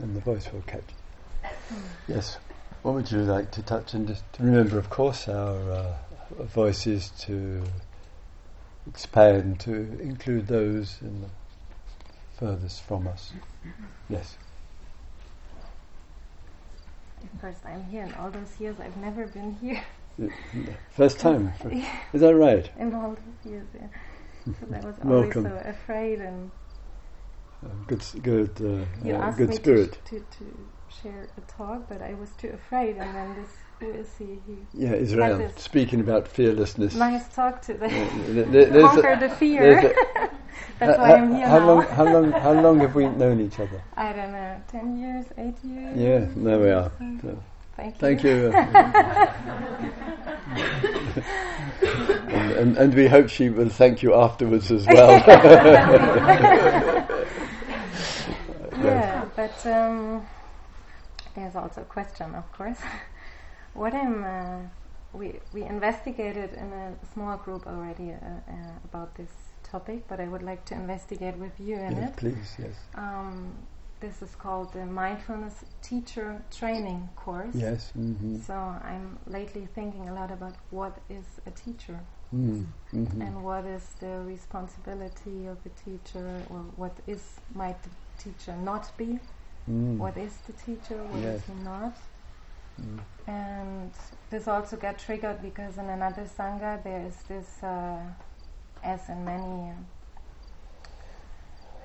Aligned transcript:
and 0.00 0.16
the 0.16 0.20
voice 0.20 0.50
will 0.52 0.62
catch. 0.62 0.84
Yes. 2.08 2.38
What 2.82 2.94
would 2.94 3.10
you 3.10 3.18
like 3.20 3.50
to 3.52 3.62
touch 3.62 3.94
and 3.94 4.08
just 4.08 4.24
remember? 4.38 4.78
Of 4.78 4.88
course, 4.90 5.28
our 5.28 5.70
uh, 5.70 6.44
voice 6.44 6.86
is 6.86 7.10
to 7.20 7.62
expand 8.88 9.60
to 9.60 9.72
include 10.00 10.46
those 10.46 10.96
in 11.02 11.20
the 11.20 11.28
furthest 12.38 12.82
from 12.82 13.06
us. 13.06 13.32
Yes. 14.08 14.36
First 17.40 17.62
time 17.62 17.84
here 17.90 18.04
in 18.04 18.14
all 18.14 18.30
those 18.30 18.58
years, 18.58 18.76
I've 18.80 18.96
never 18.96 19.26
been 19.26 19.54
here. 19.60 19.82
First 20.90 21.18
time, 21.18 21.52
is 22.12 22.20
that 22.22 22.34
right? 22.34 22.70
In 22.78 22.94
all 22.94 23.10
those 23.10 23.52
years, 23.52 23.66
yeah. 23.74 23.86
Because 24.46 24.72
I 24.72 24.86
was 24.86 24.94
always 25.04 25.34
Welcome. 25.34 25.44
so 25.44 25.62
afraid 25.68 26.20
and 26.20 26.50
good, 27.86 28.02
good, 28.22 28.50
uh, 28.60 29.10
uh, 29.12 29.30
good 29.32 29.54
spirit. 29.54 29.98
To, 30.06 30.20
to, 30.20 30.24
to 30.38 30.44
share 31.02 31.28
a 31.36 31.40
talk, 31.42 31.88
but 31.88 32.02
I 32.02 32.14
was 32.14 32.30
too 32.32 32.48
afraid. 32.48 32.96
And 32.96 33.14
then 33.14 33.34
this, 33.34 33.50
who 33.80 33.90
is 33.92 34.16
he? 34.18 34.38
He 34.46 34.66
Yeah, 34.74 34.94
Israel. 34.94 35.50
Speaking 35.56 36.00
about 36.00 36.26
fearlessness. 36.28 36.94
nice 36.94 37.34
talk 37.34 37.62
to 37.62 37.74
the 37.74 37.88
th- 37.88 38.50
th- 38.52 38.80
conquer 38.80 39.10
a- 39.12 39.20
the 39.20 39.28
fear. 39.28 39.78
a- 39.78 39.82
That's 40.78 40.98
why 40.98 41.12
I'm 41.14 41.34
here 41.34 41.46
how 41.48 41.58
now. 41.58 41.66
long? 41.66 41.82
How 41.84 42.04
long? 42.04 42.32
How 42.32 42.52
long 42.52 42.78
have 42.80 42.94
we 42.94 43.06
known 43.06 43.40
each 43.40 43.58
other? 43.60 43.80
I 43.96 44.12
don't 44.12 44.32
know, 44.32 44.62
ten 44.68 44.96
years, 44.98 45.26
eight 45.38 45.62
years. 45.64 45.96
Yeah, 45.98 46.26
there 46.44 46.58
we 46.58 46.70
are. 46.70 46.90
So, 47.22 47.42
Thank 47.76 47.94
you. 47.94 48.00
thank 48.00 48.22
you. 48.24 48.52
and, 52.32 52.52
and, 52.52 52.76
and 52.76 52.94
we 52.94 53.06
hope 53.08 53.28
she 53.28 53.48
will 53.48 53.68
thank 53.68 54.02
you 54.02 54.14
afterwards 54.14 54.70
as 54.70 54.86
well. 54.86 55.20
But 59.40 59.66
um, 59.72 60.26
there's 61.34 61.56
also 61.56 61.80
a 61.80 61.84
question, 61.84 62.34
of 62.34 62.52
course. 62.52 62.76
what 63.72 63.94
I'm, 63.94 64.22
uh, 64.22 64.58
we 65.14 65.40
we 65.54 65.62
investigated 65.62 66.52
in 66.52 66.70
a 66.84 66.92
small 67.14 67.38
group 67.38 67.66
already 67.66 68.10
uh, 68.12 68.16
uh, 68.16 68.88
about 68.88 69.14
this 69.14 69.32
topic, 69.62 70.06
but 70.08 70.20
I 70.20 70.28
would 70.28 70.42
like 70.42 70.66
to 70.66 70.74
investigate 70.74 71.36
with 71.38 71.58
you 71.58 71.76
in 71.76 71.96
Yeah, 71.96 72.08
it. 72.08 72.16
please, 72.16 72.56
yes. 72.58 72.74
Um, 72.94 73.54
this 74.00 74.20
is 74.20 74.34
called 74.34 74.74
the 74.74 74.84
mindfulness 74.84 75.64
teacher 75.80 76.42
training 76.50 77.08
course. 77.16 77.54
Yes. 77.54 77.92
Mm-hmm. 77.98 78.40
So 78.46 78.54
I'm 78.92 79.18
lately 79.26 79.66
thinking 79.74 80.10
a 80.10 80.14
lot 80.14 80.30
about 80.30 80.56
what 80.70 80.98
is 81.08 81.40
a 81.46 81.50
teacher 81.50 81.98
Mm, 82.32 82.64
hmm 82.92 83.22
and 83.22 83.42
what 83.42 83.64
is 83.64 83.82
the 83.98 84.20
responsibility 84.24 85.46
of 85.46 85.58
a 85.66 85.70
teacher, 85.84 86.42
or 86.48 86.60
what 86.76 86.96
is 87.08 87.40
might 87.54 87.82
the 87.82 87.90
teacher 88.18 88.54
not 88.56 88.96
be. 88.96 89.18
Mm. 89.68 89.98
what 89.98 90.16
is 90.16 90.38
the 90.46 90.52
teacher, 90.52 90.96
what 91.04 91.18
is 91.20 91.24
Yes. 91.24 91.46
he 91.46 91.52
not. 91.64 91.96
Mm. 92.80 92.98
And 93.26 93.92
this 94.30 94.48
also 94.48 94.76
got 94.76 94.98
triggered 94.98 95.42
because 95.42 95.78
in 95.78 95.88
another 95.88 96.24
Sangha 96.24 96.82
there 96.82 97.04
is 97.06 97.16
this, 97.28 97.62
uh, 97.62 97.98
as 98.82 99.08
in 99.08 99.24
many, 99.24 99.70
um, 99.70 99.86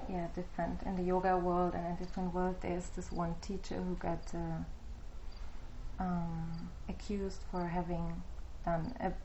yeah, 0.09 0.27
different, 0.35 0.81
in 0.83 0.95
the 0.95 1.03
yoga 1.03 1.37
world 1.37 1.73
and 1.75 1.85
in 1.87 1.95
different 1.95 2.33
world, 2.33 2.55
there 2.61 2.77
is 2.77 2.89
this 2.89 3.11
one 3.11 3.35
teacher 3.41 3.75
who 3.75 3.95
got 3.95 4.33
uh, 4.33 6.03
um, 6.03 6.69
accused 6.89 7.41
for 7.51 7.65
having 7.67 8.21
done, 8.65 8.93
ab- 8.99 9.15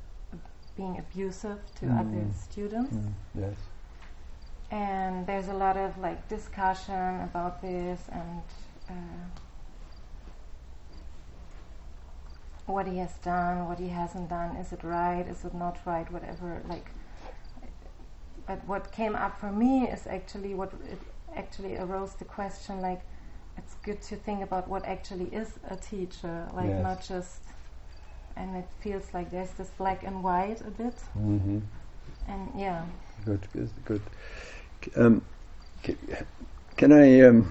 being 0.77 0.99
abusive 0.99 1.59
to 1.77 1.87
Mm. 1.87 2.01
other 2.01 2.33
students 2.35 2.95
Mm, 2.95 3.13
yes. 3.35 3.57
And 4.71 5.27
there's 5.27 5.49
a 5.49 5.55
lot 5.55 5.77
of 5.77 5.99
like 5.99 6.29
discussion 6.29 7.21
about 7.23 7.61
this 7.63 8.01
and 8.13 8.43
uh, 8.89 8.93
what 12.67 12.87
he 12.87 12.99
has 12.99 13.13
done, 13.25 13.67
what 13.69 13.79
he 13.79 13.89
hasn't 13.89 14.29
done, 14.29 14.57
is 14.57 14.73
it 14.73 14.85
right, 14.85 15.27
is 15.29 15.45
it 15.45 15.55
not 15.55 15.79
right, 15.85 16.11
whatever. 16.13 16.63
Like, 16.69 16.91
but 18.47 18.65
what 18.67 18.93
came 18.93 19.17
up 19.17 19.39
for 19.41 19.51
me 19.51 19.89
is 19.89 20.07
actually 20.07 20.55
what 20.55 20.73
it 20.91 20.99
actually 21.37 21.77
arose 21.77 22.15
the 22.15 22.25
question 22.25 22.81
like, 22.81 23.01
it's 23.57 23.75
good 23.83 24.01
to 24.03 24.17
think 24.17 24.43
about 24.43 24.69
what 24.69 24.85
actually 24.85 25.27
is 25.27 25.59
a 25.69 25.77
teacher, 25.77 26.49
like 26.55 26.69
Yes. 26.69 26.83
not 26.83 27.07
just. 27.07 27.43
And 28.37 28.57
it 28.57 28.69
feels 28.81 29.13
like 29.13 29.31
there's 29.31 29.51
this 29.51 29.69
black 29.77 30.03
and 30.05 30.23
white 30.23 30.61
a 30.63 30.71
bit, 30.71 30.95
Mm-hmm. 31.19 31.59
and 32.29 32.49
yeah. 32.57 32.85
Good, 33.25 33.47
good, 33.53 33.71
good. 33.85 34.01
Um, 34.97 35.23
can 36.77 36.93
I 36.93 37.21
um, 37.23 37.51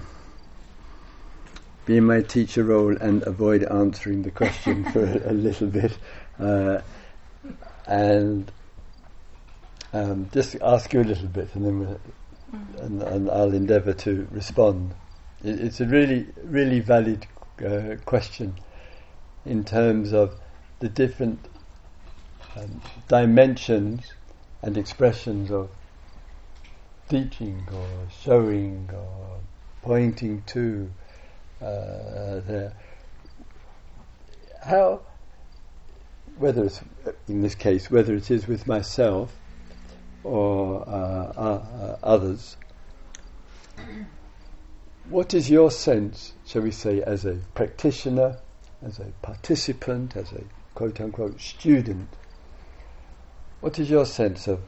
be 1.86 1.96
in 1.96 2.04
my 2.04 2.22
teacher 2.22 2.64
role 2.64 2.96
and 2.96 3.22
avoid 3.24 3.64
answering 3.64 4.22
the 4.22 4.30
question 4.30 4.84
for 4.92 5.04
a, 5.04 5.32
little 5.32 5.68
bit, 5.68 5.96
uh, 6.38 6.80
and 7.86 8.50
um, 9.92 10.28
just 10.32 10.56
ask 10.62 10.92
you 10.92 11.00
a 11.00 11.04
little 11.04 11.28
bit, 11.28 11.54
and 11.54 11.64
then 11.64 11.78
we'll, 11.80 12.00
and, 12.80 13.02
and 13.02 13.30
I'll 13.30 13.54
endeavour 13.54 13.92
to 13.92 14.26
respond. 14.30 14.94
It, 15.44 15.60
it's 15.60 15.80
a 15.80 15.86
really, 15.86 16.26
really 16.44 16.80
valid 16.80 17.26
uh, 17.64 17.96
question 18.04 18.54
in 19.44 19.64
terms 19.64 20.12
of 20.12 20.36
the 20.80 20.88
different 20.88 21.38
um, 22.56 22.80
dimensions 23.08 24.12
and 24.62 24.76
expressions 24.76 25.50
of 25.50 25.70
teaching 27.10 27.66
or 27.74 27.88
showing 28.22 28.88
or 28.94 29.40
pointing 29.82 30.42
to 30.46 30.88
uh, 31.60 32.40
there. 32.46 32.72
How, 34.62 35.00
whether 36.38 36.64
it's 36.64 36.80
in 37.28 37.42
this 37.42 37.56
case, 37.56 37.90
whether 37.90 38.14
it 38.14 38.30
is 38.30 38.46
with 38.46 38.68
myself 38.68 39.34
or 40.22 40.88
uh, 40.88 40.92
uh, 40.92 41.66
uh, 41.82 41.98
others, 42.02 42.56
what 45.08 45.34
is 45.34 45.50
your 45.50 45.72
sense, 45.72 46.32
shall 46.46 46.62
we 46.62 46.70
say, 46.70 47.02
as 47.02 47.24
a 47.24 47.40
practitioner, 47.54 48.36
as 48.82 49.00
a 49.00 49.06
participant, 49.22 50.14
as 50.14 50.30
a 50.30 50.44
quote 50.76 51.00
unquote 51.00 51.40
student? 51.40 52.08
What 53.60 53.80
is 53.80 53.90
your 53.90 54.06
sense 54.06 54.46
of 54.46 54.60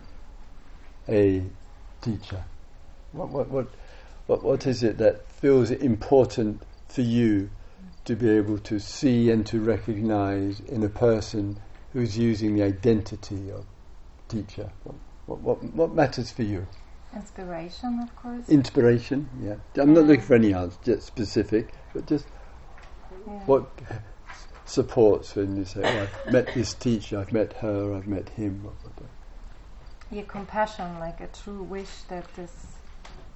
a 1.09 1.45
teacher? 2.03 2.45
What, 3.13 3.31
what, 3.31 3.49
what, 3.49 3.69
what, 4.27 4.43
what 4.43 4.67
is 4.67 4.83
it 4.83 4.99
that 4.99 5.27
feels 5.29 5.71
important 5.71 6.63
for 6.89 7.03
you 7.03 7.51
to 8.05 8.17
be 8.17 8.29
able 8.31 8.59
to 8.59 8.79
see 8.79 9.31
and 9.31 9.47
to 9.47 9.61
recognize 9.61 10.61
in 10.61 10.83
a 10.83 10.89
person 10.89 11.59
who's 11.93 12.19
using 12.19 12.57
the 12.57 12.63
identity 12.63 13.51
of 13.51 13.65
teacher? 14.29 14.71
What, 14.85 14.97
what, 15.27 15.41
what, 15.41 15.75
what 15.75 15.95
matters 15.95 16.31
for 16.31 16.43
you? 16.43 16.67
Inspiration, 17.15 18.01
of 18.03 18.15
course. 18.17 18.49
Inspiration, 18.49 19.29
yeah. 19.43 19.83
I'm 19.83 19.93
not 19.93 20.05
looking 20.05 20.25
for 20.25 20.35
any 20.35 20.55
answer, 20.55 20.79
just 20.85 21.07
specific, 21.07 21.73
but 21.93 22.07
just 22.07 22.27
yeah. 23.27 23.33
what 23.45 23.71
supports 24.65 25.37
when 25.37 25.57
you 25.57 25.65
say, 25.65 25.83
oh, 25.85 26.09
I've 26.27 26.33
met 26.33 26.55
this 26.55 26.73
teacher, 26.73 27.19
I've 27.19 27.33
met 27.33 27.53
her, 27.55 27.95
I've 27.95 28.07
met 28.07 28.31
him. 28.31 28.63
What, 28.65 28.75
what, 28.83 29.09
Yeah, 30.13 30.23
compassion, 30.29 30.99
like 31.01 31.23
a 31.23 31.27
true 31.29 31.63
wish 31.63 32.03
that 32.09 32.27
this 32.35 32.53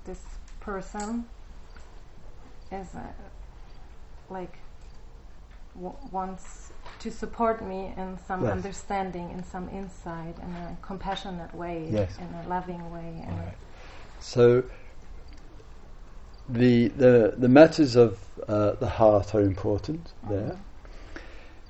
this 0.04 0.22
person 0.60 1.24
is 2.70 2.94
uh, 2.94 3.00
like 4.28 4.58
w- 5.74 5.96
wants 6.12 6.72
to 6.98 7.10
support 7.10 7.64
me 7.66 7.94
in 7.96 8.18
some 8.28 8.42
Yes. 8.42 8.52
understanding, 8.52 9.30
in 9.30 9.42
some 9.42 9.70
insight, 9.70 10.36
in 10.38 10.50
a 10.54 10.76
compassionate 10.82 11.54
way, 11.54 11.88
Yes. 11.90 12.18
in 12.18 12.28
a 12.44 12.48
loving 12.48 12.90
way, 12.92 13.24
and 13.26 13.38
Alright. 13.38 13.58
So 14.20 14.62
the 16.50 16.88
the 16.88 17.34
the 17.38 17.48
matters 17.48 17.96
of 17.96 18.18
uh, 18.48 18.72
the 18.72 18.88
heart 18.88 19.34
are 19.34 19.40
important 19.40 20.12
there, 20.28 20.58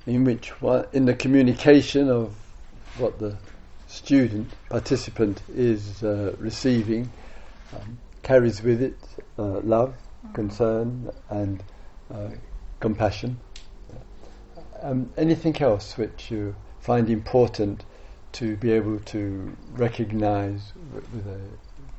in 0.07 0.25
which 0.25 0.61
one, 0.61 0.85
in 0.93 1.05
the 1.07 1.15
communication 1.15 2.09
of 2.11 2.35
what 2.99 3.19
the 3.21 3.37
student 3.97 4.53
participant 4.69 5.43
is 5.55 6.03
uh, 6.03 6.35
receiving 6.39 7.11
um, 7.73 7.99
carries 8.23 8.63
with 8.63 8.83
it 8.83 8.99
uh, 9.39 9.61
love, 9.61 9.95
concern, 10.35 11.11
and 11.31 11.63
uh, 12.13 12.29
compassion. 12.81 13.41
Um, 14.83 15.11
anything 15.17 15.57
else 15.63 15.97
which 15.97 16.31
you 16.31 16.55
find 16.81 17.09
important 17.09 17.85
to 18.33 18.57
be 18.57 18.71
able 18.73 18.99
to 19.01 19.57
recognise 19.73 20.73
w- 20.93 21.07
with 21.15 21.27
a 21.27 21.41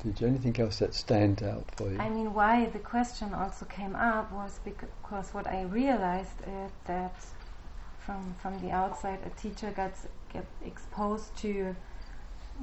teacher? 0.02 0.26
Anything 0.26 0.58
else 0.60 0.78
that 0.78 0.94
stands 0.94 1.42
out 1.42 1.64
for 1.76 1.90
you? 1.90 1.98
I 1.98 2.08
mean, 2.08 2.32
why 2.32 2.66
the 2.66 2.78
question 2.78 3.34
also 3.34 3.64
came 3.66 3.96
up 3.96 4.30
was 4.32 4.60
because 4.64 5.34
what 5.34 5.46
I 5.48 5.62
realized 5.62 6.40
is 6.46 6.70
that 6.84 7.16
from 7.98 8.34
from 8.40 8.60
the 8.60 8.70
outside, 8.70 9.18
a 9.26 9.30
teacher 9.40 9.70
gets 9.74 10.06
get 10.32 10.46
exposed 10.64 11.36
to 11.38 11.74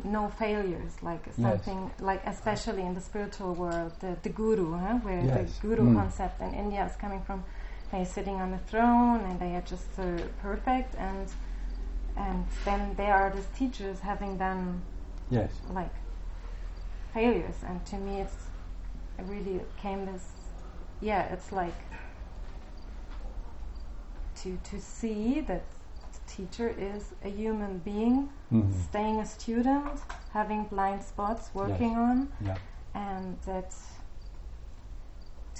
no 0.04 0.28
failures, 0.28 0.92
like 1.02 1.24
something 1.34 1.92
like 2.00 2.22
especially 2.26 2.82
in 2.82 2.94
the 2.96 3.02
spiritual 3.02 3.54
world, 3.56 3.94
the, 4.02 4.18
the 4.24 4.30
guru, 4.30 4.74
huh, 4.78 4.96
where 5.04 5.24
Yes. 5.26 5.58
the 5.60 5.68
guru 5.68 5.84
Mm. 5.86 5.94
concept 5.96 6.42
in 6.42 6.54
India 6.54 6.86
is 6.86 6.96
coming 6.98 7.22
from. 7.22 7.44
They're 7.92 8.04
sitting 8.06 8.42
on 8.42 8.54
a 8.54 8.58
throne 8.58 9.22
and 9.22 9.40
they 9.40 9.56
are 9.56 9.62
just 9.62 9.98
uh, 10.00 10.18
perfect, 10.42 10.96
and 10.96 11.28
and 12.18 12.46
then 12.66 12.96
they 12.98 13.10
are 13.12 13.30
these 13.30 13.48
teachers 13.58 14.00
having 14.02 14.38
done 14.38 14.82
Yes. 15.30 15.52
like 15.72 15.94
failures, 17.14 17.64
and 17.64 17.86
to 17.86 17.96
me 17.98 18.22
it's 18.22 18.50
it 19.18 19.26
really 19.28 19.62
came 19.78 20.06
this, 20.06 20.26
yeah, 21.00 21.24
it's 21.34 21.52
like 21.54 21.76
to 24.42 24.58
to 24.72 24.82
see 24.82 25.40
that 25.42 25.64
teacher 26.28 26.70
is 26.78 27.14
a 27.24 27.30
human 27.30 27.80
being 27.80 28.30
Mhm. 28.52 28.72
staying 28.90 29.20
a 29.20 29.26
student, 29.26 30.00
having 30.32 30.66
blind 30.66 31.04
spots, 31.04 31.50
working 31.54 31.96
on, 31.98 32.30
Yeah. 32.42 32.58
and 32.94 33.38
that 33.46 33.74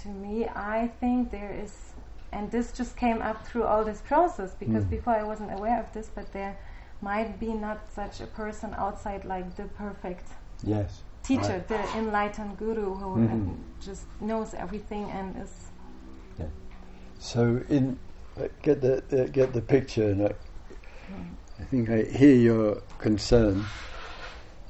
to 0.02 0.10
me, 0.10 0.48
I 0.48 0.88
think 1.00 1.32
there 1.32 1.52
is, 1.52 1.94
and 2.32 2.52
this 2.52 2.72
just 2.72 2.96
came 2.98 3.22
up 3.22 3.46
through 3.46 3.64
all 3.64 3.84
this 3.84 4.02
process 4.02 4.54
because 4.54 4.84
Mm. 4.86 4.90
before 4.90 5.14
I 5.14 5.24
wasn't 5.24 5.52
aware 5.52 5.80
of 5.80 5.92
this, 5.94 6.10
but 6.14 6.32
there 6.32 6.58
might 7.02 7.40
be 7.40 7.54
not 7.54 7.80
such 7.92 8.22
a 8.22 8.28
person 8.28 8.74
outside 8.78 9.26
like 9.26 9.56
the 9.56 9.64
perfect 9.64 10.28
Yes. 10.64 11.04
teacher, 11.24 11.42
Right. 11.58 11.68
the 11.68 11.98
enlightened 11.98 12.58
guru 12.58 12.94
who 12.96 13.16
Mhm. 13.18 13.32
um, 13.32 13.66
just 13.80 14.06
knows 14.22 14.54
everything 14.54 15.10
and 15.12 15.36
is. 15.38 15.72
Yeah. 16.38 16.48
So 17.18 17.62
in 17.70 17.98
uh, 18.38 18.48
get 18.62 18.82
the 18.82 18.98
uh, 19.12 19.28
get 19.32 19.54
the 19.54 19.62
picture, 19.62 20.10
and 20.12 20.22
I, 21.60 21.64
think 21.64 21.90
I 21.90 22.04
hear 22.04 22.36
your 22.36 22.82
concern. 22.98 23.66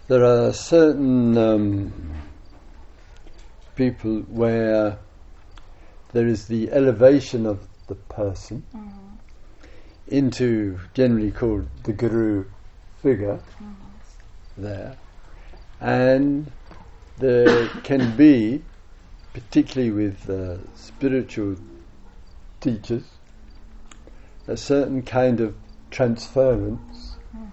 There 0.08 0.24
are 0.24 0.52
certain 0.54 1.38
um, 1.38 1.94
people 3.76 4.20
where 4.22 4.98
there 6.14 6.28
is 6.28 6.48
the 6.48 6.72
elevation 6.72 7.46
of 7.46 7.68
the 7.88 7.96
person 7.96 8.64
Mm, 8.74 9.18
into 10.08 10.80
generally 10.94 11.32
called 11.32 11.68
the 11.84 11.94
guru 11.94 12.46
figure 13.02 13.40
mm, 13.62 13.76
there, 14.58 14.98
and 15.80 16.52
there 17.18 17.68
can 17.84 18.16
be, 18.16 18.64
particularly 19.34 19.92
with 19.92 20.30
uh, 20.30 20.58
spiritual 20.76 21.56
teachers, 22.60 23.04
a 24.48 24.58
certain 24.58 25.02
kind 25.02 25.40
of 25.40 25.56
transference 25.96 27.16
mm, 27.34 27.48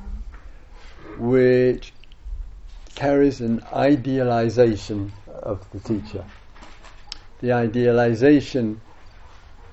which 1.18 1.92
carries 2.96 3.40
an 3.40 3.62
idealization 3.72 5.12
of 5.42 5.70
the 5.70 5.78
teacher. 5.78 6.24
The 7.40 7.52
idealization 7.52 8.80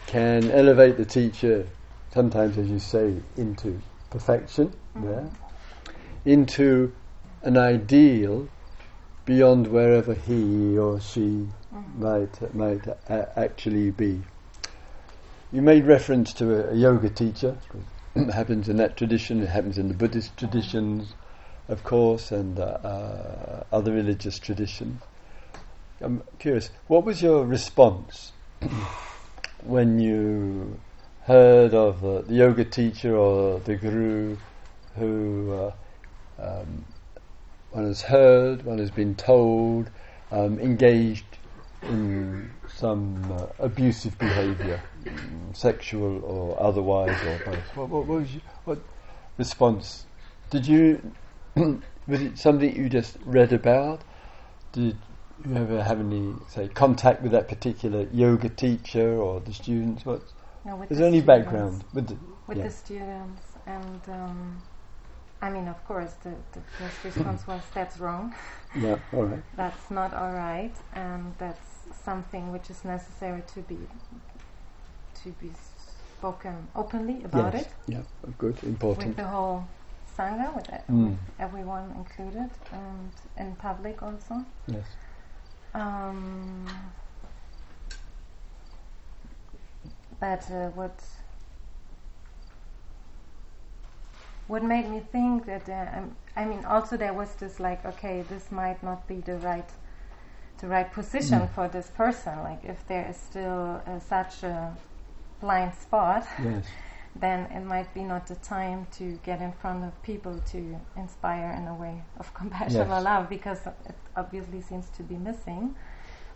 can 0.06 0.52
elevate 0.52 0.98
the 0.98 1.06
teacher, 1.06 1.68
sometimes, 2.14 2.58
as 2.60 2.70
you 2.70 2.78
say, 2.78 3.16
into 3.38 3.82
perfection, 4.12 4.72
there, 4.96 5.30
into 6.26 6.94
an 7.42 7.58
ideal 7.58 8.48
beyond 9.26 9.68
wherever 9.68 10.14
he 10.14 10.78
or 10.78 11.00
she 11.00 11.48
might 11.98 12.54
might 12.54 12.86
a- 12.88 13.40
actually 13.40 13.90
be. 13.92 14.22
You 15.52 15.64
made 15.64 15.86
reference 15.86 16.34
to 16.34 16.70
a, 16.70 16.74
a 16.74 16.76
yoga 16.76 17.10
teacher. 17.10 17.58
Happens 18.28 18.68
in 18.68 18.78
that 18.78 18.98
tradition. 18.98 19.42
It 19.42 19.50
happens 19.50 19.78
in 19.78 19.88
the 19.88 19.94
Buddhist 19.94 20.36
traditions, 20.36 21.14
of 21.70 21.84
course, 21.84 22.32
and 22.32 22.60
uh, 22.60 22.64
uh, 22.64 23.64
other 23.72 23.94
religious 23.94 24.38
traditions. 24.40 25.02
I'm 26.02 26.24
curious. 26.38 26.70
What 26.88 27.06
was 27.06 27.22
your 27.22 27.46
response 27.46 28.34
when 29.64 30.00
you 30.00 30.80
heard 31.22 31.74
of 31.74 32.04
uh, 32.04 32.22
the 32.22 32.34
yoga 32.34 32.66
teacher 32.66 33.16
or 33.16 33.60
the 33.60 33.76
guru 33.76 34.38
who 34.96 35.54
uh, 35.54 35.72
um, 36.40 36.86
one 37.72 37.86
has 37.86 38.02
heard, 38.02 38.66
one 38.66 38.80
has 38.80 38.92
been 38.92 39.16
told, 39.16 39.90
um, 40.32 40.60
engaged 40.60 41.26
in 41.84 42.50
some 42.76 43.32
uh, 43.32 43.46
abusive 43.60 44.18
behaviour, 44.18 44.82
mm, 44.82 44.89
sexual 45.54 46.24
or 46.24 46.62
otherwise, 46.62 47.22
or 47.24 47.40
both. 47.46 47.76
What, 47.76 47.90
what, 47.90 48.06
what 48.06 48.20
was 48.22 48.34
your, 48.34 48.42
what 48.66 48.80
response? 49.38 50.06
Did 50.50 50.68
you 50.68 51.14
was 51.56 52.22
it 52.22 52.38
something 52.38 52.76
you 52.76 52.90
just 52.90 53.18
read 53.26 53.54
about? 53.54 54.02
Did 54.74 54.98
you 55.46 55.56
ever 55.56 55.84
have 55.84 56.00
any 56.00 56.34
say 56.48 56.68
contact 56.70 57.22
with 57.22 57.32
that 57.34 57.48
particular 57.48 58.08
yoga 58.12 58.50
teacher 58.50 59.18
or 59.18 59.40
the 59.42 59.54
students? 59.54 60.06
What 60.06 60.22
No, 60.66 60.76
with 60.76 60.92
is 60.92 60.98
the 60.98 61.04
there 61.04 61.08
any 61.08 61.22
students. 61.22 61.46
background 61.46 61.84
with 61.94 62.08
the, 62.08 62.18
with 62.48 62.58
yeah. 62.58 62.64
the 62.64 62.72
students 62.72 63.44
and 63.66 64.02
um, 64.10 64.62
I 65.42 65.50
mean 65.50 65.68
of 65.68 65.84
course 65.86 66.14
the, 66.24 66.36
the 66.54 66.62
first 66.78 67.04
response 67.04 67.48
was 67.48 67.62
that's 67.74 68.00
wrong 68.00 68.36
yeah, 68.76 68.98
all 69.14 69.26
right. 69.26 69.44
that's 69.56 69.92
not 69.92 70.14
all 70.14 70.32
right 70.34 70.74
and 70.94 71.34
that's 71.38 71.68
something 72.04 72.52
which 72.52 72.70
is 72.70 72.84
necessary 72.86 73.44
to 73.54 73.62
be 73.62 73.78
to 75.24 75.30
be 75.42 75.52
spoken 76.18 76.68
openly 76.76 77.24
about 77.24 77.54
yes. 77.54 77.66
it 77.66 77.70
Yeah, 77.88 78.02
good, 78.38 78.56
important. 78.64 79.08
with 79.08 79.16
the 79.18 79.24
whole 79.28 79.64
sangha 80.18 80.54
with, 80.56 80.70
Mm. 80.90 81.16
everyone 81.40 81.92
included 81.96 82.50
and 82.72 83.12
in 83.38 83.56
public 83.56 84.02
also 84.04 84.44
Yes. 84.68 84.86
um, 85.74 86.66
but 90.20 90.50
uh, 90.52 90.70
what 90.76 91.00
what 94.48 94.64
made 94.64 94.90
me 94.90 95.00
think 95.12 95.46
that 95.46 95.70
uh, 95.70 96.02
I 96.36 96.46
mean 96.46 96.66
also 96.66 96.98
there 96.98 97.14
was 97.14 97.36
this 97.36 97.60
like 97.60 97.86
okay 97.86 98.24
this 98.28 98.52
might 98.52 98.82
not 98.84 99.08
be 99.08 99.16
the 99.22 99.36
right 99.38 99.70
the 100.60 100.68
right 100.68 100.92
position 100.92 101.42
Mm. 101.42 101.50
for 101.56 101.68
this 101.68 101.90
person 101.90 102.40
like 102.44 102.64
if 102.66 102.86
there 102.88 103.08
is 103.10 103.16
still 103.18 103.82
uh, 103.88 104.00
such 104.00 104.44
a 104.44 104.76
blind 105.42 105.74
spot 105.76 106.26
Yes. 106.38 106.68
then 107.16 107.42
it 107.52 107.62
might 107.66 107.94
be 107.94 108.04
not 108.04 108.28
the 108.28 108.36
time 108.36 108.88
to 108.92 109.20
get 109.24 109.42
in 109.42 109.52
front 109.52 109.84
of 109.84 110.02
people 110.04 110.40
to 110.52 110.80
inspire 110.96 111.52
in 111.58 111.68
a 111.68 111.76
way 111.76 112.04
of 112.20 112.34
compassion 112.42 112.90
Yes. 112.90 112.92
or 112.92 113.02
love 113.02 113.30
because 113.30 113.66
it 113.68 113.96
obviously 114.16 114.62
seems 114.62 114.90
to 114.92 115.04
be 115.04 115.16
missing. 115.16 115.76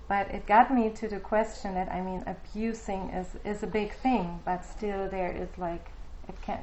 But 0.08 0.30
it 0.34 0.46
got 0.46 0.74
me 0.74 0.90
to 0.92 1.08
the 1.08 1.20
question 1.20 1.76
that 1.76 1.92
I 1.92 2.02
mean, 2.02 2.24
abusing 2.28 3.10
is, 3.10 3.38
is 3.46 3.64
a 3.64 3.68
big 3.68 3.94
thing, 3.94 4.42
but 4.46 4.66
still 4.66 5.08
there 5.10 5.32
is 5.32 5.58
like 5.58 5.92
it 6.28 6.36
can, 6.42 6.60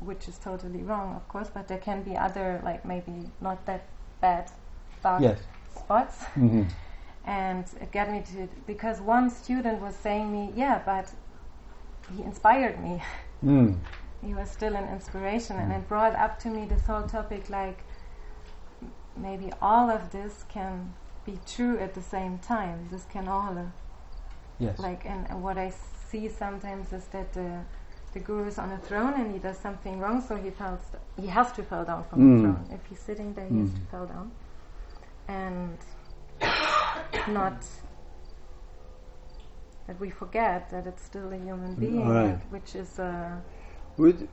which 0.00 0.28
is 0.28 0.38
totally 0.38 0.82
wrong, 0.82 1.14
of 1.16 1.26
course. 1.28 1.50
But 1.52 1.68
there 1.68 1.78
can 1.78 2.02
be 2.02 2.16
other 2.16 2.60
like 2.64 2.84
maybe 2.84 3.30
not 3.40 3.64
that 3.66 3.84
bad 4.20 4.50
dark 5.02 5.24
Yes. 5.24 5.38
spots. 5.74 6.24
hmm 6.34 6.62
And 7.24 7.64
it 7.80 7.92
got 7.92 8.10
me 8.10 8.22
to 8.32 8.48
because 8.66 9.00
one 9.00 9.30
student 9.30 9.80
was 9.82 9.94
saying 9.96 10.32
me, 10.32 10.52
yeah, 10.54 10.80
but 10.84 11.10
he 12.16 12.22
inspired 12.22 12.80
me. 12.82 13.02
Mm. 13.44 13.78
he 14.26 14.34
was 14.34 14.50
still 14.50 14.74
an 14.74 14.88
inspiration 14.92 15.56
and 15.56 15.70
it 15.72 15.88
brought 15.88 16.14
up 16.16 16.40
to 16.40 16.48
me 16.48 16.64
this 16.66 16.84
whole 16.86 17.04
topic 17.04 17.48
like 17.48 17.78
maybe 19.16 19.52
all 19.62 19.88
of 19.90 20.10
this 20.10 20.44
can 20.48 20.92
be 21.24 21.38
true 21.46 21.78
at 21.78 21.94
the 21.94 22.02
same 22.02 22.38
time 22.38 22.88
this 22.90 23.04
can 23.04 23.28
all 23.28 23.56
uh, 23.56 23.62
Yes. 24.58 24.76
like 24.80 25.02
and, 25.06 25.40
what 25.40 25.56
i 25.56 25.70
see 26.10 26.28
sometimes 26.28 26.92
is 26.92 27.04
that 27.16 27.32
the 27.32 27.60
the 28.14 28.18
guru 28.18 28.48
is 28.48 28.58
on 28.58 28.72
a 28.72 28.78
throne 28.78 29.14
and 29.20 29.32
he 29.32 29.38
does 29.38 29.56
something 29.58 30.00
wrong 30.00 30.20
so 30.20 30.34
he 30.36 30.50
falls 30.50 30.80
he 31.20 31.28
has 31.28 31.52
to 31.52 31.62
fall 31.62 31.84
down 31.84 32.02
from 32.10 32.18
Mm. 32.18 32.36
the 32.36 32.42
throne 32.42 32.64
if 32.72 32.80
he's 32.88 32.98
sitting 32.98 33.34
there 33.34 33.46
he 33.46 33.58
has 33.60 33.70
to 33.70 33.80
Mm. 33.80 33.90
fall 33.92 34.06
down 34.06 34.30
and 35.28 35.78
not 37.40 37.58
that 39.88 39.98
we 39.98 40.10
forget 40.10 40.70
that 40.70 40.86
it's 40.86 41.02
still 41.02 41.32
a 41.32 41.36
human 41.36 41.74
being 41.74 42.06
Right. 42.08 42.38
which 42.50 42.76
is 42.76 42.98
a. 43.00 43.42
Would 43.96 44.28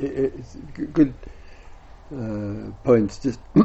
it's 0.00 0.56
good 0.92 1.14
uh, 2.12 2.72
points. 2.82 3.18
Just 3.18 3.38
a 3.54 3.60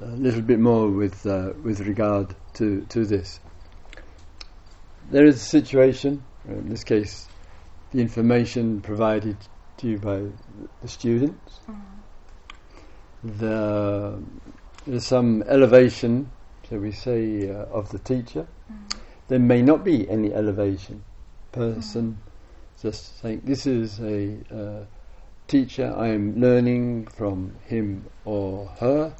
little 0.00 0.40
bit 0.42 0.58
more 0.58 0.88
with 0.88 1.26
uh, 1.26 1.52
with 1.62 1.80
regard 1.80 2.34
to 2.54 2.86
to 2.88 3.04
this. 3.04 3.38
There 5.10 5.26
is 5.26 5.36
a 5.36 5.44
situation. 5.44 6.22
uh, 6.48 6.52
In 6.52 6.68
this 6.70 6.84
case, 6.84 7.28
the 7.90 8.00
information 8.00 8.80
provided 8.80 9.36
to 9.78 9.88
you 9.88 9.98
by 9.98 10.22
the 10.80 10.88
students. 10.88 11.60
The, 13.22 14.18
there's 14.86 15.04
some 15.04 15.42
elevation, 15.42 16.30
so 16.68 16.78
we 16.78 16.92
say, 16.92 17.50
uh, 17.50 17.64
of 17.78 17.90
the 17.90 17.98
teacher. 17.98 18.46
There 19.30 19.38
may 19.38 19.62
not 19.62 19.84
be 19.84 20.10
any 20.10 20.34
elevation. 20.34 21.04
Person 21.52 22.18
just 22.82 23.20
saying 23.20 23.42
this 23.44 23.64
is 23.64 24.00
a 24.00 24.36
uh, 24.52 24.84
teacher, 25.46 25.94
I 25.96 26.08
am 26.08 26.40
learning 26.40 27.06
from 27.06 27.54
him 27.64 28.06
or 28.24 28.66
her, 28.80 29.14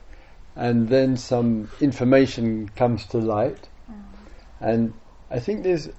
and 0.56 0.88
then 0.88 1.16
some 1.16 1.70
information 1.80 2.70
comes 2.70 3.06
to 3.06 3.18
light, 3.18 3.68
and 4.58 4.94
I 5.30 5.38
think 5.38 5.62
there's 5.62 5.90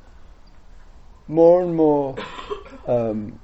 more 1.29 1.61
and 1.61 1.73
more 1.73 2.17
um, 2.87 3.39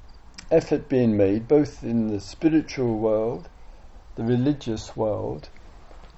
effort 0.50 0.90
being 0.90 1.16
made, 1.16 1.48
both 1.48 1.82
in 1.82 2.08
the 2.08 2.20
spiritual 2.20 2.98
world, 2.98 3.48
the 4.16 4.24
religious 4.24 4.94
world, 4.94 5.48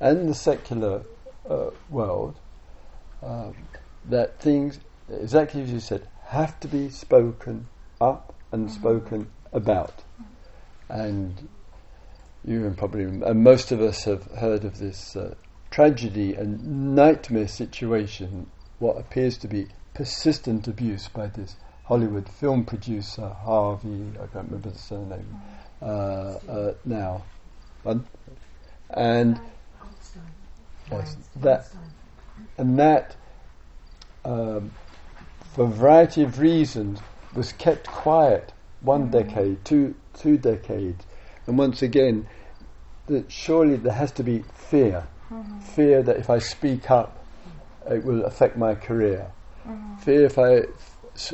and 0.01 0.29
the 0.29 0.35
secular 0.35 1.05
uh, 1.49 1.71
world, 1.89 2.35
um, 3.23 3.55
that 4.09 4.41
things, 4.41 4.81
exactly 5.11 5.63
as 5.63 5.73
you 5.73 5.81
said, 5.81 6.07
have 6.27 6.59
to 6.61 6.69
be 6.69 6.89
spoken 6.91 7.67
up 8.01 8.35
and 8.53 8.69
mm-hmm. 8.69 8.81
spoken 8.81 9.31
about. 9.53 10.03
And 10.89 11.49
you 12.45 12.67
and 12.67 12.77
probably 12.77 13.05
and 13.05 13.45
most 13.45 13.71
of 13.73 13.81
us 13.81 14.05
have 14.05 14.25
heard 14.25 14.65
of 14.65 14.79
this 14.79 15.15
uh, 15.15 15.35
tragedy 15.71 16.35
and 16.35 16.95
nightmare 16.95 17.49
situation, 17.49 18.51
what 18.79 18.97
appears 18.99 19.37
to 19.39 19.49
be 19.49 19.67
persistent 19.95 20.67
abuse 20.67 21.09
by 21.09 21.27
this 21.27 21.57
Hollywood 21.85 22.29
film 22.29 22.65
producer 22.65 23.29
Harvey. 23.29 24.13
I 24.15 24.27
can't 24.27 24.51
remember 24.51 24.71
the 24.71 24.79
surname 24.79 25.41
uh, 25.83 25.85
uh, 25.85 26.75
now, 26.85 27.25
and 28.91 29.41
yes, 30.91 31.17
that 31.37 31.69
and 32.57 32.79
that 32.79 33.17
um, 34.25 34.71
for 35.55 35.65
a 35.65 35.69
variety 35.69 36.23
of 36.23 36.39
reasons 36.39 37.01
was 37.35 37.53
kept 37.53 37.87
quiet 37.87 38.53
one 38.81 39.11
decade, 39.11 39.65
two 39.65 39.95
two 40.15 40.39
decades, 40.39 41.05
and 41.47 41.59
once 41.59 41.83
again, 41.83 42.27
that 43.07 43.31
surely 43.31 43.77
there 43.77 43.93
has 43.93 44.13
to 44.13 44.23
be 44.23 44.45
fear, 44.55 45.07
mm-hmm. 45.31 45.61
fear 45.61 46.03
that 46.03 46.17
if 46.17 46.31
I 46.31 46.39
speak 46.39 46.91
up, 46.91 47.25
it 47.91 48.05
will 48.05 48.25
affect 48.25 48.57
my 48.57 48.75
career, 48.75 49.31
mm-hmm. 49.67 49.97
fear 49.97 50.25
if 50.25 50.39
I 50.39 50.63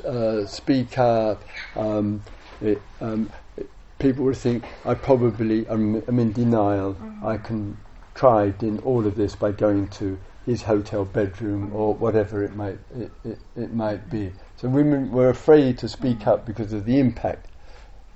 uh, 0.06 0.46
speak 0.46 0.98
up, 0.98 1.42
um, 1.76 2.22
it, 2.60 2.80
um, 3.00 3.30
it, 3.56 3.68
people 3.98 4.24
will 4.24 4.34
think 4.34 4.64
I 4.84 4.94
probably 4.94 5.66
am, 5.68 6.02
am 6.08 6.18
in 6.18 6.32
denial. 6.32 6.94
Mm-hmm. 6.94 7.26
I 7.26 7.36
can 7.38 7.76
try 8.14 8.52
in 8.62 8.78
all 8.80 9.06
of 9.06 9.14
this 9.14 9.36
by 9.36 9.52
going 9.52 9.88
to 9.88 10.18
his 10.46 10.62
hotel 10.62 11.04
bedroom 11.04 11.72
or 11.74 11.92
whatever 11.92 12.44
it 12.44 12.54
might 12.54 12.78
it, 12.96 13.10
it, 13.24 13.38
it 13.56 13.74
might 13.74 14.08
be. 14.08 14.32
So 14.56 14.68
women 14.68 15.10
were 15.10 15.28
afraid 15.28 15.78
to 15.78 15.88
speak 15.88 16.26
up 16.26 16.46
because 16.46 16.72
of 16.72 16.84
the 16.84 16.98
impact 16.98 17.48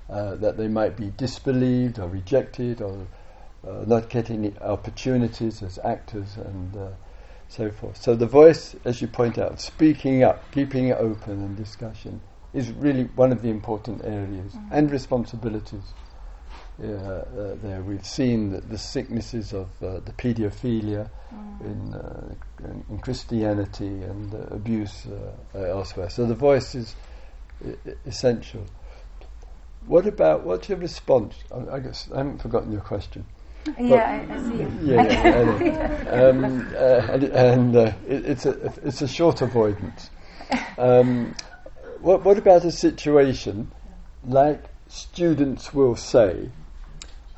uh, 0.09 0.35
that 0.35 0.57
they 0.57 0.67
might 0.67 0.95
be 0.95 1.11
disbelieved 1.17 1.99
or 1.99 2.07
rejected 2.07 2.81
or 2.81 3.05
uh, 3.67 3.83
not 3.85 4.09
getting 4.09 4.57
opportunities 4.59 5.61
as 5.61 5.77
actors 5.83 6.37
and 6.37 6.75
uh, 6.75 6.89
so 7.47 7.69
forth. 7.69 7.97
So 7.97 8.15
the 8.15 8.25
voice, 8.25 8.75
as 8.85 9.01
you 9.01 9.07
point 9.07 9.37
out, 9.37 9.59
speaking 9.59 10.23
up, 10.23 10.49
keeping 10.51 10.87
it 10.87 10.97
open 10.97 11.33
and 11.33 11.55
discussion 11.55 12.21
is 12.53 12.71
really 12.71 13.03
one 13.15 13.31
of 13.31 13.41
the 13.41 13.49
important 13.49 14.03
areas 14.03 14.53
mm. 14.53 14.67
and 14.71 14.89
responsibilities. 14.89 15.93
Uh, 16.81 16.87
uh, 16.87 17.55
there 17.61 17.81
we've 17.83 18.05
seen 18.05 18.49
that 18.51 18.67
the 18.69 18.77
sicknesses 18.77 19.53
of 19.53 19.67
uh, 19.83 19.99
the 19.99 20.11
paedophilia 20.13 21.07
mm. 21.31 21.61
in, 21.61 21.93
uh, 21.93 22.33
in, 22.89 22.97
Christianity 22.97 23.85
and 23.85 24.33
abuse 24.49 25.05
elsewhere. 25.53 26.09
So 26.09 26.25
the 26.25 26.33
voice 26.33 26.73
is 26.73 26.95
I- 27.63 27.75
essential. 28.07 28.65
What 29.85 30.07
about 30.07 30.43
what's 30.43 30.69
your 30.69 30.79
response? 30.79 31.35
I, 31.51 31.75
I 31.75 31.79
guess 31.81 32.09
I 32.13 32.17
haven't 32.17 32.41
forgotten 32.41 32.71
your 32.71 32.81
question. 32.81 33.25
Yeah, 33.79 34.25
I, 34.27 34.33
I, 34.33 34.49
see. 34.49 34.67
Yeah, 34.83 35.61
yeah 35.61 36.29
um, 36.29 36.67
uh, 36.73 36.79
and, 37.11 37.23
and 37.25 37.75
uh, 37.75 37.93
it, 38.07 38.25
it's 38.25 38.45
a 38.47 38.73
it's 38.83 39.03
a 39.03 39.07
short 39.07 39.41
avoidance. 39.41 40.09
Um, 40.79 41.35
what 41.99 42.25
what 42.25 42.39
about 42.39 42.65
a 42.65 42.71
situation 42.71 43.71
like 44.25 44.63
students 44.87 45.73
will 45.73 45.95
say, 45.95 46.49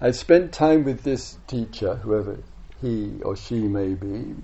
"I 0.03 0.11
spent 0.11 0.51
time 0.51 0.83
with 0.83 1.03
this 1.03 1.37
teacher, 1.47 1.95
whoever 1.95 2.37
he 2.81 3.21
or 3.23 3.35
she 3.37 3.59
may 3.67 3.93
be, 3.93 4.35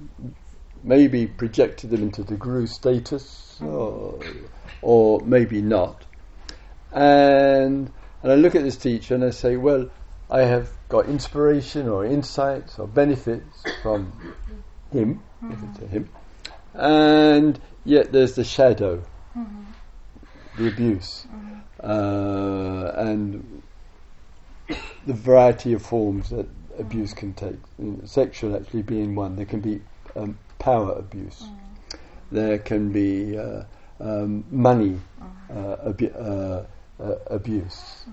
maybe 0.84 1.28
projected 1.28 1.90
them 1.90 2.02
into 2.02 2.24
the 2.24 2.36
guru 2.36 2.66
status, 2.66 3.60
or 3.62 4.20
or 4.82 5.20
maybe 5.20 5.62
not." 5.62 6.06
And 6.94 7.92
and 8.24 8.32
I 8.32 8.36
look 8.36 8.56
at 8.56 8.64
this 8.64 8.78
teacher 8.78 9.16
and 9.16 9.24
I 9.24 9.30
say, 9.30 9.58
well, 9.58 9.90
I 10.30 10.42
have 10.42 10.70
got 10.90 11.08
inspiration 11.08 11.88
or 11.88 12.06
insights 12.06 12.80
or 12.80 12.88
benefits 12.88 13.64
from 13.82 14.14
him, 14.92 15.22
mm-hmm. 15.44 15.52
if 15.52 15.60
it's 15.64 15.80
a 15.84 15.88
him, 15.88 16.10
and 16.74 17.60
yet 17.84 18.12
there's 18.12 18.36
the 18.36 18.44
shadow, 18.44 19.04
mm-hmm. 19.38 19.64
the 20.58 20.68
abuse, 20.68 21.26
mm-hmm. 21.28 21.60
uh, 21.84 22.92
and 23.10 23.59
the 25.06 25.14
variety 25.14 25.74
of 25.74 25.82
forms 25.82 26.30
that 26.30 26.48
abuse 26.78 27.14
can 27.14 27.34
take. 27.34 27.58
sexual 28.06 28.56
actually 28.56 28.84
being 28.84 29.16
one. 29.16 29.36
There 29.36 29.46
can 29.46 29.60
be 29.60 29.82
um, 30.16 30.38
power 30.60 30.94
abuse. 30.94 31.44
Mm-hmm. 31.44 32.36
There 32.36 32.58
can 32.60 32.92
be 32.92 33.38
uh, 33.38 33.64
um, 34.00 34.46
money 34.52 35.00
mm-hmm. 35.22 35.58
uh, 35.58 35.90
abu- 35.90 36.14
uh, 36.14 36.66
uh, 37.04 37.16
abuse. 37.28 38.06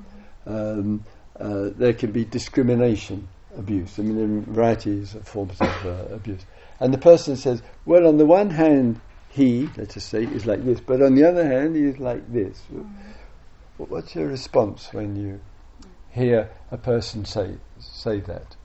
Mm-hmm. 0.46 0.54
Um, 0.54 1.04
uh, 1.38 1.70
there 1.76 1.92
can 1.92 2.12
be 2.12 2.25
discrimination 2.25 3.28
abuse. 3.56 3.98
I 3.98 4.02
mean, 4.02 4.16
there 4.16 4.25
are 4.25 4.54
varieties 4.54 5.14
of 5.14 5.26
forms 5.26 5.60
of 5.60 5.86
uh, 5.86 6.14
abuse. 6.14 6.44
And 6.80 6.92
the 6.92 6.98
person 6.98 7.36
says, 7.36 7.62
well, 7.84 8.06
on 8.06 8.18
the 8.18 8.26
one 8.26 8.50
hand, 8.50 9.00
he, 9.30 9.68
let 9.76 9.96
us 9.96 10.04
say, 10.04 10.25
is 10.25 10.46
like 10.46 10.64
this, 10.64 10.80
but 10.80 11.02
on 11.02 11.14
the 11.14 11.25
other 11.25 11.44
hand, 11.44 11.76
he 11.76 11.82
is 11.82 11.98
like 11.98 12.32
this. 12.32 12.62
Mm. 12.72 12.90
What's 13.76 14.14
your 14.14 14.26
response 14.26 14.92
when 14.92 15.16
you 15.16 15.40
hear 16.16 16.50
a 16.70 16.78
person 16.78 17.25
say 17.25 17.56
say 17.78 18.20
that? 18.20 18.56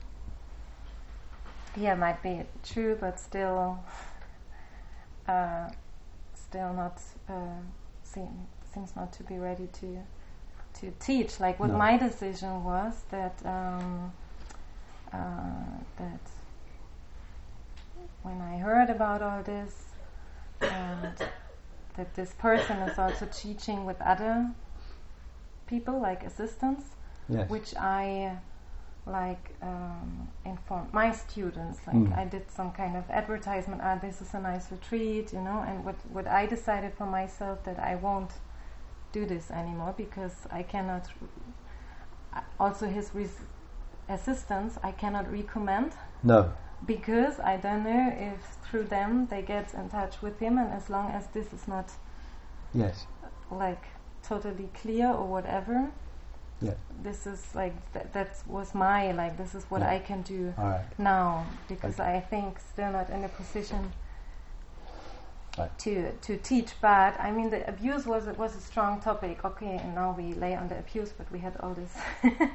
Yeah, 1.76 1.94
might 1.94 2.22
be 2.22 2.42
true, 2.64 2.96
but 3.00 3.18
still, 3.20 3.78
uh, 5.28 5.68
still 6.34 6.72
not 6.72 7.00
uh, 7.28 7.60
seem, 8.02 8.28
seems 8.72 8.96
not 8.96 9.12
to 9.14 9.22
be 9.22 9.38
ready 9.38 9.68
to 9.80 9.98
to 10.80 10.90
teach. 10.98 11.40
Like 11.40 11.60
what 11.60 11.70
no. 11.70 11.78
my 11.78 11.96
decision 11.98 12.64
was 12.64 12.94
that 13.10 13.34
um, 13.44 14.12
uh, 15.12 15.18
that 15.98 16.24
when 18.22 18.40
I 18.40 18.58
heard 18.58 18.88
about 18.88 19.20
all 19.22 19.42
this 19.42 19.74
and 20.60 21.16
that 21.96 22.14
this 22.14 22.32
person 22.32 22.78
is 22.88 22.98
also 22.98 23.28
teaching 23.32 23.84
with 23.84 24.00
other 24.00 24.50
people 25.66 26.00
like 26.00 26.22
assistants, 26.22 26.84
yes. 27.28 27.48
which 27.50 27.74
I 27.76 28.36
like 29.06 29.54
um, 29.62 30.28
informed 30.44 30.92
my 30.92 31.12
students. 31.12 31.80
Like 31.86 31.96
mm. 31.96 32.16
I 32.16 32.24
did 32.24 32.50
some 32.50 32.72
kind 32.72 32.96
of 32.96 33.08
advertisement. 33.10 33.80
Ah, 33.82 33.96
this 33.96 34.20
is 34.20 34.32
a 34.34 34.40
nice 34.40 34.70
retreat, 34.70 35.32
you 35.32 35.40
know. 35.40 35.64
And 35.66 35.84
what 35.84 35.96
what 36.12 36.26
I 36.26 36.46
decided 36.46 36.94
for 36.94 37.06
myself 37.06 37.64
that 37.64 37.78
I 37.78 37.96
won't 37.96 38.32
do 39.12 39.26
this 39.26 39.50
anymore 39.50 39.94
because 39.96 40.46
I 40.50 40.62
cannot. 40.62 41.08
Also, 42.58 42.86
his 42.86 43.10
res- 43.14 43.44
assistants 44.08 44.78
I 44.82 44.92
cannot 44.92 45.30
recommend. 45.30 45.92
No. 46.22 46.52
Because 46.86 47.38
I 47.38 47.56
don't 47.58 47.84
know 47.84 48.12
if 48.16 48.40
through 48.64 48.84
them 48.84 49.26
they 49.30 49.42
get 49.42 49.74
in 49.74 49.88
touch 49.88 50.22
with 50.22 50.38
him, 50.38 50.58
and 50.58 50.72
as 50.72 50.88
long 50.88 51.10
as 51.10 51.26
this 51.28 51.52
is 51.52 51.66
not. 51.66 51.90
Yes. 52.72 53.06
Like 53.50 53.84
totally 54.22 54.70
clear 54.74 55.08
or 55.08 55.26
whatever. 55.26 55.90
Yeah. 56.62 56.74
This 57.02 57.26
is 57.26 57.54
like 57.54 57.74
th- 57.92 58.06
that 58.12 58.38
was 58.46 58.74
my 58.74 59.12
like 59.12 59.36
this 59.36 59.54
is 59.54 59.64
what 59.68 59.80
yeah. 59.80 59.90
I 59.90 59.98
can 59.98 60.22
do 60.22 60.54
now 60.98 61.46
because 61.68 61.98
okay. 61.98 62.16
I 62.16 62.20
think 62.20 62.58
still 62.58 62.92
not 62.92 63.10
in 63.10 63.24
a 63.24 63.28
position 63.28 63.92
right. 65.58 65.78
to 65.80 66.12
to 66.12 66.36
teach. 66.36 66.70
But 66.80 67.18
I 67.20 67.30
mean, 67.30 67.50
the 67.50 67.68
abuse 67.68 68.06
was 68.06 68.26
was 68.36 68.56
a 68.56 68.60
strong 68.60 69.00
topic. 69.00 69.44
Okay, 69.44 69.78
and 69.82 69.94
now 69.94 70.14
we 70.16 70.34
lay 70.34 70.54
on 70.54 70.68
the 70.68 70.78
abuse, 70.78 71.12
but 71.16 71.30
we 71.32 71.38
had 71.38 71.56
all 71.60 71.74
this. 71.74 71.94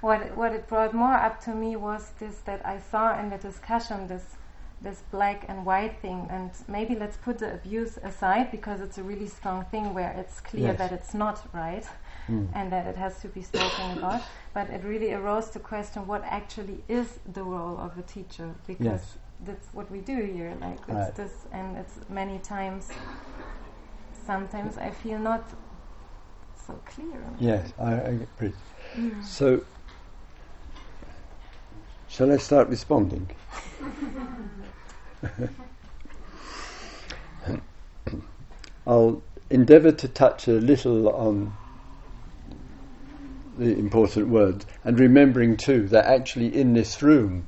what 0.00 0.36
what 0.36 0.52
it 0.52 0.68
brought 0.68 0.94
more 0.94 1.14
up 1.14 1.42
to 1.44 1.54
me 1.54 1.76
was 1.76 2.10
this 2.18 2.36
that 2.44 2.64
I 2.64 2.78
saw 2.78 3.18
in 3.18 3.30
the 3.30 3.38
discussion 3.38 4.06
this 4.08 4.36
this 4.82 5.02
black 5.10 5.46
and 5.48 5.64
white 5.64 5.96
thing 6.02 6.26
and 6.30 6.50
maybe 6.68 6.94
let's 6.94 7.16
put 7.16 7.38
the 7.38 7.50
abuse 7.54 7.98
aside 8.02 8.50
because 8.50 8.82
it's 8.82 8.98
a 8.98 9.02
really 9.02 9.26
strong 9.26 9.64
thing 9.64 9.94
where 9.94 10.12
it's 10.18 10.40
clear 10.40 10.66
yes. 10.66 10.78
that 10.78 10.92
it's 10.92 11.14
not 11.14 11.42
right 11.54 11.86
mm. 12.28 12.48
and 12.54 12.72
that 12.72 12.86
it 12.86 12.96
has 12.96 13.20
to 13.20 13.28
be 13.28 13.42
spoken 13.42 13.90
about 13.98 14.22
but 14.54 14.68
it 14.70 14.82
really 14.84 15.12
arose 15.12 15.50
to 15.50 15.58
question 15.58 16.06
what 16.06 16.22
actually 16.24 16.82
is 16.88 17.18
the 17.32 17.42
role 17.42 17.78
of 17.78 17.96
a 17.98 18.02
teacher 18.02 18.54
because 18.66 18.84
yes 18.86 19.18
that's 19.44 19.66
what 19.72 19.90
we 19.90 19.98
do 20.00 20.22
here. 20.22 20.56
Like 20.60 20.78
it's 20.78 20.88
right. 20.88 21.14
this, 21.14 21.32
and 21.52 21.76
it's 21.76 21.98
many 22.08 22.38
times. 22.38 22.90
Sometimes 24.24 24.78
I 24.78 24.90
feel 24.90 25.18
not 25.18 25.44
so 26.66 26.80
clear. 26.84 27.22
Yes, 27.38 27.72
I, 27.78 27.92
I 27.92 28.18
agree. 28.36 28.52
So, 29.22 29.62
shall 32.08 32.32
I 32.32 32.38
start 32.38 32.68
responding? 32.68 33.30
I'll 38.86 39.22
endeavour 39.50 39.92
to 39.92 40.08
touch 40.08 40.48
a 40.48 40.52
little 40.52 41.08
on 41.10 41.56
the 43.58 43.76
important 43.78 44.28
words, 44.28 44.66
and 44.84 44.98
remembering 44.98 45.56
too 45.56 45.88
that 45.88 46.04
actually 46.06 46.54
in 46.54 46.74
this 46.74 47.02
room 47.02 47.46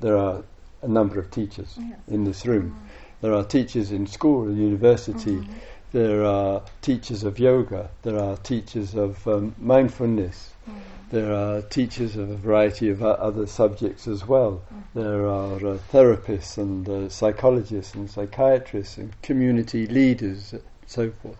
there 0.00 0.16
are 0.16 0.42
a 0.82 0.88
number 0.88 1.18
of 1.18 1.30
teachers 1.30 1.74
Yes. 1.78 1.98
in 2.08 2.24
this 2.24 2.44
room. 2.46 2.70
Mm-hmm. 2.70 2.86
There 3.22 3.34
are 3.34 3.44
teachers 3.44 3.90
in 3.92 4.06
school 4.06 4.44
and 4.48 4.58
university. 4.58 5.36
Mhm. 5.36 5.48
There 5.92 6.24
are 6.24 6.62
teachers 6.82 7.24
of 7.24 7.38
yoga. 7.38 7.88
There 8.02 8.18
are 8.18 8.36
teachers 8.36 8.94
of 8.94 9.26
um, 9.26 9.54
mindfulness. 9.58 10.52
Mm. 10.68 10.74
There 11.10 11.32
are 11.32 11.62
teachers 11.62 12.16
of 12.16 12.28
a 12.30 12.36
variety 12.36 12.90
of 12.90 13.02
other 13.02 13.46
subjects 13.46 14.06
as 14.06 14.26
well. 14.28 14.60
Mhm. 14.60 14.82
There 14.94 15.26
are 15.26 15.56
uh, 15.56 15.78
therapists 15.92 16.58
and 16.58 16.86
uh, 16.88 17.08
psychologists 17.08 17.94
and 17.94 18.10
psychiatrists 18.10 18.98
and 18.98 19.10
community 19.22 19.86
leaders, 19.86 20.52
and 20.52 20.62
so 20.86 21.10
forth. 21.10 21.38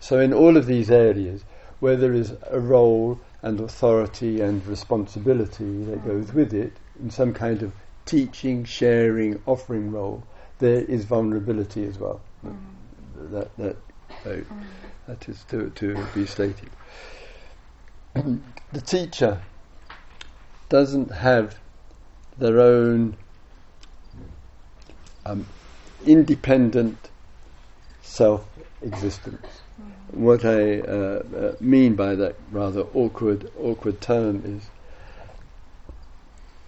So, 0.00 0.18
in 0.20 0.32
all 0.32 0.56
of 0.56 0.64
these 0.66 0.90
areas 0.90 1.44
where 1.80 1.96
there 1.96 2.14
is 2.14 2.32
a 2.50 2.58
role 2.60 3.20
and 3.42 3.60
authority 3.60 4.40
and 4.40 4.64
responsibility 4.66 5.84
that 5.84 6.04
goes 6.04 6.32
with 6.32 6.52
it, 6.52 6.72
in 7.00 7.10
some 7.10 7.32
kind 7.32 7.62
of 7.62 7.72
teaching, 8.04 8.64
sharing, 8.64 9.40
offering 9.46 9.90
role, 9.90 10.22
there 10.58 10.82
is 10.82 11.04
vulnerability 11.04 11.84
as 11.84 11.98
well. 11.98 12.20
Mm. 12.44 12.56
That, 13.30 13.56
that, 13.56 13.76
that 15.06 15.28
is 15.28 15.44
to, 15.44 15.70
to 15.70 16.06
be 16.14 16.26
stated. 16.26 16.70
the 18.14 18.80
teacher 18.84 19.40
doesn't 20.68 21.10
have 21.10 21.58
their 22.38 22.60
own 22.60 23.16
um, 25.26 25.46
independent 26.06 27.10
self 28.02 28.44
existence. 28.82 29.59
What 30.12 30.44
I 30.44 30.80
uh, 30.80 31.22
uh, 31.36 31.54
mean 31.60 31.94
by 31.94 32.14
that 32.16 32.36
rather 32.50 32.82
awkward, 32.94 33.50
awkward 33.58 34.00
term 34.00 34.42
is 34.44 34.68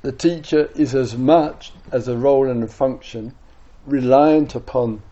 the 0.02 0.12
teacher 0.12 0.68
is 0.74 0.94
as 0.94 1.16
much 1.16 1.72
as 1.92 2.08
a 2.08 2.16
role 2.16 2.48
and 2.48 2.64
a 2.64 2.68
function 2.68 3.34
reliant 3.86 4.54
upon, 4.54 5.02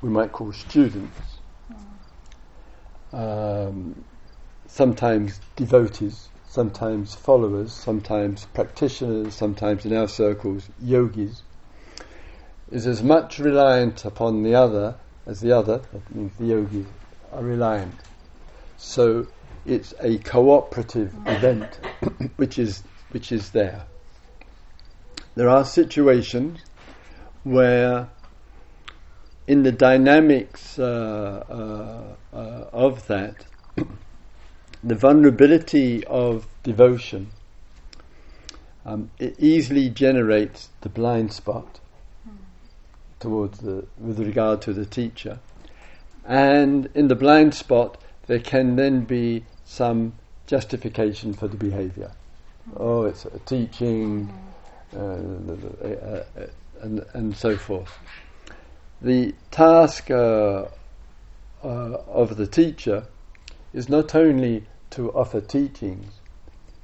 we 0.00 0.08
might 0.08 0.32
call 0.32 0.52
students, 0.52 1.38
um, 3.12 4.04
sometimes 4.66 5.40
devotees, 5.56 6.28
sometimes 6.48 7.14
followers, 7.14 7.72
sometimes 7.72 8.46
practitioners, 8.54 9.34
sometimes 9.34 9.84
in 9.84 9.96
our 9.96 10.08
circles 10.08 10.68
yogis, 10.80 11.42
is 12.70 12.86
as 12.86 13.02
much 13.02 13.38
reliant 13.38 14.04
upon 14.04 14.42
the 14.42 14.54
other 14.54 14.94
as 15.26 15.40
the 15.40 15.52
other, 15.52 15.78
that 15.92 16.14
means 16.14 16.32
the 16.38 16.46
yogis, 16.46 16.86
are 17.32 17.42
reliant. 17.42 17.94
So 18.76 19.26
it's 19.64 19.94
a 20.00 20.18
cooperative 20.18 21.14
event 21.26 21.78
which 22.36 22.58
is 22.58 22.82
which 23.10 23.32
is 23.32 23.50
there. 23.50 23.84
There 25.34 25.48
are 25.48 25.64
situations 25.64 26.60
where 27.44 28.08
in 29.46 29.62
the 29.62 29.72
dynamics 29.72 30.78
uh, 30.78 32.14
uh, 32.32 32.36
uh, 32.36 32.64
of 32.72 33.06
that, 33.08 33.44
the 34.84 34.94
vulnerability 34.94 36.04
of 36.06 36.46
devotion 36.62 37.30
um, 38.84 39.10
it 39.18 39.36
easily 39.38 39.88
generates 39.88 40.70
the 40.80 40.88
blind 40.88 41.32
spot 41.32 41.80
towards 43.20 43.60
the 43.60 43.86
with 43.98 44.18
regard 44.18 44.60
to 44.62 44.72
the 44.72 44.84
teacher, 44.84 45.38
and 46.24 46.88
in 46.94 47.08
the 47.08 47.14
blind 47.14 47.54
spot 47.54 47.98
there 48.26 48.38
can 48.38 48.76
then 48.76 49.04
be 49.04 49.44
some 49.64 50.12
justification 50.46 51.32
for 51.32 51.48
the 51.48 51.56
behaviour. 51.56 52.12
Oh, 52.76 53.04
it's 53.04 53.24
a 53.24 53.38
teaching, 53.40 54.32
uh, 54.94 54.98
uh, 54.98 55.86
uh, 55.86 56.46
and 56.80 57.04
and 57.14 57.36
so 57.36 57.56
forth. 57.56 57.98
The 59.00 59.34
task 59.50 60.10
uh, 60.10 60.66
uh, 61.64 61.66
of 61.66 62.36
the 62.36 62.46
teacher 62.46 63.06
is 63.72 63.88
not 63.88 64.14
only 64.14 64.64
to 64.90 65.10
offer 65.12 65.40
teachings, 65.40 66.12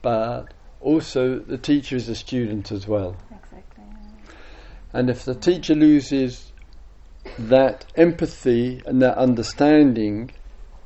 but 0.02 0.52
also 0.80 1.38
the 1.38 1.58
teacher 1.58 1.96
is 1.96 2.08
a 2.08 2.14
student 2.14 2.72
as 2.72 2.88
well. 2.88 3.16
Exactly. 3.30 3.84
And 4.92 5.10
if 5.10 5.24
the 5.24 5.34
teacher 5.34 5.74
loses 5.74 6.52
that 7.38 7.86
empathy 7.94 8.82
and 8.84 9.00
that 9.00 9.16
understanding 9.16 10.30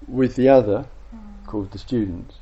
with 0.06 0.36
the 0.36 0.48
other, 0.48 0.86
called 1.46 1.70
the 1.72 1.78
students, 1.78 2.36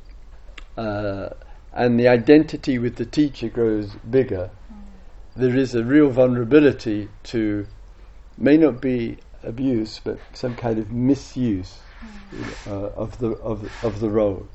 uh, 0.76 1.30
and 1.72 1.98
the 1.98 2.08
identity 2.08 2.78
with 2.78 2.96
the 2.96 3.06
teacher 3.06 3.48
grows 3.48 3.94
bigger, 4.08 4.50
there 5.36 5.56
is 5.56 5.74
a 5.74 5.84
real 5.84 6.10
vulnerability 6.10 7.08
to, 7.22 7.66
may 8.36 8.56
not 8.56 8.80
be 8.80 9.16
abuse, 9.42 10.00
but 10.02 10.18
some 10.32 10.56
kind 10.56 10.78
of 10.78 10.90
misuse 10.90 11.78
uh, 12.66 12.70
of 12.70 13.18
the 13.18 13.30
of 13.38 13.68
of 13.84 14.00
the 14.00 14.10
role. 14.10 14.46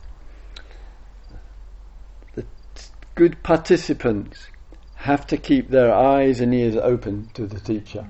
The 2.34 2.44
t- 2.44 2.84
good 3.16 3.42
participants 3.44 4.48
have 4.96 5.26
to 5.28 5.38
keep 5.38 5.70
their 5.70 5.94
eyes 5.94 6.40
and 6.40 6.54
ears 6.54 6.76
open 6.76 7.30
to 7.34 7.46
the 7.48 7.60
teacher. 7.60 8.08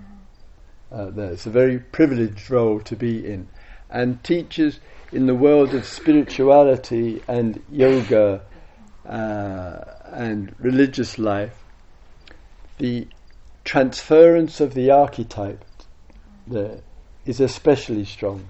Uh, 0.95 1.10
there. 1.10 1.34
It's 1.34 1.45
a 1.45 1.49
very 1.49 1.77
privileged 1.77 2.49
role 2.49 2.79
to 2.79 2.95
be 2.95 3.25
in. 3.25 3.49
And 3.89 4.23
teachers 4.23 4.79
in 5.12 5.25
the 5.25 5.36
world 5.36 5.73
of 5.73 5.86
spirituality 5.86 7.21
and 7.27 7.62
yoga 7.69 8.41
uh, 9.05 9.84
and 10.05 10.55
religious 10.58 11.19
life, 11.19 11.65
the 12.77 13.10
transference 13.65 14.62
of 14.62 14.73
the 14.73 14.89
archetype 14.89 15.65
there 16.47 16.79
is 17.25 17.41
especially 17.41 18.05
strong. 18.05 18.47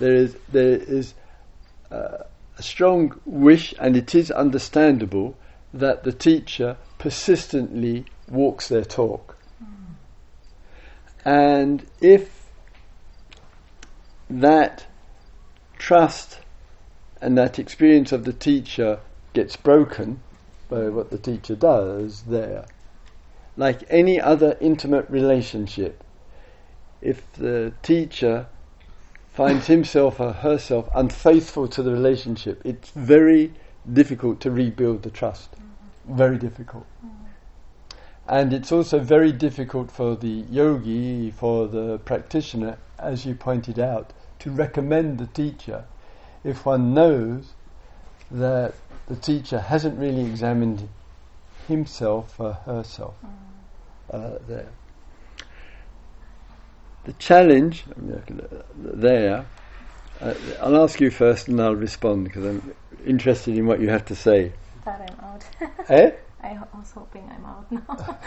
There 0.00 0.14
is 0.14 0.36
there 0.48 0.72
is 0.72 1.14
uh, 1.92 2.24
a 2.58 2.62
strong 2.64 3.20
wish, 3.24 3.74
and 3.78 3.96
it 3.96 4.12
is 4.16 4.32
understandable 4.32 5.36
that 5.72 6.02
the 6.02 6.12
teacher 6.12 6.78
persistently 6.98 8.06
walks 8.28 8.66
their 8.66 8.84
talk. 8.84 9.36
And 11.24 11.86
if 12.00 12.46
that 14.28 14.86
trust 15.78 16.40
and 17.20 17.36
that 17.36 17.58
experience 17.58 18.12
of 18.12 18.24
the 18.24 18.32
teacher 18.32 19.00
gets 19.32 19.56
broken 19.56 20.20
by 20.68 20.88
what 20.88 21.10
the 21.10 21.18
teacher 21.18 21.54
does 21.54 22.22
there, 22.22 22.66
like 23.56 23.82
any 23.90 24.20
other 24.20 24.56
intimate 24.60 25.08
relationship, 25.10 26.02
if 27.02 27.30
the 27.34 27.72
teacher 27.82 28.46
finds 29.32 29.66
himself 29.66 30.20
or 30.20 30.32
herself 30.32 30.88
unfaithful 30.94 31.68
to 31.68 31.82
the 31.82 31.92
relationship, 31.92 32.60
it's 32.64 32.90
very 32.90 33.52
difficult 33.90 34.40
to 34.40 34.50
rebuild 34.50 35.02
the 35.02 35.10
trust. 35.10 35.50
Very 36.08 36.38
difficult. 36.38 36.86
Mm-hmm. 37.04 37.19
And 38.30 38.52
it's 38.52 38.70
also 38.70 39.00
very 39.00 39.32
difficult 39.32 39.90
for 39.90 40.14
the 40.14 40.44
yogi, 40.48 41.32
for 41.32 41.66
the 41.66 41.98
practitioner, 42.04 42.78
as 42.96 43.26
you 43.26 43.34
pointed 43.34 43.80
out, 43.80 44.12
to 44.38 44.52
recommend 44.52 45.18
the 45.18 45.26
teacher 45.26 45.84
if 46.44 46.64
one 46.64 46.94
knows 46.94 47.54
that 48.30 48.74
the 49.08 49.16
teacher 49.16 49.58
hasn't 49.58 49.98
really 49.98 50.24
examined 50.24 50.88
himself 51.66 52.38
or 52.38 52.52
herself 52.52 53.14
uh, 54.12 54.38
there. 54.46 54.68
The 57.06 57.14
challenge 57.14 57.82
there, 58.76 59.44
uh, 60.20 60.34
I'll 60.60 60.80
ask 60.84 61.00
you 61.00 61.10
first 61.10 61.48
and 61.48 61.60
I'll 61.60 61.74
respond 61.74 62.24
because 62.24 62.44
I'm 62.44 62.74
interested 63.04 63.56
in 63.56 63.66
what 63.66 63.80
you 63.80 63.88
have 63.88 64.04
to 64.04 64.14
say. 64.14 64.52
Thought 64.84 65.00
I'm 65.00 65.24
out. 65.24 65.44
Eh? 65.90 66.12
I 66.42 66.58
was 66.74 66.90
hoping 66.92 67.30
I'm 67.30 67.44
out 67.44 67.70
now. 67.70 68.18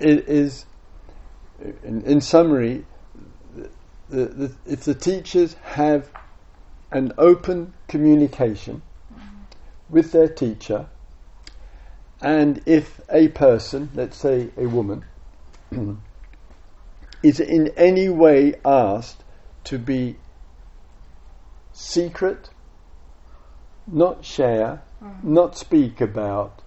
It 0.00 0.28
is, 0.28 0.66
in, 1.82 2.02
in 2.02 2.20
summary, 2.20 2.84
the, 3.54 3.70
the, 4.08 4.24
the, 4.26 4.54
if 4.66 4.84
the 4.84 4.94
teachers 4.94 5.54
have 5.62 6.08
an 6.90 7.12
open 7.18 7.74
communication 7.88 8.82
mm-hmm. 9.12 9.38
with 9.88 10.12
their 10.12 10.28
teacher, 10.28 10.86
and 12.20 12.62
if 12.66 13.00
a 13.10 13.28
person, 13.28 13.90
let's 13.94 14.16
say 14.16 14.50
a 14.56 14.66
woman, 14.66 15.04
is 17.22 17.40
in 17.40 17.68
any 17.76 18.08
way 18.08 18.54
asked 18.64 19.22
to 19.64 19.78
be 19.78 20.16
secret, 21.72 22.50
not 23.86 24.24
share, 24.24 24.82
mm. 25.02 25.24
not 25.24 25.56
speak 25.56 26.00
about 26.00 26.61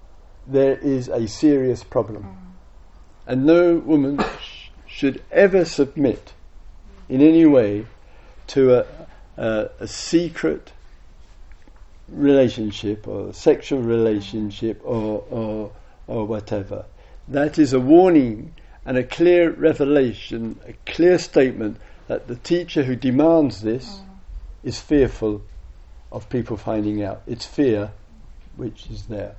there 0.47 0.77
is 0.77 1.07
a 1.07 1.27
serious 1.27 1.83
problem. 1.83 2.37
And 3.27 3.45
no 3.45 3.75
woman 3.75 4.19
sh- 4.41 4.69
should 4.87 5.23
ever 5.31 5.65
submit 5.65 6.33
in 7.09 7.21
any 7.21 7.45
way 7.45 7.85
to 8.47 8.79
a, 8.79 8.85
a, 9.37 9.69
a 9.79 9.87
secret 9.87 10.71
relationship 12.07 13.07
or 13.07 13.33
sexual 13.33 13.81
relationship 13.81 14.81
or, 14.83 15.23
or, 15.29 15.71
or 16.07 16.25
whatever. 16.25 16.85
That 17.27 17.57
is 17.57 17.73
a 17.73 17.79
warning 17.79 18.53
and 18.85 18.97
a 18.97 19.03
clear 19.03 19.49
revelation, 19.51 20.59
a 20.67 20.73
clear 20.91 21.17
statement 21.17 21.77
that 22.07 22.27
the 22.27 22.35
teacher 22.35 22.83
who 22.83 22.95
demands 22.95 23.61
this 23.61 23.87
mm. 23.95 24.05
is 24.63 24.79
fearful 24.79 25.41
of 26.11 26.29
people 26.29 26.55
finding 26.55 27.03
out. 27.03 27.23
It's 27.25 27.45
fear 27.45 27.91
which 28.55 28.87
is 28.91 29.05
there. 29.07 29.35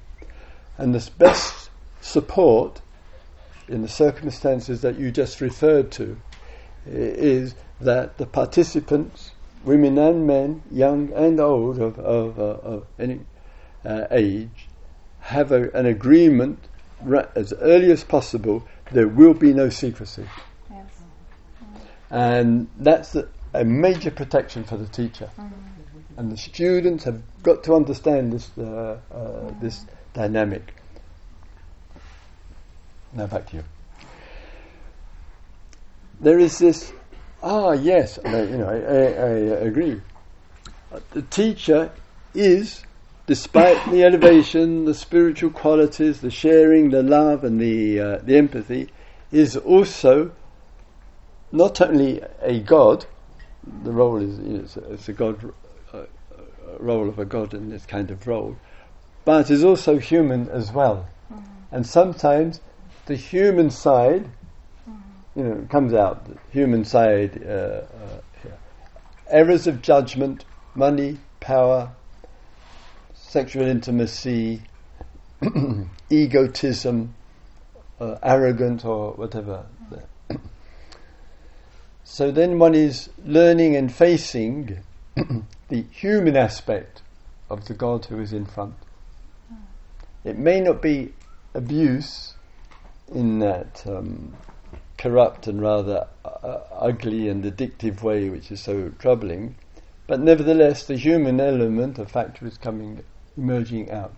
And 0.79 0.95
the 0.95 1.11
best 1.19 1.71
support 2.01 2.81
in 3.69 3.83
the 3.83 3.89
circumstances 3.89 4.83
that 4.83 4.99
you 4.99 5.11
just 5.11 5.41
referred 5.41 5.91
to 5.93 6.17
is 6.87 7.55
that 7.81 8.19
the 8.19 8.27
participants, 8.27 9.33
women 9.65 9.99
and 9.99 10.27
men, 10.27 10.63
young 10.71 11.13
and 11.13 11.41
old, 11.41 11.79
of, 11.79 11.99
of, 11.99 12.39
uh, 12.39 12.43
of 12.43 12.87
any 12.99 13.21
uh, 13.85 14.07
age, 14.11 14.69
have 15.21 15.51
a, 15.51 15.71
an 15.73 15.87
agreement 15.87 16.59
ra- 17.03 17.27
as 17.35 17.53
early 17.55 17.91
as 17.91 18.05
possible 18.05 18.67
there 18.93 19.09
will 19.09 19.35
be 19.35 19.53
no 19.53 19.69
secrecy. 19.69 20.27
Yes. 20.71 20.85
And 22.11 22.69
that's 22.79 23.15
a, 23.17 23.29
a, 23.53 23.65
major 23.65 24.13
protection 24.13 24.63
for 24.63 24.77
the 24.77 24.87
teacher. 24.87 25.29
Mm. 25.37 25.51
And 26.17 26.33
the 26.33 26.37
students 26.37 27.05
have 27.05 27.21
got 27.43 27.65
to 27.65 27.75
understand 27.75 28.33
this, 28.33 28.51
uh, 28.57 28.99
uh, 29.13 29.51
this 29.61 29.85
dynamic. 30.17 30.75
Now 33.13 33.27
back 33.27 33.47
to 33.51 33.57
you. 33.57 33.65
There 36.21 36.39
is 36.39 36.59
this, 36.59 36.93
ah, 37.43 37.73
yes, 37.73 38.19
I, 38.25 38.43
you 38.43 38.57
know, 38.57 38.67
I, 38.67 38.77
I, 38.77 39.01
I 39.23 39.67
agree. 39.69 40.01
The 41.11 41.23
teacher 41.23 41.93
is 42.35 42.83
despite 43.27 43.91
the 43.91 44.05
elevation, 44.05 44.87
the 44.87 44.95
spiritual 44.95 45.51
qualities, 45.51 46.21
the 46.21 46.31
sharing, 46.31 46.91
the 46.91 47.03
love, 47.03 47.45
and 47.45 47.61
the 47.61 48.01
uh, 48.01 48.19
the 48.19 48.37
empathy, 48.37 48.89
is 49.31 49.57
also 49.57 50.33
not 51.53 51.81
only 51.81 52.23
a 52.41 52.59
god. 52.61 53.05
The 53.83 53.93
role 53.93 54.17
is 54.17 54.39
you 54.39 54.45
know, 54.45 54.61
it's, 54.61 54.77
a, 54.77 54.93
it's, 54.93 55.09
a, 55.09 55.13
god 55.13 55.53
uh, 55.93 56.05
role 56.79 57.09
of 57.09 57.19
a 57.19 57.25
god 57.25 57.53
in 57.53 57.69
this 57.69 57.85
kind 57.85 58.11
of 58.11 58.27
role, 58.27 58.57
but 59.27 59.51
is 59.51 59.65
also 59.65 59.99
human 59.99 60.49
as 60.49 60.73
well. 60.73 61.07
Mm-hmm. 61.31 61.45
And 61.73 61.87
sometimes 61.87 62.61
the 63.07 63.17
human 63.17 63.71
side, 63.71 64.25
mm-hmm. 64.89 65.39
you 65.39 65.45
know, 65.45 65.67
comes 65.69 65.93
out. 65.93 66.25
The 66.25 66.39
human 66.53 66.85
side, 66.87 67.43
uh, 67.45 67.51
uh 67.51 68.21
errors 69.29 69.67
of 69.67 69.83
judgment, 69.83 70.45
money, 70.77 71.19
power, 71.41 71.91
sexual 73.15 73.67
intimacy, 73.67 74.63
egotism, 76.11 77.13
uh, 78.01 78.19
arrogant, 78.23 78.85
or 78.85 79.13
whatever. 79.15 79.67
so 82.05 82.31
then 82.31 82.61
one 82.61 82.77
is 82.77 83.11
learning 83.25 83.75
and 83.75 83.93
facing 83.93 84.79
the 85.69 85.83
human 85.91 86.37
aspect 86.37 87.03
of 87.51 87.65
the 87.65 87.75
God 87.75 88.05
who 88.05 88.21
is 88.21 88.33
in 88.33 88.47
front. 88.47 88.75
It 90.27 90.37
may 90.37 90.61
not 90.61 90.83
be 90.83 91.13
abuse 91.55 92.35
in 93.15 93.39
that 93.39 93.85
um, 93.87 94.35
corrupt 94.99 95.47
and 95.47 95.63
rather 95.63 96.09
uh, 96.25 96.59
ugly 96.73 97.29
and 97.29 97.45
addictive 97.45 98.03
way 98.03 98.29
which 98.29 98.51
is 98.51 98.61
so 98.61 98.91
troubling, 98.99 99.55
but 100.09 100.19
nevertheless 100.19 100.85
the 100.85 100.97
human 100.97 101.39
element, 101.39 102.01
a 102.01 102.07
factor 102.07 102.45
is 102.45 102.59
coming 102.59 103.05
emerging 103.37 103.93
out. 103.93 104.15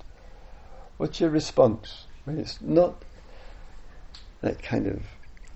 What's 0.96 1.20
your 1.20 1.28
response 1.28 2.06
when 2.24 2.38
it's 2.38 2.58
not 2.62 3.04
that 4.40 4.62
kind 4.62 4.86
of 4.86 5.02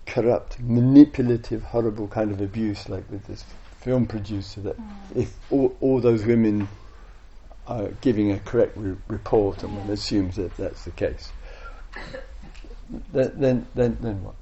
corrupt, 0.04 0.60
manipulative, 0.60 1.62
horrible 1.62 2.08
kind 2.08 2.30
of 2.30 2.42
abuse 2.42 2.90
like 2.90 3.10
with 3.10 3.26
this 3.26 3.44
film 3.80 4.06
producer 4.06 4.60
that 4.60 4.78
mm. 4.78 4.90
if 5.14 5.34
all, 5.50 5.74
all, 5.80 6.00
those 6.00 6.26
women 6.26 6.68
are 7.66 7.88
giving 8.00 8.32
a 8.32 8.38
correct 8.40 8.76
re- 8.76 8.96
report 9.08 9.62
and 9.62 9.76
one 9.76 9.90
assumes 9.90 10.36
that 10.36 10.56
that's 10.56 10.84
the 10.84 10.90
case, 10.92 11.32
then, 13.12 13.32
then, 13.36 13.66
then, 13.74 13.98
then 14.00 14.22
what? 14.24 14.34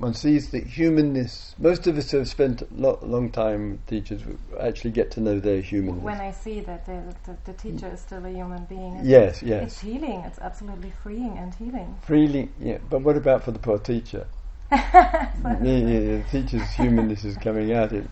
one 0.00 0.14
sees 0.14 0.50
that 0.50 0.66
humanness. 0.66 1.54
Most 1.58 1.86
of 1.86 1.98
us 1.98 2.10
who 2.10 2.18
have 2.18 2.28
spent 2.28 2.62
a 2.62 2.66
lo- 2.72 2.98
long 3.02 3.30
time 3.30 3.82
teachers 3.86 4.22
actually 4.58 4.92
get 4.92 5.10
to 5.12 5.20
know 5.20 5.38
their 5.38 5.60
humanness. 5.60 6.02
When 6.02 6.20
I 6.20 6.30
see 6.30 6.60
that 6.60 6.86
the, 6.86 7.14
the, 7.26 7.36
the 7.44 7.52
teacher 7.52 7.88
is 7.88 8.00
still 8.00 8.24
a 8.24 8.30
human 8.30 8.64
being, 8.64 8.96
it's, 8.96 9.06
yes, 9.06 9.42
yes, 9.42 9.62
it's 9.64 9.80
healing. 9.80 10.22
It's 10.26 10.38
absolutely 10.38 10.90
freeing 11.02 11.36
and 11.36 11.54
healing. 11.54 11.98
Freely, 12.00 12.48
yeah. 12.58 12.78
But 12.88 13.02
what 13.02 13.18
about 13.18 13.44
for 13.44 13.50
the 13.50 13.58
poor 13.58 13.78
teacher? 13.78 14.26
yeah, 14.72 15.34
yeah, 15.42 16.00
the 16.16 16.24
teacher's 16.30 16.70
humanness 16.70 17.24
is 17.24 17.36
coming 17.36 17.74
out. 17.74 17.92
It, 17.92 18.06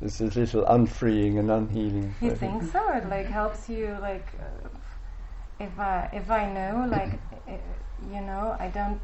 it's 0.00 0.20
a 0.20 0.26
little 0.26 0.64
unfreeing 0.66 1.38
and 1.38 1.50
unhealing. 1.50 2.14
You 2.20 2.34
think 2.34 2.62
so? 2.62 2.92
It 2.94 3.08
like 3.08 3.26
helps 3.26 3.68
you 3.68 3.96
like. 4.00 4.26
Uh, 4.38 4.68
if 5.60 5.78
I 5.78 6.10
if 6.12 6.30
I 6.30 6.52
know 6.52 6.86
like 6.90 7.12
uh, 7.48 7.52
you 8.12 8.20
know 8.20 8.56
I 8.58 8.68
don't 8.68 9.00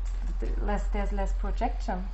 less 0.62 0.84
there's 0.92 1.12
less 1.12 1.32
projection 1.34 2.08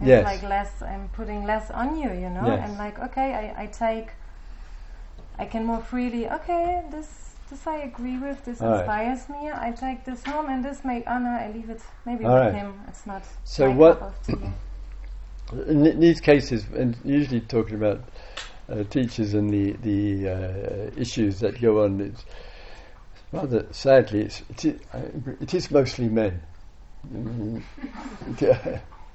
it's 0.00 0.08
yes. 0.08 0.24
like 0.24 0.42
less, 0.42 0.82
I'm 0.82 1.08
putting 1.10 1.44
less 1.44 1.70
on 1.70 1.96
you, 1.96 2.10
you 2.10 2.30
know? 2.30 2.46
Yes. 2.46 2.68
And 2.68 2.78
like, 2.78 2.98
okay, 2.98 3.34
I, 3.34 3.64
I 3.64 3.66
take, 3.66 4.12
I 5.38 5.44
can 5.44 5.64
more 5.64 5.80
freely, 5.80 6.28
okay, 6.28 6.82
this, 6.90 7.34
this 7.50 7.66
I 7.66 7.78
agree 7.78 8.16
with, 8.16 8.44
this 8.44 8.62
All 8.62 8.72
inspires 8.72 9.26
right. 9.28 9.42
me, 9.42 9.50
I 9.52 9.72
take 9.72 10.04
this 10.06 10.24
home 10.24 10.48
and 10.48 10.64
this 10.64 10.84
make, 10.84 11.04
oh 11.06 11.18
no, 11.18 11.30
I 11.30 11.50
leave 11.52 11.68
it 11.68 11.82
maybe 12.06 12.24
All 12.24 12.34
with 12.34 12.44
right. 12.44 12.54
him, 12.54 12.80
it's 12.88 13.06
not 13.06 13.22
So 13.44 13.70
what, 13.70 14.14
in 15.52 16.00
these 16.00 16.20
cases, 16.20 16.66
and 16.74 16.96
usually 17.04 17.40
talking 17.40 17.76
about 17.76 18.02
uh, 18.70 18.84
teachers 18.84 19.34
and 19.34 19.50
the, 19.50 19.72
the 19.82 20.28
uh, 20.28 20.90
issues 21.00 21.40
that 21.40 21.60
go 21.60 21.84
on, 21.84 22.00
it's 22.00 22.24
rather 23.32 23.66
sadly, 23.72 24.22
it's, 24.22 24.42
it, 24.50 24.64
is, 24.64 24.80
it 25.40 25.54
is 25.54 25.70
mostly 25.70 26.08
men. 26.08 26.42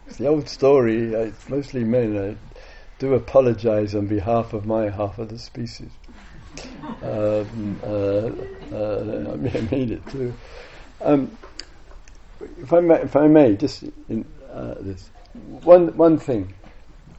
It's 0.07 0.17
the 0.17 0.27
old 0.27 0.47
story. 0.47 1.13
It's 1.13 1.49
mostly 1.49 1.83
men. 1.83 2.17
I 2.17 2.59
do 2.99 3.15
apologise 3.15 3.95
on 3.95 4.07
behalf 4.07 4.53
of 4.53 4.65
my 4.65 4.89
half 4.89 5.17
of 5.17 5.29
the 5.29 5.39
species. 5.39 5.89
Um, 7.01 7.79
uh, 7.83 8.29
uh, 8.71 9.33
I 9.33 9.35
mean 9.35 9.93
it 9.93 10.07
too. 10.09 10.33
Um, 11.01 11.35
if 12.61 12.71
I 12.71 12.79
may, 12.81 13.01
if 13.01 13.15
I 13.15 13.27
may, 13.27 13.55
just 13.55 13.83
in 14.09 14.25
uh, 14.51 14.75
this 14.79 15.09
one 15.63 15.95
one 15.97 16.17
thing, 16.17 16.53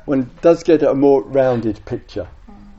one 0.05 0.31
does 0.41 0.63
get 0.63 0.83
a 0.83 0.95
more 0.95 1.23
rounded 1.23 1.85
picture, 1.85 2.29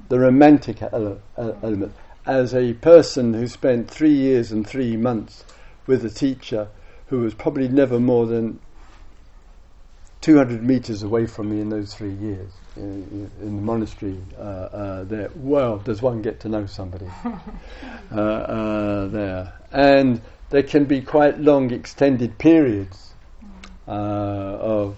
the 0.10 0.20
romantic 0.20 0.82
ele- 0.82 1.22
element. 1.38 1.94
As 2.26 2.54
a 2.54 2.74
person 2.74 3.34
who 3.34 3.48
spent 3.48 3.90
three 3.90 4.14
years 4.14 4.52
and 4.52 4.68
three 4.68 4.98
months 4.98 5.46
with 5.86 6.04
a 6.04 6.10
teacher 6.10 6.68
who 7.08 7.20
was 7.20 7.34
probably 7.34 7.70
never 7.70 8.00
more 8.00 8.26
than 8.26 8.60
200 10.22 10.62
meters 10.62 11.04
away 11.04 11.26
from 11.26 11.50
me 11.50 11.62
in 11.62 11.70
those 11.70 11.94
three 11.94 12.14
years 12.14 12.52
in, 12.76 13.32
in 13.42 13.56
the 13.56 13.62
monastery 13.62 14.18
uh, 14.38 14.42
uh, 14.42 15.04
there. 15.06 15.32
Well, 15.36 15.78
does 15.78 16.02
one 16.02 16.22
get 16.22 16.42
to 16.42 16.50
know 16.50 16.66
somebody 16.66 17.08
uh, 18.12 18.20
uh, 18.20 19.08
there? 19.08 19.54
And 19.72 20.22
there 20.50 20.64
can 20.64 20.86
be 20.86 21.02
quite 21.02 21.40
long, 21.40 21.72
extended 21.72 22.38
periods 22.38 23.14
uh, 23.88 23.92
of 23.92 24.98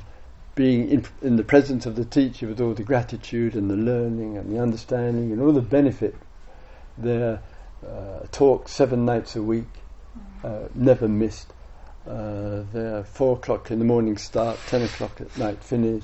being 0.59 0.89
in, 0.89 1.05
in, 1.21 1.37
the 1.37 1.43
presence 1.45 1.85
of 1.85 1.95
the 1.95 2.03
teacher 2.03 2.45
with 2.45 2.59
all 2.59 2.73
the 2.73 2.83
gratitude 2.83 3.55
and 3.55 3.71
the 3.71 3.77
learning 3.77 4.37
and 4.37 4.53
the 4.53 4.61
understanding 4.61 5.31
and 5.31 5.41
all 5.41 5.53
the 5.53 5.61
benefit. 5.61 6.13
There, 6.97 7.41
uh, 7.87 8.25
talk 8.33 8.67
seven 8.67 9.05
nights 9.05 9.37
a 9.37 9.41
week, 9.41 9.69
never 10.75 11.07
missed 11.07 11.53
uh, 12.05 12.63
there, 12.73 13.05
four 13.05 13.37
o'clock 13.37 13.71
in 13.71 13.79
the 13.79 13.85
morning 13.85 14.17
start, 14.17 14.59
ten 14.67 14.81
o'clock 14.81 15.21
at 15.21 15.37
night 15.37 15.63
finish 15.63 16.03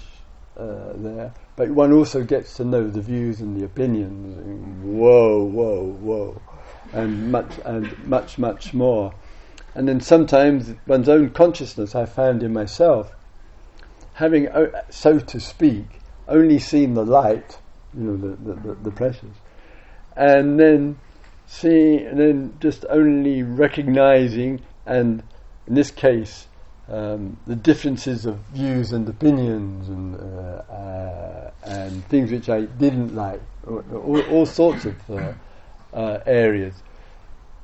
uh, 0.55 0.93
there. 0.95 1.33
But 1.57 1.71
one 1.71 1.91
also 1.91 2.23
gets 2.23 2.55
to 2.55 2.63
know 2.63 2.87
the 2.89 3.01
views 3.01 3.41
and 3.41 3.59
the 3.59 3.65
opinions. 3.65 4.37
And 4.37 4.83
whoa, 4.83 5.43
whoa, 5.43 5.83
whoa, 5.83 6.41
and 6.93 7.29
much 7.29 7.51
and 7.65 8.07
much, 8.07 8.37
much 8.37 8.73
more. 8.73 9.13
And 9.73 9.85
then 9.85 9.99
sometimes 9.99 10.73
one's 10.87 11.09
own 11.09 11.31
consciousness, 11.31 11.93
I 11.93 12.05
found 12.05 12.41
in 12.41 12.53
myself, 12.53 13.11
having, 14.15 14.47
so 14.89 15.19
to 15.19 15.39
speak, 15.39 15.85
only 16.27 16.57
seen 16.57 16.93
the 16.93 17.05
light, 17.05 17.57
you 17.95 18.03
know, 18.03 18.17
the, 18.17 18.35
the, 18.35 18.53
the, 18.61 18.75
the 18.75 18.91
pressures, 18.91 19.35
and 20.15 20.59
then 20.59 20.97
seeing 21.47 22.07
and 22.07 22.19
then 22.19 22.57
just 22.59 22.85
only 22.89 23.43
recognizing, 23.43 24.61
and 24.85 25.21
in 25.67 25.75
this 25.75 25.91
case, 25.91 26.47
um, 26.87 27.37
the 27.45 27.55
differences 27.55 28.25
of 28.25 28.37
views 28.53 28.93
and 28.93 29.07
opinions 29.09 29.89
and 29.89 30.15
uh, 30.15 30.73
uh, 30.73 31.51
and 31.65 32.05
things 32.07 32.31
which 32.31 32.49
I 32.49 32.61
didn't 32.61 33.15
like, 33.15 33.41
all, 33.67 34.21
all 34.29 34.45
sorts 34.45 34.85
of 34.85 34.95
uh, 35.09 35.33
uh, 35.93 36.19
areas. 36.25 36.73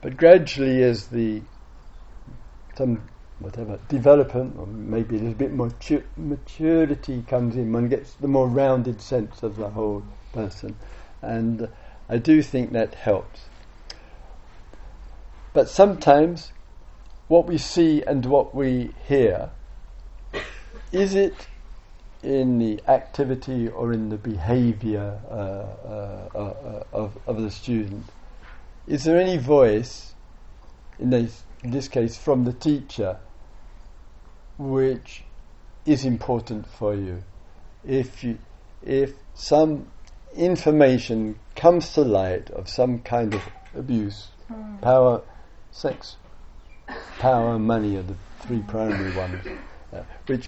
But 0.01 0.17
gradually, 0.17 0.83
as 0.83 1.07
the 1.07 1.41
some 2.75 3.01
whatever 3.41 3.79
development 3.87 4.55
or 4.57 4.67
maybe 4.67 5.15
a 5.15 5.19
little 5.19 5.33
bit 5.33 5.51
more 5.51 5.69
matur- 5.69 6.03
maturity 6.17 7.23
comes 7.27 7.55
in, 7.55 7.71
one 7.71 7.89
gets 7.89 8.13
the 8.13 8.27
more 8.27 8.47
rounded 8.47 9.01
sense 9.01 9.43
of 9.43 9.55
the 9.57 9.69
whole 9.69 10.03
person, 10.33 10.75
and 11.21 11.67
I 12.09 12.17
do 12.17 12.41
think 12.41 12.71
that 12.73 12.95
helps. 12.95 13.41
But 15.53 15.69
sometimes 15.69 16.51
what 17.27 17.45
we 17.47 17.57
see 17.57 18.03
and 18.03 18.25
what 18.25 18.53
we 18.53 18.93
hear, 19.07 19.51
is 20.91 21.15
it 21.15 21.47
in 22.23 22.59
the 22.59 22.81
activity 22.87 23.67
or 23.67 23.93
in 23.93 24.09
the 24.09 24.17
behavior 24.17 25.19
uh, 25.29 25.33
uh, 25.33 26.29
uh, 26.35 26.39
uh, 26.39 26.83
of, 26.91 27.17
of 27.25 27.41
the 27.41 27.49
student? 27.49 28.05
Is 28.87 29.03
there 29.05 29.17
any 29.17 29.37
voice, 29.37 30.13
in 30.99 31.09
this, 31.09 31.43
in 31.63 31.71
this 31.71 31.87
case 31.87 32.17
from 32.17 32.43
the 32.43 32.53
teacher, 32.53 33.17
which 34.57 35.23
is 35.85 36.05
important 36.05 36.67
for 36.67 36.95
you? 36.95 37.23
If, 37.85 38.23
you, 38.23 38.37
if 38.83 39.13
some 39.33 39.87
information 40.35 41.39
comes 41.55 41.93
to 41.93 42.01
light 42.01 42.49
of 42.51 42.69
some 42.69 42.99
kind 42.99 43.33
of 43.33 43.41
abuse, 43.75 44.27
mm. 44.51 44.81
power, 44.81 45.21
sex, 45.71 46.17
power 47.19 47.55
and 47.55 47.65
money 47.65 47.95
are 47.97 48.03
the 48.03 48.15
three 48.41 48.61
primary 48.67 49.15
ones, 49.17 49.45
uh, 49.93 50.03
which 50.25 50.47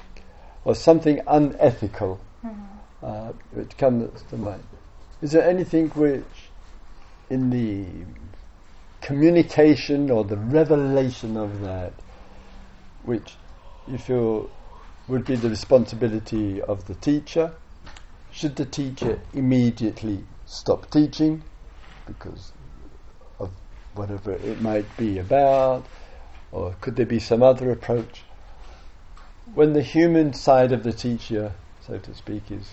or 0.66 0.76
something 0.76 1.20
unethical, 1.28 2.20
mm-hmm. 2.44 3.06
uh, 3.06 3.32
which 3.52 3.76
comes 3.78 4.22
to 4.30 4.38
mind. 4.38 4.64
Is 5.22 5.32
there 5.32 5.48
anything 5.48 5.90
which, 5.90 6.24
in 7.30 7.50
the 7.50 7.86
communication 9.02 10.10
or 10.10 10.24
the 10.24 10.38
revelation 10.38 11.36
of 11.38 11.62
that, 11.62 11.94
which 13.04 13.36
you 13.88 13.98
feel 13.98 14.50
would 15.08 15.26
be 15.26 15.36
the 15.36 15.50
responsibility 15.50 16.62
of 16.62 16.86
the 16.88 16.96
teacher? 16.96 17.54
Should 18.32 18.56
the 18.56 18.66
teacher 18.66 19.20
immediately 19.34 20.24
stop 20.46 20.90
teaching 20.90 21.44
because 22.08 22.52
of 23.40 23.52
whatever 23.96 24.32
it 24.32 24.62
might 24.62 24.98
be 24.98 25.20
about? 25.20 25.86
Or 26.52 26.76
could 26.82 26.96
there 26.96 27.06
be 27.06 27.20
some 27.20 27.44
other 27.44 27.72
approach? 27.72 28.24
When 29.54 29.74
the 29.74 29.82
human 29.82 30.34
side 30.34 30.72
of 30.72 30.84
the 30.84 30.94
teacher, 30.94 31.54
so 31.86 31.98
to 31.98 32.14
speak, 32.16 32.50
is 32.50 32.70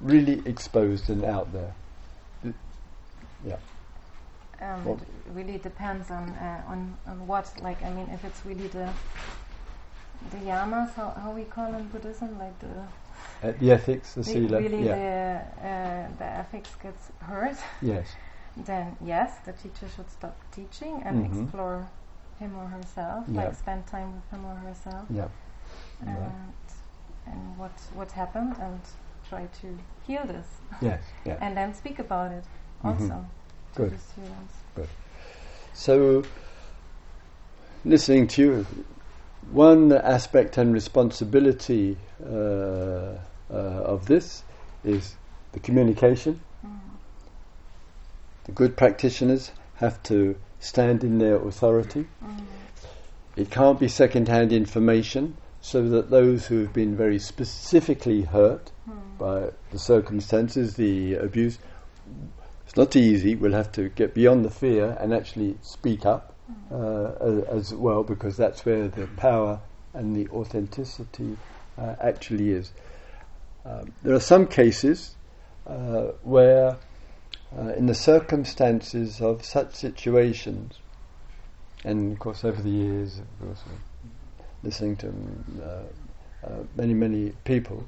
really 0.00 0.42
exposed 0.46 1.10
and 1.10 1.24
out 1.24 1.52
there. 1.52 1.74
Yeah. 3.44 3.56
Um, 4.60 4.88
it 4.88 4.98
really 5.34 5.58
depends 5.58 6.10
on, 6.10 6.30
uh, 6.30 6.62
on 6.68 6.96
on 7.06 7.26
what. 7.26 7.52
Like, 7.60 7.82
I 7.82 7.90
mean, 7.90 8.08
if 8.10 8.24
it's 8.24 8.46
really 8.46 8.68
the 8.68 8.88
the 10.30 10.38
yamas, 10.38 10.94
how, 10.94 11.10
how 11.10 11.32
we 11.32 11.44
call 11.44 11.74
in 11.74 11.86
Buddhism, 11.88 12.38
like 12.38 12.58
the 12.60 13.48
uh, 13.48 13.52
the 13.58 13.72
ethics, 13.72 14.14
the 14.14 14.24
sila. 14.24 14.58
Really, 14.60 14.84
yeah. 14.84 15.44
the 15.60 15.68
uh, 15.68 16.08
the 16.18 16.24
ethics 16.24 16.70
gets 16.82 17.10
hurt. 17.20 17.56
Yes. 17.80 18.06
Then 18.56 18.96
yes, 19.04 19.38
the 19.44 19.52
teacher 19.52 19.88
should 19.94 20.10
stop 20.10 20.36
teaching 20.52 21.02
and 21.04 21.24
mm-hmm. 21.24 21.42
explore 21.42 21.88
him 22.38 22.56
or 22.56 22.66
herself, 22.66 23.24
yep. 23.28 23.36
like 23.36 23.54
spend 23.54 23.86
time 23.86 24.14
with 24.14 24.30
him 24.30 24.44
or 24.44 24.54
herself. 24.56 25.06
Yeah. 25.10 25.28
And, 26.00 26.18
right. 26.18 26.70
and 27.26 27.58
what 27.58 27.72
what 27.94 28.12
happened 28.12 28.56
and 28.60 28.80
try 29.28 29.46
to 29.60 29.78
heal 30.06 30.24
this. 30.24 30.46
Yes. 30.80 31.02
Yeah. 31.24 31.38
and 31.40 31.56
then 31.56 31.74
speak 31.74 31.98
about 31.98 32.32
it 32.32 32.44
mm-hmm. 32.84 32.88
also 32.88 33.26
Good. 33.74 33.90
the 33.92 33.98
students. 33.98 34.54
Good. 34.74 34.88
So 35.74 36.22
listening 37.84 38.26
to 38.28 38.42
you, 38.42 38.66
one 39.50 39.92
aspect 39.92 40.56
and 40.58 40.72
responsibility 40.72 41.96
uh, 42.24 42.28
uh, 42.28 43.16
of 43.50 44.06
this 44.06 44.42
is 44.84 45.16
the 45.52 45.60
communication. 45.60 46.40
Mm. 46.64 46.78
The 48.44 48.52
good 48.52 48.76
practitioners 48.76 49.52
have 49.74 50.02
to 50.04 50.36
stand 50.60 51.04
in 51.04 51.18
their 51.18 51.36
authority. 51.36 52.06
Mm. 52.24 52.44
It 53.36 53.50
can't 53.50 53.80
be 53.80 53.88
second 53.88 54.28
hand 54.28 54.52
information, 54.52 55.36
so 55.60 55.88
that 55.88 56.10
those 56.10 56.46
who 56.46 56.60
have 56.60 56.72
been 56.72 56.96
very 56.96 57.18
specifically 57.18 58.22
hurt 58.22 58.70
mm. 58.88 59.18
by 59.18 59.50
the 59.70 59.78
circumstances, 59.78 60.74
the 60.74 61.14
abuse, 61.14 61.58
it's 62.66 62.76
not 62.76 62.96
easy. 62.96 63.34
We'll 63.34 63.52
have 63.52 63.72
to 63.72 63.88
get 63.90 64.14
beyond 64.14 64.44
the 64.44 64.50
fear 64.50 64.96
and 64.98 65.12
actually 65.12 65.56
speak 65.62 66.06
up. 66.06 66.31
Uh, 66.70 67.42
as 67.48 67.74
well, 67.74 68.02
because 68.02 68.36
that's 68.36 68.64
where 68.64 68.88
the 68.88 69.06
power 69.16 69.60
and 69.94 70.16
the 70.16 70.28
authenticity 70.30 71.36
uh, 71.78 71.94
actually 72.00 72.50
is. 72.50 72.72
Um, 73.64 73.92
there 74.02 74.14
are 74.14 74.20
some 74.20 74.46
cases 74.46 75.14
uh, 75.66 76.12
where 76.22 76.76
uh, 77.56 77.72
in 77.76 77.86
the 77.86 77.94
circumstances 77.94 79.20
of 79.20 79.44
such 79.44 79.74
situations, 79.74 80.78
and 81.84 82.12
of 82.12 82.18
course 82.18 82.44
over 82.44 82.60
the 82.60 82.70
years, 82.70 83.18
of 83.18 83.46
course, 83.46 83.62
listening 84.62 84.96
to 84.96 85.12
uh, 85.62 86.46
uh, 86.46 86.62
many, 86.76 86.94
many 86.94 87.32
people, 87.44 87.86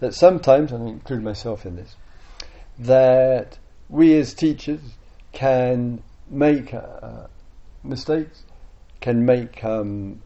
that 0.00 0.14
sometimes, 0.14 0.72
and 0.72 0.84
I 0.84 0.90
include 0.90 1.22
myself 1.22 1.64
in 1.64 1.76
this, 1.76 1.96
that 2.78 3.58
we 3.88 4.16
as 4.18 4.34
teachers 4.34 4.80
can 5.32 6.02
make 6.28 6.74
uh, 6.74 7.26
mistakes, 7.82 8.42
can 9.00 9.24
make 9.24 9.62
um, 9.64 10.20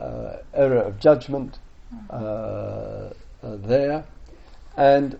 uh, 0.00 0.36
error 0.52 0.82
of 0.82 1.00
judgment 1.00 1.58
uh, 2.10 3.10
there, 3.42 4.04
and 4.76 5.18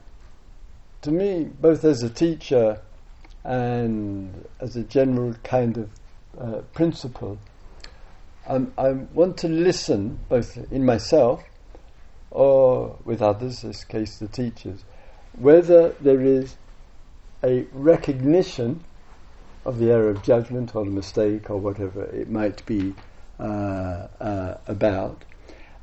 to 1.02 1.10
me, 1.10 1.44
both 1.44 1.84
as 1.84 2.02
a 2.02 2.10
teacher 2.10 2.80
and 3.44 4.46
as 4.60 4.74
a 4.76 4.82
general 4.82 5.34
kind 5.44 5.76
of 5.76 5.90
uh, 6.40 6.62
principle, 6.72 7.38
um, 8.46 8.72
I 8.76 8.92
want 8.92 9.36
to 9.38 9.48
listen 9.48 10.18
both 10.28 10.56
in 10.72 10.84
myself 10.84 11.42
or 12.30 12.98
with 13.04 13.22
others, 13.22 13.62
in 13.62 13.70
this 13.70 13.84
case 13.84 14.18
the 14.18 14.28
teachers, 14.28 14.84
whether 15.38 15.90
there 16.00 16.20
is 16.20 16.56
a 17.42 17.66
recognition 17.72 18.82
of 19.64 19.78
the 19.78 19.90
error 19.90 20.10
of 20.10 20.22
judgment 20.22 20.74
or 20.74 20.84
the 20.84 20.90
mistake 20.90 21.50
or 21.50 21.56
whatever 21.56 22.04
it 22.04 22.28
might 22.30 22.64
be 22.66 22.94
uh, 23.40 24.08
uh, 24.20 24.58
about, 24.66 25.24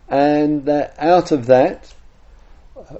and 0.09 0.65
that 0.65 0.95
out 0.99 1.31
of 1.31 1.45
that, 1.47 1.93
uh, 2.77 2.95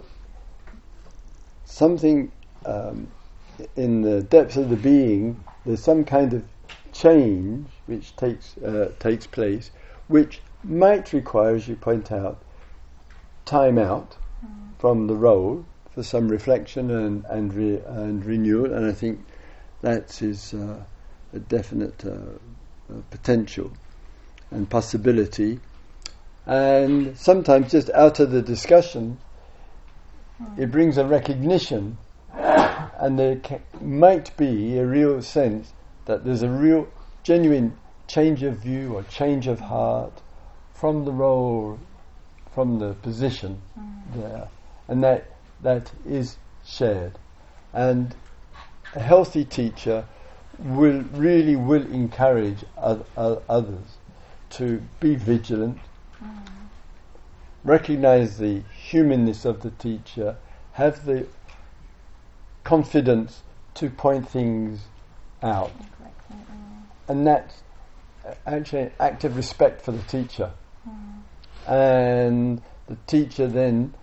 something 1.66 2.32
um, 2.66 3.08
in 3.76 4.02
the 4.02 4.24
depths 4.24 4.58
of 4.58 4.70
the 4.70 4.76
being, 4.76 5.44
there's 5.66 5.84
some 5.84 6.04
kind 6.04 6.34
of 6.34 6.44
change 6.92 7.68
which 7.86 8.16
takes 8.16 8.58
uh, 8.58 8.92
takes 9.00 9.28
place, 9.28 9.72
which 10.08 10.42
might 10.64 11.14
require, 11.14 11.56
as 11.56 11.68
you 11.68 11.76
point 11.76 12.12
out, 12.12 12.38
time 13.46 13.78
out 13.78 14.16
mm. 14.46 14.50
from 14.80 15.08
the 15.08 15.16
role 15.16 15.66
for 15.94 16.04
some 16.04 16.30
reflection 16.30 16.92
and 16.92 17.26
and, 17.26 17.54
re- 17.54 17.82
and 17.86 18.26
renewal. 18.26 18.74
And 18.74 18.86
I 18.86 18.92
think 18.92 19.20
that 19.82 20.22
is 20.22 20.54
uh, 20.54 20.84
a 21.34 21.40
definite 21.40 22.06
uh, 22.06 22.10
uh 22.10 23.02
potential 23.10 23.72
and 24.52 24.70
possibility. 24.70 25.60
And 26.46 27.18
sometimes, 27.18 27.72
just 27.72 27.90
out 27.92 28.20
of 28.20 28.32
the 28.32 28.42
discussion, 28.42 29.20
it 30.58 30.72
brings 30.72 30.98
a 30.98 31.06
recognition, 31.06 31.98
and 32.34 33.18
there 33.18 33.38
ca- 33.38 33.60
might 33.80 34.36
be 34.38 34.78
a 34.78 34.86
real 34.86 35.22
sense 35.22 35.74
that 36.06 36.26
there's 36.26 36.42
a 36.42 36.50
real, 36.50 36.88
genuine 37.24 37.78
change 38.08 38.44
of 38.44 38.58
view 38.58 38.96
or 38.96 39.04
change 39.04 39.48
of 39.48 39.60
heart 39.60 40.22
from 40.74 41.06
the 41.06 41.12
role, 41.12 41.80
from 42.54 42.80
the 42.80 42.94
position 42.96 43.62
mm. 43.80 44.02
there, 44.16 44.50
and 44.88 45.04
that 45.04 45.26
that 45.62 45.92
is 46.06 46.38
shared. 46.66 47.18
And 47.74 48.16
a 48.96 49.00
healthy 49.00 49.46
teacher 49.46 50.06
will 50.60 51.04
really 51.14 51.56
will 51.56 51.86
encourage 51.88 52.64
others 52.78 53.98
to 54.52 54.82
be 55.00 55.16
vigilant, 55.16 55.78
mm. 56.22 56.30
recognize 57.64 58.38
the 58.38 58.62
humanness 58.74 59.46
of 59.46 59.62
the 59.62 59.72
teacher, 59.72 60.36
have 60.74 61.06
the 61.06 61.26
confidence 62.64 63.42
to 63.74 63.90
point 63.90 64.28
things 64.28 64.82
out 65.42 65.72
and 67.12 67.28
that's 67.28 67.62
uh, 68.26 68.34
actually 68.46 68.84
an 68.84 68.92
act 69.00 69.26
of 69.26 69.36
respect 69.36 69.82
for 69.82 69.92
the 69.92 70.02
teacher. 70.04 70.52
Mm. 70.88 71.22
And 71.68 72.62
the 72.88 72.98
teacher 73.06 73.48
then 73.48 73.94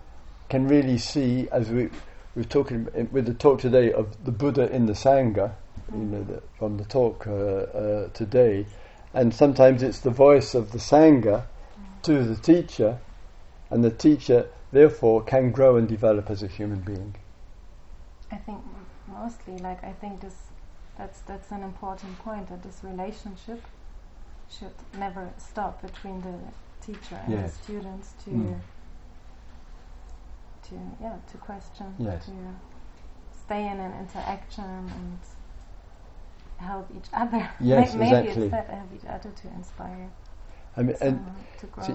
can 0.47 0.67
really 0.67 0.99
see, 0.99 1.47
as 1.51 1.69
we 1.69 1.89
we're 2.35 2.43
talking 2.43 2.87
with 3.11 3.25
the 3.25 3.33
talk 3.33 3.59
today 3.59 3.91
of 3.91 4.23
the 4.23 4.31
Buddha 4.31 4.71
in 4.71 4.85
the 4.85 4.93
Sangha, 4.93 5.55
you 5.91 5.97
know, 5.97 6.23
the, 6.23 6.41
from 6.57 6.77
the 6.77 6.85
talk 6.85 7.25
uh, 7.27 7.31
uh, 7.31 8.09
today, 8.09 8.65
and 9.13 9.33
sometimes 9.33 9.81
it's 9.83 9.99
the 9.99 10.11
voice 10.11 10.53
of 10.53 10.71
the 10.71 10.77
Sangha 10.77 11.45
to 12.03 12.23
the 12.23 12.35
teacher, 12.35 12.99
and 13.69 13.83
the 13.83 13.91
teacher 13.91 14.47
therefore 14.71 15.23
can 15.23 15.51
grow 15.51 15.75
and 15.75 15.87
develop 15.87 16.29
as 16.29 16.43
a 16.43 16.47
human 16.47 16.79
being. 16.81 17.15
I 18.31 18.35
think 18.35 18.59
mostly, 19.07 19.57
like 19.57 19.83
I 19.83 19.91
think 19.93 20.21
this, 20.21 20.35
that's 20.97 21.21
that's 21.21 21.51
an 21.51 21.63
important 21.63 22.19
point 22.19 22.49
that 22.49 22.61
this 22.63 22.79
relationship 22.83 23.63
should 24.49 24.73
never 24.97 25.29
stop 25.37 25.81
between 25.81 26.21
the 26.21 26.37
teacher 26.85 27.15
and 27.15 27.33
Yes. 27.33 27.57
the 27.57 27.63
students 27.63 28.13
to 28.25 28.29
Mm. 28.31 28.59
To 30.69 30.75
yeah 31.01 31.15
to 31.31 31.37
question 31.37 31.93
Yes. 31.99 32.25
to 32.25 32.31
stay 33.45 33.67
in 33.67 33.79
an 33.79 33.93
interaction 33.99 34.63
and 34.63 35.17
help 36.57 36.87
each 36.95 37.09
other. 37.13 37.49
Yes, 37.61 37.95
May- 37.95 38.11
maybe 38.11 38.29
exactly. 38.29 38.43
it's 38.43 38.51
that 38.51 38.69
help 38.69 38.89
each 38.95 39.05
other 39.09 39.29
to 39.31 39.47
inspire 39.55 40.09
I 40.77 40.83
mean, 40.83 40.95
and 41.01 41.25
to 41.59 41.65
grow. 41.67 41.85
see, 41.85 41.93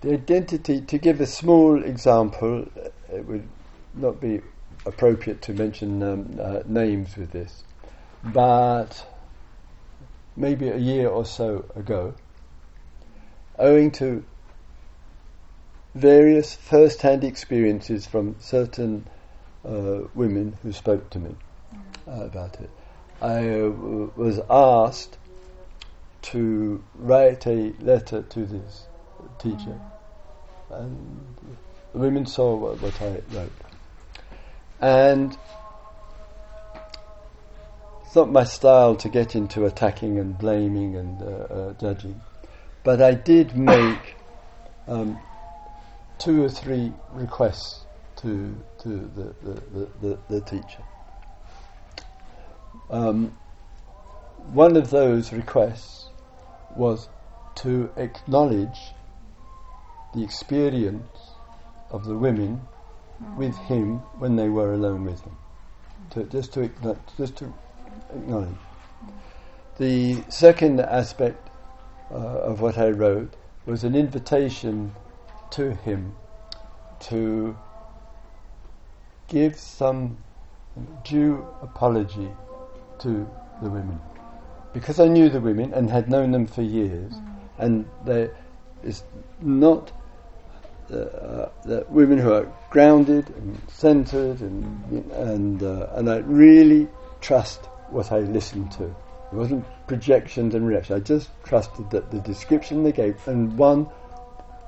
the 0.00 0.12
identity, 0.14 0.80
to 0.80 0.98
give 0.98 1.20
a 1.20 1.26
small 1.26 1.82
example, 1.82 2.66
uh, 2.76 2.88
it 3.16 3.26
would 3.26 3.48
not 3.94 4.20
be 4.20 4.40
appropriate 4.86 5.42
to 5.42 5.52
mention 5.52 6.02
um, 6.02 6.38
uh, 6.40 6.60
names 6.66 7.16
with 7.16 7.30
this, 7.32 7.62
but 8.24 9.06
maybe 10.36 10.68
a 10.68 10.76
year 10.78 11.08
or 11.08 11.24
so 11.24 11.64
ago, 11.76 12.14
owing 13.58 13.90
to 13.92 14.24
various 15.94 16.54
first 16.54 17.02
hand 17.02 17.24
experiences 17.24 18.06
from 18.06 18.36
certain 18.40 19.06
uh, 19.64 20.00
women 20.14 20.56
who 20.62 20.72
spoke 20.72 21.10
to 21.10 21.18
me 21.18 21.34
uh, 22.08 22.24
about 22.24 22.60
it, 22.60 22.70
I 23.20 23.48
uh, 23.48 23.70
w- 23.70 24.12
was 24.16 24.40
asked 24.48 25.18
to 26.22 26.82
write 26.94 27.46
a 27.46 27.72
letter 27.80 28.22
to 28.22 28.46
this 28.46 28.86
teacher. 29.38 29.78
And 30.70 31.36
the 31.92 31.98
women 31.98 32.26
saw 32.26 32.54
what, 32.56 32.80
what 32.80 33.00
I 33.02 33.20
wrote. 33.34 33.52
And 34.80 35.36
it's 38.04 38.16
not 38.16 38.30
my 38.30 38.44
style 38.44 38.96
to 38.96 39.08
get 39.08 39.36
into 39.36 39.64
attacking 39.66 40.18
and 40.18 40.36
blaming 40.36 40.96
and 40.96 41.22
uh, 41.22 41.26
uh, 41.26 41.72
judging, 41.74 42.20
but 42.82 43.00
I 43.00 43.14
did 43.14 43.56
make 43.56 44.16
um, 44.88 45.20
two 46.22 46.44
or 46.44 46.48
three 46.48 46.92
requests 47.12 47.84
to 48.16 48.54
to 48.80 49.10
the 49.16 49.34
the, 49.42 49.54
the, 49.72 49.88
the, 50.00 50.18
the 50.28 50.40
teacher. 50.42 50.84
Um, 52.90 53.36
one 54.52 54.76
of 54.76 54.90
those 54.90 55.32
requests 55.32 56.08
was 56.76 57.08
to 57.56 57.90
acknowledge 57.96 58.78
the 60.14 60.22
experience 60.22 61.18
of 61.90 62.04
the 62.04 62.16
women 62.16 62.60
with 63.36 63.56
him 63.56 63.98
when 64.18 64.36
they 64.36 64.48
were 64.48 64.74
alone 64.74 65.04
with 65.04 65.20
him. 65.22 65.36
To, 66.10 66.24
just 66.24 66.52
to 66.54 66.70
just 67.16 67.36
to 67.36 67.52
acknowledge. 68.14 68.54
The 69.78 70.22
second 70.28 70.80
aspect 70.80 71.48
uh, 72.10 72.14
of 72.14 72.60
what 72.60 72.78
I 72.78 72.90
wrote 72.90 73.34
was 73.66 73.84
an 73.84 73.94
invitation 73.94 74.94
to 75.52 75.74
him 75.76 76.14
to 77.00 77.56
give 79.28 79.56
some 79.56 80.18
due 81.04 81.46
apology 81.62 82.28
to 82.98 83.28
the 83.62 83.70
women. 83.70 84.00
Because 84.72 85.00
I 85.00 85.08
knew 85.08 85.28
the 85.28 85.40
women 85.40 85.74
and 85.74 85.90
had 85.90 86.08
known 86.08 86.30
them 86.30 86.46
for 86.46 86.62
years, 86.62 87.12
and 87.58 87.86
there 88.04 88.34
is 88.82 89.04
not 89.40 89.92
uh, 90.90 90.96
uh, 90.96 91.50
the 91.64 91.86
women 91.88 92.18
who 92.18 92.32
are 92.32 92.50
grounded 92.70 93.28
and 93.30 93.60
centered, 93.68 94.40
and 94.40 95.12
and 95.12 95.62
uh, 95.62 95.88
and 95.92 96.10
I 96.10 96.18
really 96.18 96.88
trust 97.20 97.66
what 97.90 98.12
I 98.12 98.20
listened 98.20 98.72
to. 98.72 98.84
It 98.84 99.34
wasn't 99.34 99.64
projections 99.86 100.54
and 100.54 100.66
reactions. 100.66 100.96
I 100.96 101.00
just 101.00 101.30
trusted 101.44 101.90
that 101.90 102.10
the 102.10 102.20
description 102.20 102.82
they 102.82 102.92
gave, 102.92 103.16
and 103.28 103.56
one, 103.56 103.88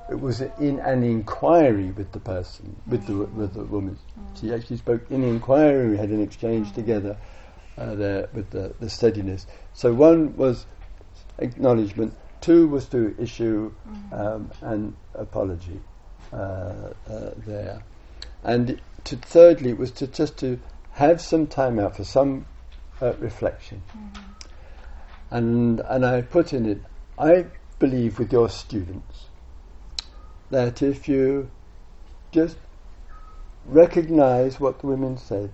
it 0.08 0.20
was 0.20 0.40
in 0.40 0.80
an 0.80 1.02
inquiry 1.02 1.90
with 1.90 2.12
the 2.12 2.20
person, 2.20 2.76
with 2.86 3.06
the 3.06 3.14
with 3.14 3.54
the 3.54 3.64
woman. 3.64 3.98
She 4.38 4.52
actually 4.52 4.76
spoke 4.76 5.10
in 5.10 5.24
inquiry. 5.24 5.90
We 5.90 5.96
had 5.96 6.10
an 6.10 6.22
exchange 6.22 6.72
together 6.72 7.16
uh, 7.78 7.94
there 7.94 8.28
with 8.34 8.50
the, 8.50 8.74
the 8.80 8.90
steadiness. 8.90 9.46
So 9.72 9.94
one 9.94 10.36
was 10.36 10.66
acknowledgement. 11.38 12.14
Two 12.42 12.68
was 12.68 12.86
to 12.88 13.14
issue 13.18 13.72
um, 14.12 14.50
an 14.60 14.94
apology 15.14 15.80
uh, 16.32 16.36
uh, 16.36 17.30
there, 17.38 17.82
and 18.42 18.80
to 19.04 19.16
thirdly 19.16 19.70
it 19.70 19.78
was 19.78 19.90
to 19.92 20.06
just 20.06 20.36
to 20.38 20.60
have 20.92 21.20
some 21.20 21.46
time 21.46 21.78
out 21.78 21.96
for 21.96 22.04
some 22.04 22.44
uh, 23.00 23.14
reflection. 23.14 23.82
And 25.30 25.80
and 25.80 26.04
I 26.04 26.20
put 26.20 26.52
in 26.52 26.66
it. 26.66 26.82
I 27.18 27.46
believe 27.78 28.18
with 28.18 28.32
your 28.32 28.50
students 28.50 29.28
that 30.50 30.82
if 30.82 31.08
you 31.08 31.50
just 32.32 32.56
recognize 33.66 34.60
what 34.60 34.80
the 34.80 34.86
women 34.86 35.16
said 35.16 35.50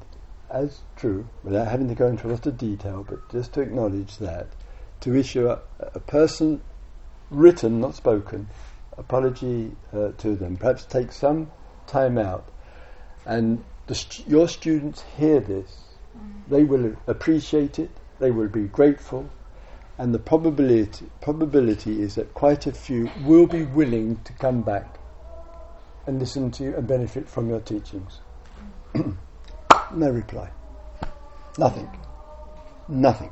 as 0.51 0.81
true, 0.97 1.29
without 1.45 1.69
having 1.69 1.89
to 1.89 1.95
go 1.95 2.09
into 2.09 2.27
a 2.27 2.31
lot 2.31 2.45
of 2.47 2.59
detail, 2.59 3.07
but 3.09 3.27
just 3.29 3.53
to 3.53 3.61
acknowledge 3.61 4.19
that, 4.19 4.49
to 5.01 5.15
issue 5.15 5.49
a, 5.49 5.61
a 5.79 6.01
person 6.01 6.61
written, 7.31 7.81
not 7.81 7.95
spoken, 7.95 8.49
apology 8.99 9.73
uh, 9.93 10.11
to 10.19 10.35
them. 10.35 10.57
Perhaps 10.57 10.85
take 10.85 11.13
some 11.13 11.51
time 11.87 12.19
out, 12.19 12.49
and 13.25 13.65
st- 13.89 14.27
your 14.29 14.49
students 14.49 15.05
hear 15.17 15.41
this, 15.41 15.79
they 16.49 16.65
will 16.65 16.97
appreciate 17.07 17.79
it, 17.79 17.91
they 18.19 18.31
will 18.31 18.49
be 18.49 18.65
grateful, 18.65 19.31
and 20.01 20.15
the 20.15 20.19
probability 20.19 21.05
probability 21.21 22.01
is 22.01 22.15
that 22.15 22.33
quite 22.33 22.67
a 22.67 22.73
few 22.73 23.11
will 23.23 23.47
be 23.47 23.65
willing 23.65 24.17
to 24.25 24.33
come 24.33 24.63
back 24.63 24.99
and 26.07 26.19
listen 26.19 26.51
to 26.51 26.65
you 26.65 26.75
and 26.75 26.89
benefit 26.89 27.29
from 27.29 27.51
your 27.51 27.61
teachings. 27.61 28.21
no 28.95 30.09
reply. 30.11 30.49
Nothing. 31.59 31.91
Nothing. 32.89 33.31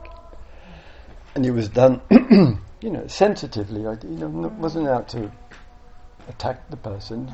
And 1.34 1.46
it 1.46 1.52
was 1.52 1.70
done, 1.70 2.02
you 2.82 2.90
know, 2.90 3.06
sensitively. 3.06 3.86
I, 3.86 3.92
you 4.02 4.18
know, 4.18 4.28
wasn't 4.58 4.88
out 4.88 5.08
to 5.10 5.32
attack 6.28 6.68
the 6.68 6.76
person 6.76 7.32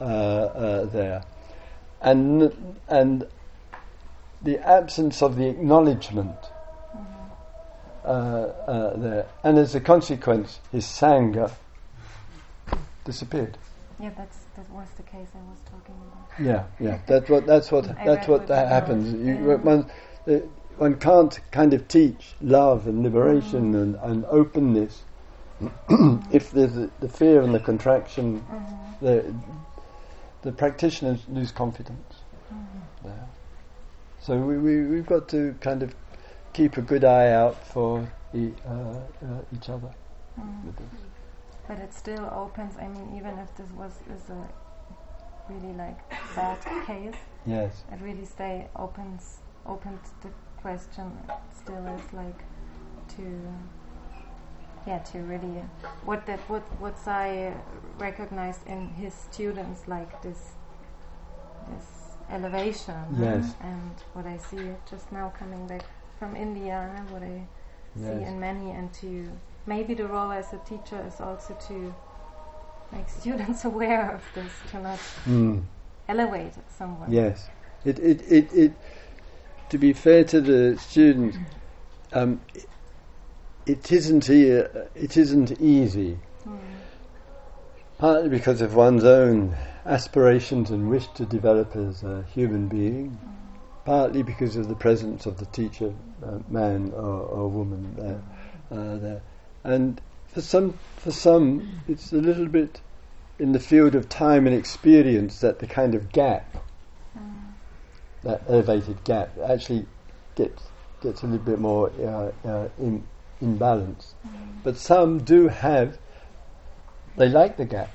uh, 0.00 0.04
uh, 0.04 0.84
there, 0.86 1.24
and 2.00 2.74
and 2.88 3.26
the 4.40 4.58
absence 4.66 5.20
of 5.20 5.36
the 5.36 5.46
acknowledgement 5.46 6.38
uh, 8.10 8.70
uh, 8.70 8.96
there, 8.96 9.26
and 9.44 9.58
as 9.58 9.74
a 9.74 9.80
consequence, 9.80 10.58
his 10.72 10.84
sangha 10.84 11.52
disappeared. 13.04 13.56
Yeah, 14.00 14.10
that's 14.16 14.38
that 14.56 14.68
was 14.70 14.88
the 14.96 15.04
case 15.04 15.28
I 15.34 15.48
was 15.48 15.58
talking 15.70 15.94
about. 15.94 16.44
Yeah, 16.44 16.64
yeah. 16.80 16.98
That's 17.06 17.30
what. 17.30 17.46
That's 17.46 17.70
what. 17.70 17.84
That's 18.04 18.26
what 18.26 18.48
that 18.48 18.68
happens. 18.68 19.12
You, 19.12 19.50
yeah. 19.50 19.56
one, 19.56 19.90
uh, 20.26 20.32
one 20.78 20.96
can't 20.96 21.38
kind 21.52 21.72
of 21.72 21.86
teach 21.86 22.34
love 22.40 22.86
and 22.86 23.02
liberation 23.02 23.74
Mm. 23.74 23.82
and, 23.82 23.96
and 24.02 24.24
openness 24.26 25.02
if 26.32 26.50
there's 26.50 26.76
a, 26.76 26.90
the 27.00 27.08
fear 27.08 27.42
and 27.42 27.54
the 27.54 27.60
contraction. 27.60 28.40
Mm-hmm. 28.40 29.04
The 29.04 29.34
the 30.42 30.52
practitioners 30.52 31.20
lose 31.28 31.52
confidence. 31.52 32.14
Mm-hmm. 32.52 33.08
there. 33.08 33.28
So 34.20 34.36
we, 34.36 34.58
we 34.58 34.82
we've 34.86 35.06
got 35.06 35.28
to 35.28 35.54
kind 35.60 35.82
of 35.82 35.94
keep 36.52 36.76
a 36.76 36.82
good 36.82 37.04
eye 37.04 37.30
out 37.32 37.56
for 37.66 38.06
e- 38.34 38.54
uh, 38.66 38.70
uh, 38.70 39.42
each 39.54 39.68
other 39.68 39.90
Mm. 40.38 40.72
But 41.68 41.78
it 41.78 41.92
still 41.92 42.24
opens. 42.32 42.76
I 42.78 42.88
mean, 42.88 43.14
even 43.16 43.38
if 43.38 43.54
this 43.56 43.70
was 43.72 43.92
is 44.14 44.30
a 44.30 44.48
really 45.52 45.74
like 45.74 45.98
bad 46.34 46.58
case, 46.86 47.14
Yes. 47.46 47.84
it 47.92 48.00
really 48.00 48.24
stay 48.24 48.68
opens 48.76 49.40
opened 49.66 49.98
the 50.22 50.30
question. 50.62 51.10
Still 51.62 51.84
is 51.86 52.12
like 52.12 52.42
to 53.16 53.22
yeah 54.86 54.98
to 55.12 55.18
really 55.18 55.62
what 56.04 56.24
that 56.26 56.40
what 56.48 56.62
what's 56.80 57.06
I 57.06 57.52
recognized 57.98 58.66
in 58.66 58.88
his 58.88 59.12
students 59.14 59.86
like 59.88 60.22
this 60.22 60.52
this 61.70 61.86
elevation 62.30 63.04
Yes. 63.18 63.54
and 63.60 63.92
what 64.14 64.26
I 64.26 64.38
see 64.38 64.70
just 64.90 65.12
now 65.12 65.32
coming 65.38 65.66
back 65.66 65.84
from 66.20 66.36
India 66.36 67.02
what 67.08 67.22
I 67.22 67.40
see 67.96 68.22
in 68.28 68.38
many, 68.38 68.70
and 68.70 68.92
to 69.00 69.26
maybe 69.66 69.94
the 69.94 70.06
role 70.06 70.30
as 70.30 70.52
a 70.52 70.58
teacher 70.58 71.02
is 71.08 71.18
also 71.20 71.54
to 71.68 71.94
make 72.92 73.08
students 73.08 73.64
aware 73.72 74.12
of 74.14 74.22
this, 74.34 74.52
to 74.70 74.80
not 74.80 74.98
Mm. 75.26 75.62
elevate 76.08 76.52
someone. 76.78 77.10
Yes, 77.10 77.48
it, 77.84 77.98
it, 77.98 78.20
it, 78.30 78.52
it, 78.52 78.72
to 79.70 79.78
be 79.78 79.92
fair 79.94 80.22
to 80.24 80.40
the 80.42 80.78
student, 80.78 81.36
um, 82.12 82.40
it, 82.54 82.68
it 83.66 83.90
isn't 83.92 84.28
e- 84.28 84.64
it 84.94 85.16
isn't 85.16 85.52
easy, 85.60 86.18
Mm. 86.46 86.58
partly 87.98 88.28
because 88.28 88.60
of 88.60 88.74
one's 88.74 89.04
own 89.04 89.56
aspirations 89.86 90.70
and 90.70 90.90
wish 90.90 91.06
to 91.14 91.24
develop 91.24 91.74
as 91.76 92.02
a 92.02 92.24
human 92.34 92.68
being, 92.68 93.18
partly 93.84 94.22
because 94.22 94.56
of 94.56 94.68
the 94.68 94.74
presence 94.74 95.26
of 95.26 95.38
the 95.38 95.46
teacher, 95.46 95.94
uh, 96.24 96.38
man 96.48 96.92
or, 96.94 97.20
or 97.22 97.48
woman 97.48 97.94
there, 97.96 98.22
uh, 98.70 98.96
there, 98.98 99.22
and 99.64 100.00
for 100.26 100.40
some 100.40 100.78
for 100.96 101.10
some 101.10 101.80
it's 101.88 102.12
a 102.12 102.16
little 102.16 102.46
bit 102.46 102.80
in 103.38 103.52
the 103.52 103.60
field 103.60 103.94
of 103.94 104.08
time 104.08 104.46
and 104.46 104.54
experience 104.54 105.40
that 105.40 105.58
the 105.58 105.66
kind 105.66 105.94
of 105.94 106.12
gap 106.12 106.56
Mm. 107.18 107.54
that 108.22 108.42
elevated 108.48 109.02
gap 109.02 109.36
actually 109.44 109.84
gets 110.36 110.62
gets 111.00 111.22
a 111.22 111.26
little 111.26 111.44
bit 111.44 111.58
more 111.58 111.90
uh, 111.98 112.48
uh, 112.48 112.68
in 112.78 113.04
in 113.40 113.56
balance. 113.56 114.14
But 114.62 114.76
some 114.76 115.18
do 115.18 115.48
have. 115.48 115.98
They 117.16 117.28
like 117.28 117.56
the 117.56 117.64
gap. 117.64 117.90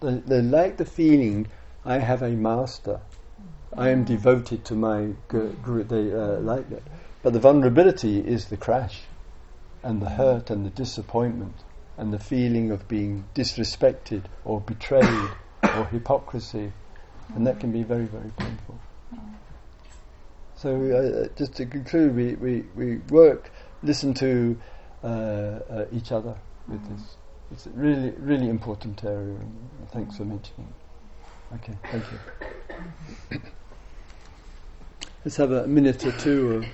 They, 0.00 0.14
they 0.26 0.42
like 0.42 0.76
the 0.76 0.84
feeling. 0.84 1.48
I 1.84 1.98
have 1.98 2.22
a 2.22 2.30
master. 2.30 3.00
I 3.76 3.88
am 3.90 4.04
devoted 4.04 4.64
to 4.66 4.74
my 4.74 5.10
gu- 5.28 5.56
guru. 5.62 5.84
They 5.84 6.12
uh, 6.12 6.40
like 6.40 6.68
that. 6.70 6.82
But 7.22 7.32
the 7.32 7.40
vulnerability 7.40 8.20
is 8.20 8.46
the 8.46 8.56
crash, 8.56 9.02
and 9.82 10.00
the 10.00 10.10
hurt, 10.10 10.50
and 10.50 10.64
the 10.64 10.70
disappointment, 10.70 11.54
and 11.96 12.12
the 12.12 12.18
feeling 12.18 12.70
of 12.70 12.86
being 12.86 13.24
disrespected 13.34 14.24
or 14.44 14.60
betrayed 14.60 15.30
or 15.76 15.86
hypocrisy, 15.90 16.72
and 17.34 17.46
that 17.46 17.60
can 17.60 17.72
be 17.72 17.82
very, 17.82 18.04
very 18.04 18.30
painful. 18.36 18.78
So, 20.56 20.76
uh, 20.76 21.36
just 21.36 21.54
to 21.56 21.66
conclude, 21.66 22.14
we, 22.14 22.34
we, 22.34 22.64
we 22.76 22.96
work, 23.10 23.50
listen 23.82 24.14
to 24.14 24.58
uh, 25.02 25.06
uh, 25.06 25.84
each 25.92 26.12
other 26.12 26.34
with 26.68 26.88
this. 26.88 27.16
It's 27.50 27.66
a 27.66 27.70
really, 27.70 28.10
really 28.18 28.48
important 28.48 29.02
area, 29.04 29.34
and 29.34 29.90
thanks 29.92 30.16
for 30.16 30.24
mentioning 30.24 30.72
it. 31.52 31.54
Okay, 31.56 31.78
thank 31.90 32.04
you. 32.12 33.40
Let's 35.24 35.38
have 35.38 35.52
a 35.52 35.66
minute 35.66 36.04
or 36.04 36.12
two 36.12 36.56
of 36.56 36.66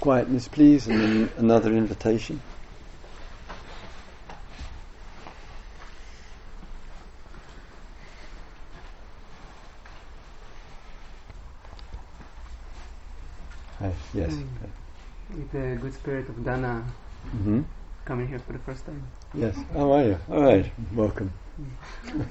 quietness, 0.00 0.48
please, 0.48 0.86
and 0.86 0.98
then 0.98 1.30
another 1.36 1.74
invitation. 1.74 2.40
Hi, 13.78 13.92
yes. 14.14 14.32
Mm. 14.32 14.48
with 15.36 15.52
the 15.52 15.76
good 15.78 15.92
spirit 15.92 16.30
of 16.30 16.42
Dana 16.42 16.82
hmm 17.32 17.60
coming 18.06 18.26
here 18.26 18.38
for 18.38 18.54
the 18.54 18.58
first 18.60 18.86
time. 18.86 19.06
Yes. 19.34 19.54
How 19.74 19.92
are 19.92 20.04
you? 20.04 20.18
All 20.30 20.40
right. 20.40 20.64
Welcome. 20.94 21.30
Mm. 22.08 22.28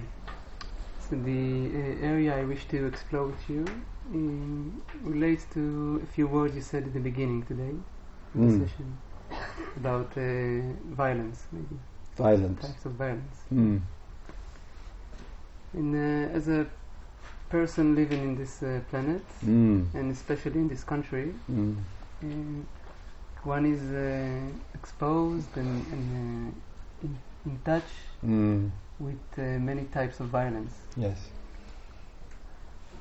The 1.10 1.16
uh, 1.16 2.06
area 2.06 2.36
I 2.38 2.44
wish 2.44 2.66
to 2.68 2.86
explore 2.86 3.28
with 3.28 3.48
you 3.48 3.64
relates 5.02 5.44
to 5.54 6.00
a 6.02 6.06
few 6.06 6.26
words 6.26 6.54
you 6.54 6.60
said 6.62 6.84
at 6.84 6.92
the 6.92 7.00
beginning 7.00 7.42
today 7.44 7.74
of 8.34 8.40
Mm. 8.40 8.46
the 8.60 8.68
session 8.68 8.98
about 9.76 10.10
uh, 10.16 10.94
violence, 10.94 11.46
maybe 11.52 11.76
Violence. 12.16 12.60
types 12.60 12.84
of 12.84 12.92
violence. 12.92 13.38
Mm. 13.52 13.80
And 15.72 15.94
uh, 15.94 16.36
as 16.36 16.48
a 16.48 16.66
person 17.48 17.94
living 17.94 18.22
in 18.22 18.36
this 18.36 18.62
uh, 18.62 18.80
planet, 18.90 19.24
Mm. 19.44 19.86
and 19.94 20.10
especially 20.12 20.60
in 20.60 20.68
this 20.68 20.84
country, 20.84 21.32
Mm. 21.50 21.76
uh, 22.22 22.26
one 23.44 23.64
is 23.64 23.82
uh, 23.92 24.52
exposed 24.74 25.56
and, 25.56 25.86
and 25.92 26.04
uh, 26.20 27.04
in, 27.04 27.18
in 27.46 27.58
touch 27.64 27.90
Mm. 28.26 28.70
With 29.00 29.20
uh, 29.38 29.42
many 29.58 29.84
types 29.84 30.20
of 30.20 30.26
violence. 30.28 30.74
Yes. 30.96 31.18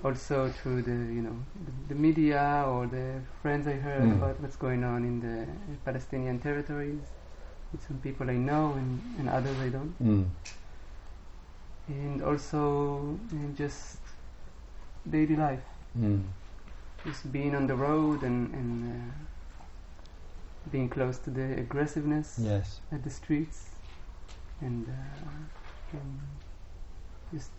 Also 0.03 0.49
through 0.49 0.83
the 0.83 0.91
you 0.91 1.21
know 1.21 1.35
the, 1.65 1.93
the 1.93 1.95
media 1.99 2.63
or 2.67 2.85
the 2.87 3.19
friends 3.41 3.67
I 3.67 3.73
heard 3.73 4.03
Mm. 4.09 4.17
about 4.17 4.39
what's 4.41 4.55
going 4.55 4.83
on 4.83 5.03
in 5.03 5.19
the 5.19 5.47
Palestinian 5.85 6.39
territories 6.39 7.01
with 7.71 7.81
some 7.87 7.97
people 7.97 8.29
I 8.29 8.35
know 8.35 8.73
and, 8.73 9.01
and 9.19 9.27
others 9.29 9.57
I 9.59 9.69
don't. 9.69 9.95
Mm. 10.03 10.25
And 11.87 12.21
also 12.21 13.17
uh, 13.33 13.57
just 13.57 13.97
daily 15.09 15.35
life, 15.35 15.65
Mm. 15.97 16.23
just 17.05 17.31
being 17.31 17.55
on 17.55 17.65
the 17.67 17.75
road 17.75 18.21
and, 18.23 18.53
and 18.53 18.71
uh, 18.93 19.13
being 20.71 20.89
close 20.89 21.17
to 21.19 21.29
the 21.31 21.57
aggressiveness 21.59 22.39
Yes. 22.39 22.81
at 22.91 23.03
the 23.03 23.09
streets 23.09 23.69
and, 24.61 24.87
uh, 24.87 25.56
and 25.93 26.19
just 27.33 27.51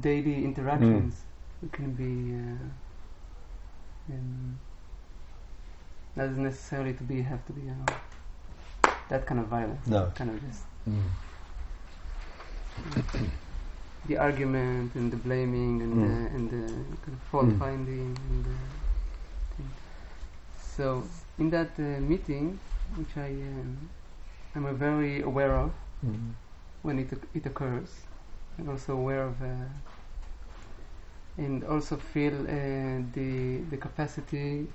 daily 0.00 0.44
interactions 0.44 1.22
it 1.64 1.72
can 1.72 1.92
be 1.92 2.12
uh, 2.34 4.12
um, 4.14 4.58
doesn't 6.16 6.42
necessarily 6.42 6.92
to 6.94 7.02
be 7.04 7.22
have 7.22 7.44
to 7.46 7.52
be 7.52 7.60
you 7.62 7.68
know 7.68 7.96
that 9.08 9.26
kind 9.26 9.40
of 9.40 9.46
violence 9.46 9.86
No. 9.88 10.10
kind 10.14 10.30
of 10.30 10.40
just 10.48 10.64
Mm. 10.88 11.02
the 14.06 14.16
argument 14.16 14.94
and 14.94 15.10
the 15.12 15.16
blaming 15.16 15.82
and 15.82 15.92
Mm. 15.94 16.02
the 16.04 16.34
and 16.36 16.50
the 16.50 16.62
kind 17.04 17.14
of 17.16 17.22
fault 17.30 17.46
Mm. 17.46 17.58
finding 17.58 18.16
and 18.30 18.44
the 18.44 18.56
thing. 19.56 19.70
so 20.76 21.02
in 21.38 21.50
that 21.50 21.70
uh, 21.78 22.00
meeting 22.12 22.58
which 22.96 23.16
I 23.16 23.30
um, 23.52 23.88
am 24.56 24.66
uh, 24.66 24.72
very 24.72 25.22
aware 25.22 25.54
of 25.56 25.70
Mm. 26.04 26.34
when 26.82 26.98
it 26.98 27.10
it 27.34 27.46
occurs 27.46 27.90
and 28.58 28.68
also 28.68 28.92
aware 28.92 29.22
of 29.22 29.40
uh, 29.42 29.68
and 31.38 31.64
also 31.64 31.96
feel 31.96 32.34
uh, 32.42 33.02
the 33.12 33.58
the 33.70 33.76
capacity 33.76 34.66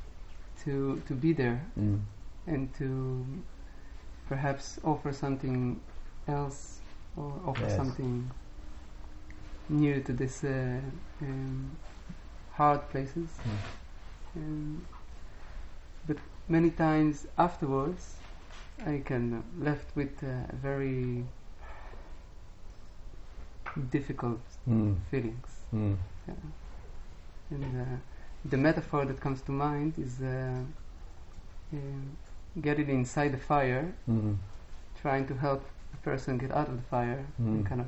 to 0.63 1.01
to 1.07 1.13
be 1.13 1.33
there 1.33 1.61
Mm. 1.79 1.99
and 2.47 2.73
to 2.77 3.25
perhaps 4.27 4.79
offer 4.83 5.11
something 5.13 5.79
else 6.27 6.79
or 7.17 7.31
offer 7.45 7.63
Yes. 7.67 7.75
something 7.75 8.31
new 9.69 10.01
to 10.01 10.13
this 10.13 10.43
uh, 10.43 10.79
um, 11.21 11.71
hard 12.57 12.81
places. 12.89 13.29
Um, 14.35 14.85
but 16.07 16.17
many 16.47 16.69
times 16.71 17.27
afterwards, 17.37 18.15
I 18.85 19.01
can 19.05 19.33
uh, 19.33 19.63
left 19.63 19.95
with 19.95 20.23
uh, 20.23 20.27
very 20.61 21.25
difficult 23.89 24.39
Mm. 24.67 24.95
feelings. 25.09 25.63
Mm. 25.73 25.97
And 27.49 27.81
uh, 27.81 27.97
the 28.49 28.57
metaphor 28.57 29.05
that 29.05 29.19
comes 29.19 29.41
to 29.43 29.51
mind 29.51 29.93
is 29.97 30.21
uh, 30.21 30.63
um, 31.73 32.17
getting 32.61 32.89
inside 32.89 33.31
the 33.33 33.37
fire, 33.37 33.93
Mm. 34.09 34.37
trying 35.01 35.27
to 35.27 35.35
help 35.35 35.63
a 35.93 35.97
person 35.97 36.37
get 36.37 36.51
out 36.51 36.67
of 36.69 36.75
the 36.77 36.83
fire, 36.89 37.25
and 37.37 37.63
Mm. 37.65 37.69
kind 37.69 37.81
of 37.81 37.87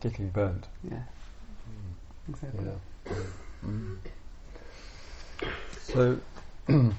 Getting 0.00 0.30
burnt. 0.30 0.68
yeah, 0.82 1.04
exactly. 2.28 2.64
Yeah. 2.66 3.14
Mm. 3.64 3.98
So, 5.78 6.18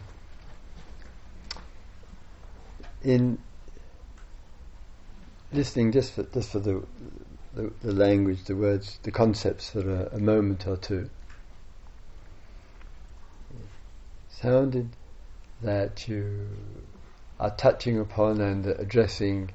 in 3.03 3.37
listening 5.51 5.91
just 5.91 6.13
for 6.13 6.23
just 6.23 6.51
for 6.51 6.59
the, 6.59 6.83
the 7.53 7.71
the 7.81 7.93
language, 7.93 8.43
the 8.45 8.55
words, 8.55 8.99
the 9.03 9.11
concepts 9.11 9.69
for 9.69 9.79
a, 9.79 10.15
a 10.15 10.19
moment 10.19 10.67
or 10.67 10.77
two, 10.77 11.09
sounded 14.29 14.89
that 15.61 16.07
you 16.07 16.47
are 17.39 17.51
touching 17.51 17.99
upon 17.99 18.41
and 18.41 18.65
addressing 18.65 19.51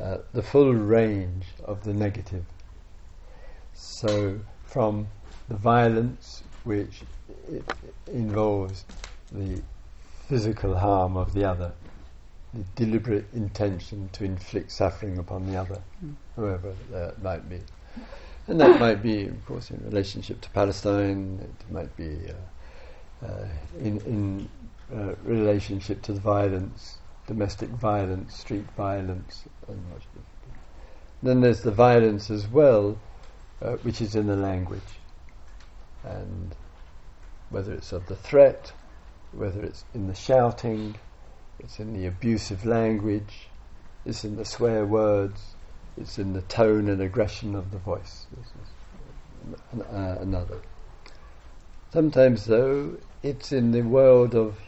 uh, 0.00 0.18
the 0.32 0.42
full 0.42 0.72
range 0.74 1.46
of 1.64 1.84
the 1.84 1.92
negative. 1.92 2.44
So, 3.74 4.40
from 4.64 5.08
the 5.48 5.56
violence, 5.56 6.42
which 6.64 7.02
involves 8.06 8.84
the 9.30 9.62
physical 10.28 10.76
harm 10.76 11.16
of 11.16 11.34
the 11.34 11.44
other, 11.44 11.72
the 12.54 12.64
deliberate 12.74 13.26
intention 13.34 14.08
to 14.12 14.24
inflict 14.24 14.70
suffering 14.72 15.18
upon 15.18 15.46
the 15.46 15.56
other, 15.56 15.82
Mm. 16.04 16.14
whoever 16.36 16.74
that 16.90 17.22
might 17.22 17.48
be, 17.48 17.60
And 18.48 18.60
that 18.60 18.78
might 18.78 19.02
be, 19.02 19.26
of 19.26 19.44
course, 19.46 19.70
in 19.70 19.82
relationship 19.84 20.40
to 20.42 20.50
Palestine. 20.50 21.40
It 21.42 21.72
might 21.72 21.94
be 21.96 22.30
uh, 22.30 23.26
uh, 23.26 23.48
in 23.80 23.98
in 24.02 24.48
uh, 24.94 25.14
relationship 25.24 26.02
to 26.02 26.12
the 26.12 26.20
violence, 26.20 26.98
domestic 27.26 27.70
violence, 27.70 28.36
street 28.36 28.66
violence, 28.76 29.44
and 29.66 29.78
much. 29.90 30.02
Then 31.22 31.40
there's 31.40 31.62
the 31.62 31.72
violence 31.72 32.30
as 32.30 32.46
well, 32.46 32.98
uh, 33.60 33.72
which 33.82 34.00
is 34.00 34.14
in 34.14 34.26
the 34.28 34.36
language, 34.36 35.00
and 36.04 36.54
whether 37.50 37.72
it's 37.72 37.92
of 37.92 38.06
the 38.06 38.16
threat, 38.16 38.72
whether 39.32 39.62
it's 39.64 39.84
in 39.94 40.06
the 40.06 40.14
shouting, 40.14 40.94
it's 41.58 41.80
in 41.80 41.92
the 41.92 42.06
abusive 42.06 42.64
language, 42.64 43.48
it's 44.04 44.24
in 44.24 44.36
the 44.36 44.44
swear 44.44 44.84
words, 44.84 45.54
it's 45.96 46.18
in 46.18 46.32
the 46.32 46.42
tone 46.42 46.88
and 46.88 47.00
aggression 47.00 47.54
of 47.54 47.70
the 47.70 47.78
voice. 47.78 48.26
This 48.36 48.46
is 48.46 49.82
uh, 49.92 50.18
another. 50.20 50.60
Sometimes, 51.92 52.44
though, 52.44 52.96
it's 53.22 53.52
in 53.52 53.72
the 53.72 53.82
world 53.82 54.34
of 54.34 54.58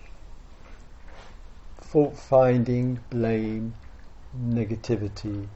fault 1.80 2.16
finding, 2.16 3.01
blame, 3.11 3.74
negativity, 4.39 5.47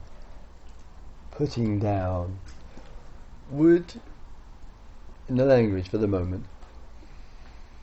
putting 1.31 1.79
down. 1.79 2.39
Would, 3.49 3.99
in 5.29 5.37
the 5.37 5.45
language 5.45 5.89
for 5.89 5.97
the 5.97 6.07
moment, 6.07 6.45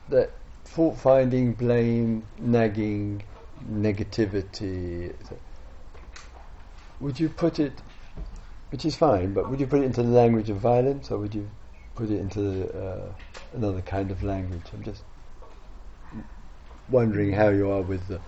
that 0.08 0.30
fault 0.64 0.98
finding, 0.98 1.52
blame, 1.52 2.24
nagging, 2.38 3.22
negativity, 3.68 5.14
would 7.00 7.18
you 7.18 7.28
put 7.28 7.58
it, 7.58 7.72
which 8.70 8.84
is 8.84 8.94
fine, 8.96 9.32
but 9.32 9.50
would 9.50 9.60
you 9.60 9.66
put 9.66 9.80
it 9.80 9.84
into 9.84 10.02
the 10.02 10.08
language 10.08 10.50
of 10.50 10.58
violence 10.58 11.10
or 11.10 11.18
would 11.18 11.34
you 11.34 11.48
put 11.94 12.10
it 12.10 12.18
into 12.20 12.70
uh, 12.72 13.12
another 13.54 13.80
kind 13.82 14.10
of 14.10 14.22
language? 14.22 14.62
I'm 14.72 14.82
just 14.82 15.02
wondering 16.88 17.32
how 17.32 17.48
you 17.48 17.70
are 17.70 17.82
with 17.82 18.06
the 18.08 18.20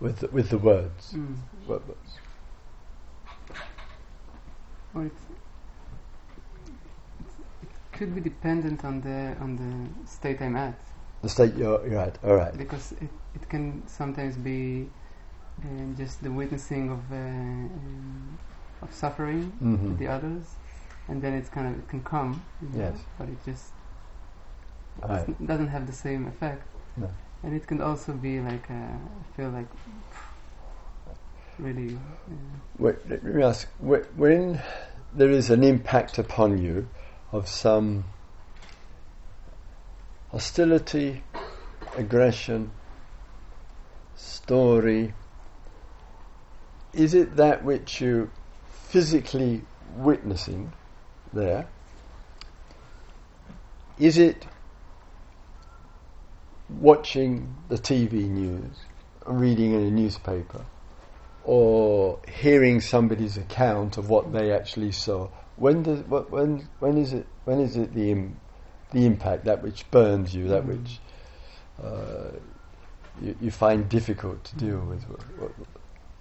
with 0.00 0.20
the, 0.20 0.28
with 0.28 0.48
the 0.48 0.58
words. 0.58 1.12
Mm. 1.14 1.36
What- 1.66 1.82
it's, 4.96 5.22
it 7.62 7.68
could 7.92 8.12
be 8.14 8.20
dependent 8.20 8.84
on 8.84 9.00
the 9.02 9.36
on 9.40 9.56
the 9.56 10.08
state 10.10 10.40
I'm 10.42 10.56
at 10.56 10.80
the 11.22 11.28
state 11.28 11.54
you're, 11.56 11.86
you're 11.88 12.00
at. 12.00 12.18
All 12.24 12.34
right. 12.34 12.56
because 12.56 12.92
it, 12.92 13.10
it 13.34 13.48
can 13.48 13.86
sometimes 13.86 14.36
be 14.36 14.88
uh, 15.62 15.66
just 15.96 16.22
the 16.22 16.30
witnessing 16.30 16.90
of 16.90 17.00
uh, 17.12 17.16
um, 17.16 18.38
of 18.82 18.92
suffering 18.94 19.52
Mhm. 19.62 19.88
to 19.88 19.94
the 19.98 20.08
others, 20.08 20.56
and 21.08 21.20
then 21.22 21.34
it's 21.34 21.48
kind 21.50 21.66
of 21.66 21.78
it 21.78 21.88
can 21.88 22.02
come, 22.02 22.42
you 22.62 22.68
know, 22.78 22.94
but 23.18 23.28
it 23.28 23.38
just 23.44 23.72
right. 25.02 25.46
doesn't 25.46 25.68
have 25.68 25.86
the 25.86 25.92
same 25.92 26.26
effect. 26.28 26.62
No. 26.96 27.08
And 27.42 27.54
it 27.54 27.66
can 27.66 27.80
also 27.80 28.12
be 28.12 28.40
like 28.40 28.70
uh, 28.70 28.74
I 28.74 29.36
feel 29.36 29.50
like 29.50 29.68
really 31.58 31.94
uh, 31.94 32.34
Wait, 32.78 32.96
let 33.08 33.22
me 33.22 33.42
ask: 33.42 33.68
wh- 33.78 34.06
when 34.18 34.60
there 35.12 35.30
is 35.30 35.50
an 35.50 35.62
impact 35.64 36.18
upon 36.18 36.58
you 36.58 36.88
of 37.32 37.48
some 37.48 38.04
hostility, 40.30 41.22
aggression, 41.96 42.70
story, 44.16 45.14
is 46.92 47.14
it 47.14 47.36
that 47.36 47.64
which 47.64 48.00
you 48.00 48.30
physically 48.88 49.62
witnessing 49.96 50.72
there? 51.32 51.66
Is 53.98 54.18
it 54.18 54.46
watching 56.68 57.54
the 57.68 57.76
TV 57.76 58.28
news, 58.28 58.76
reading 59.26 59.72
in 59.74 59.80
a 59.82 59.90
newspaper? 59.90 60.64
or 61.44 62.18
hearing 62.28 62.80
somebody's 62.80 63.36
account 63.36 63.96
of 63.96 64.08
what 64.10 64.32
they 64.32 64.52
actually 64.52 64.92
saw. 64.92 65.28
When 65.56 65.82
does 65.82 66.00
when 66.00 66.68
when 66.78 66.98
is 66.98 67.12
it 67.12 67.26
when 67.44 67.60
is 67.60 67.76
it 67.76 67.94
the 67.94 68.10
the 68.92 69.06
impact 69.06 69.44
that 69.44 69.62
which 69.62 69.88
burns 69.90 70.34
you 70.34 70.48
that 70.48 70.64
Mm. 70.64 70.68
which 70.68 70.98
uh, 71.82 72.30
you, 73.22 73.34
you 73.40 73.50
find 73.50 73.88
difficult 73.88 74.42
to 74.44 74.56
deal 74.56 74.78
with? 74.80 75.04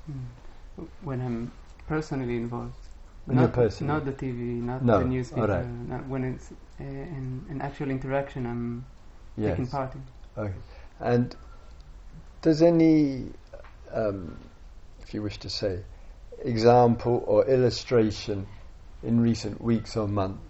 Mm, 0.09 0.87
when 1.01 1.21
I'm 1.21 1.51
personally 1.87 2.37
involved. 2.37 2.73
Not, 3.27 3.53
personally- 3.53 3.93
not 3.93 4.05
the 4.05 4.13
TV, 4.13 4.61
not 4.61 4.83
No, 4.83 4.99
the 4.99 5.05
newspaper. 5.05 5.41
alright. 5.41 5.67
Not 5.67 6.07
when 6.07 6.23
it's 6.23 6.51
uh, 6.51 6.83
in 6.83 7.45
an 7.49 7.61
actual 7.61 7.91
interaction, 7.91 8.45
I'm 8.47 8.85
taking 9.39 9.67
part 9.67 9.93
in. 9.93 10.01
Okay. 10.37 10.53
And 10.99 11.35
does 12.41 12.61
any, 12.61 13.25
um, 13.93 14.37
if 15.01 15.13
you 15.13 15.21
wish 15.21 15.37
to 15.39 15.49
say, 15.49 15.79
example 16.43 17.23
or 17.27 17.45
illustration 17.45 18.47
in 19.03 19.19
recent 19.19 19.61
weeks 19.61 19.95
or 19.95 20.07
months 20.07 20.48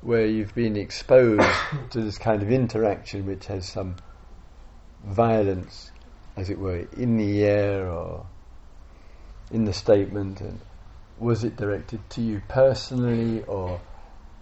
where 0.00 0.26
you've 0.26 0.54
been 0.54 0.76
exposed 0.76 1.48
to 1.90 2.00
this 2.00 2.18
kind 2.18 2.42
of 2.42 2.50
interaction 2.50 3.26
which 3.26 3.46
has 3.46 3.68
some 3.68 3.96
violence, 5.04 5.90
as 6.36 6.50
it 6.50 6.58
were, 6.58 6.86
in 6.96 7.16
the 7.16 7.44
air 7.44 7.88
or 7.88 8.26
in 9.50 9.64
the 9.64 9.72
statement, 9.72 10.40
and 10.40 10.60
was 11.18 11.44
it 11.44 11.56
directed 11.56 11.98
to 12.10 12.20
you 12.20 12.40
personally 12.48 13.42
or 13.44 13.80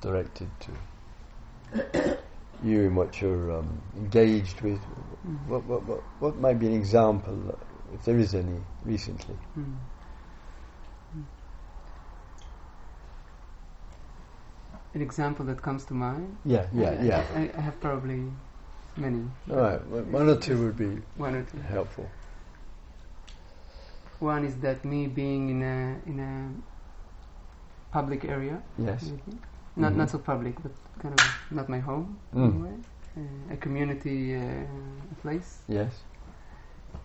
directed 0.00 0.48
to 0.60 2.18
you 2.62 2.82
in 2.82 2.94
what 2.94 3.20
you're 3.20 3.58
um, 3.58 3.80
engaged 3.96 4.60
with? 4.60 4.80
Mm. 5.26 5.46
What, 5.46 5.64
what, 5.64 5.86
what, 5.86 6.00
what 6.20 6.36
might 6.36 6.58
be 6.58 6.66
an 6.66 6.74
example, 6.74 7.58
if 7.94 8.04
there 8.04 8.18
is 8.18 8.34
any, 8.34 8.60
recently? 8.84 9.36
Mm. 9.58 9.76
An 14.96 15.02
example 15.02 15.44
that 15.44 15.60
comes 15.60 15.84
to 15.84 15.94
mind. 15.94 16.38
Yeah, 16.46 16.64
yeah, 16.72 16.88
I, 16.98 17.04
yeah. 17.04 17.22
I, 17.34 17.50
I 17.58 17.60
have 17.60 17.78
probably 17.82 18.22
many. 18.96 19.24
All 19.50 19.56
right, 19.58 19.86
one 19.86 20.26
or 20.30 20.36
two 20.36 20.56
would 20.64 20.78
be 20.78 21.02
One 21.18 21.34
or 21.34 21.42
two. 21.42 21.58
helpful. 21.58 22.08
One 24.20 24.46
is 24.46 24.56
that 24.62 24.86
me 24.86 25.06
being 25.06 25.50
in 25.50 25.62
a 25.62 26.00
in 26.10 26.18
a 26.18 26.48
public 27.92 28.24
area, 28.24 28.62
Yes. 28.78 29.02
maybe. 29.02 29.36
not 29.76 29.92
Mhm. 29.92 29.96
not 30.00 30.08
so 30.10 30.18
public, 30.18 30.54
but 30.62 30.72
kind 31.02 31.12
of 31.20 31.26
not 31.50 31.68
my 31.68 31.80
home 31.80 32.16
Mm. 32.34 32.64
a 32.64 33.20
uh, 33.20 33.54
a 33.54 33.56
community 33.58 34.34
uh, 34.34 34.64
place, 35.22 35.50
Yes. 35.68 35.92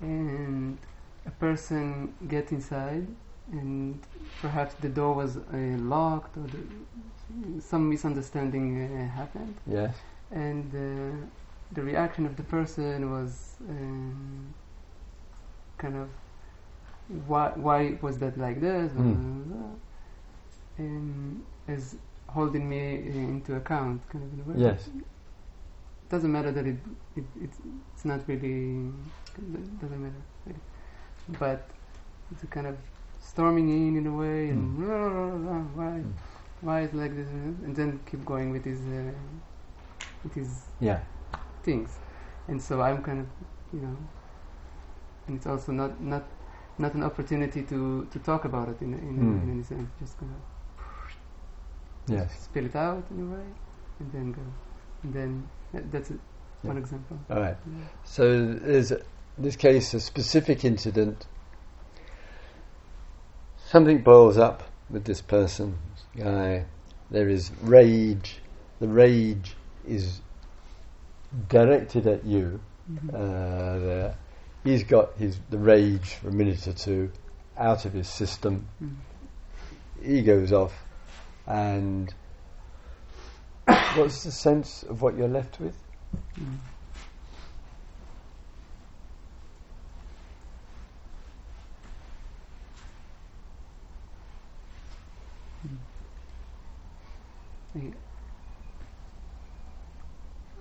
and 0.01 0.77
a 1.25 1.31
person 1.45 2.13
get 2.29 2.51
inside, 2.53 3.05
and 3.51 3.99
perhaps 4.41 4.75
the 4.75 4.89
door 4.89 5.13
was 5.13 5.37
uh, 5.37 5.41
locked 5.77 6.37
or 6.37 6.47
the, 6.47 7.61
some 7.61 7.89
misunderstanding 7.89 8.65
uh, 8.83 9.09
happened, 9.15 9.55
Yes. 9.67 9.95
and 10.31 10.65
uh, 10.75 11.25
the 11.73 11.81
reaction 11.81 12.25
of 12.25 12.35
the 12.35 12.43
person 12.43 13.11
was 13.11 13.55
um, 13.69 14.53
kind 15.77 15.95
of 15.95 16.09
why 17.27 17.49
why 17.55 17.97
was 18.01 18.17
that 18.19 18.37
like 18.37 18.61
this 18.61 18.91
Mm. 18.93 19.75
and 20.77 21.41
as 21.67 21.95
holding 22.27 22.67
me 22.69 22.95
into 23.05 23.55
account 23.55 24.01
kind 24.09 24.23
of 24.23 24.33
in 24.33 24.39
a 24.39 24.43
way 24.49 24.55
Yes. 24.69 24.89
doesn't 26.09 26.31
matter 26.31 26.51
that 26.51 26.65
it, 26.65 26.77
it 27.15 27.25
it's, 27.41 27.57
it's 27.93 28.05
not 28.05 28.21
really 28.27 28.89
doesn't 29.81 30.01
matter 30.01 30.21
really. 30.45 30.59
but 31.39 31.69
it's 32.31 32.43
a 32.43 32.47
kind 32.47 32.67
of 32.67 32.77
storming 33.21 33.69
in 33.69 33.95
in 33.97 34.07
a 34.07 34.15
way 34.23 34.49
and 34.49 34.77
why 35.75 35.91
Mm. 36.01 36.13
why 36.61 36.81
is 36.81 36.89
it 36.89 36.95
like 36.95 37.15
this 37.15 37.29
and 37.65 37.75
then 37.75 37.99
keep 38.09 38.25
going 38.25 38.51
with 38.51 38.65
his 38.65 38.79
uh, 38.79 39.11
with 40.23 40.33
his 40.33 40.49
Yeah. 40.79 40.99
things 41.63 41.89
and 42.47 42.61
so 42.61 42.81
I'm 42.81 43.01
kind 43.03 43.19
of 43.19 43.27
you 43.73 43.81
know 43.81 43.95
and 45.27 45.37
it's 45.37 45.47
also 45.47 45.71
not 45.71 46.01
not 46.01 46.23
not 46.77 46.93
an 46.95 47.03
opportunity 47.03 47.61
to 47.63 48.05
to 48.11 48.19
talk 48.19 48.45
about 48.45 48.67
it 48.69 48.81
in 48.81 48.93
in, 48.93 49.15
Mm. 49.19 49.43
in 49.43 49.49
any 49.51 49.63
sense 49.63 49.89
just 49.99 50.17
kind 50.19 50.31
of 50.31 50.41
Yes. 52.17 52.29
spill 52.43 52.65
it 52.65 52.75
out 52.75 53.03
in 53.11 53.19
a 53.21 53.27
way 53.35 53.45
and 53.99 54.11
then 54.11 54.31
go 54.31 54.41
and 55.03 55.13
then 55.13 55.47
that, 55.73 55.91
that's 55.91 56.09
it, 56.11 56.19
one 56.63 56.77
example 56.77 57.17
All 57.29 57.39
right. 57.39 57.55
Yeah. 57.65 57.85
So 58.03 58.23
there's, 58.53 58.91
a, 58.91 58.97
in 59.37 59.43
this 59.43 59.55
case, 59.55 59.93
a 59.93 59.99
specific 59.99 60.65
incident. 60.65 61.25
Something 63.71 63.99
boils 63.99 64.37
up 64.37 64.63
with 64.89 65.05
this 65.05 65.21
person, 65.21 65.77
this 65.95 66.25
guy. 66.25 66.65
There 67.09 67.29
is 67.29 67.51
rage. 67.61 68.39
The 68.81 68.89
rage 68.89 69.55
is 69.87 70.19
directed 71.47 72.05
at 72.05 72.25
you. 72.25 72.59
Mhm. 72.91 73.13
Uh, 73.13 73.79
there. 73.79 74.15
He's 74.65 74.83
got 74.83 75.13
his 75.17 75.39
the 75.49 75.57
rage 75.57 76.15
for 76.15 76.27
a 76.27 76.33
minute 76.33 76.67
or 76.67 76.73
two 76.73 77.13
out 77.57 77.85
of 77.85 77.93
his 77.93 78.09
system. 78.09 78.67
Mm. 78.83 78.95
He 80.03 80.21
goes 80.21 80.51
off, 80.51 80.73
and 81.47 82.13
what's 83.95 84.25
the 84.25 84.31
sense 84.33 84.83
of 84.83 85.01
what 85.01 85.15
you're 85.15 85.29
left 85.29 85.61
with? 85.61 85.77
Mm. 86.37 86.57
I 97.75 97.79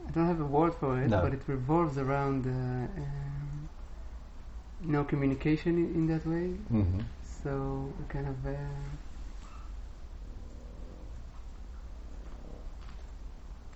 I 0.06 0.11
don't 0.12 0.26
have 0.26 0.40
a 0.40 0.44
word 0.44 0.74
for 0.74 1.00
it, 1.02 1.08
No. 1.11 1.22
but 1.22 1.32
it 1.32 1.42
revolves 1.46 1.96
around 1.96 2.46
uh, 2.46 2.50
um, 2.50 3.68
no 4.82 5.04
communication 5.04 5.76
in, 5.78 5.94
in 5.94 6.06
that 6.08 6.26
way. 6.26 6.48
Mm-hmm. 6.72 7.00
So 7.42 7.92
kind 8.08 8.26
of 8.26 8.44
uh, 8.46 8.50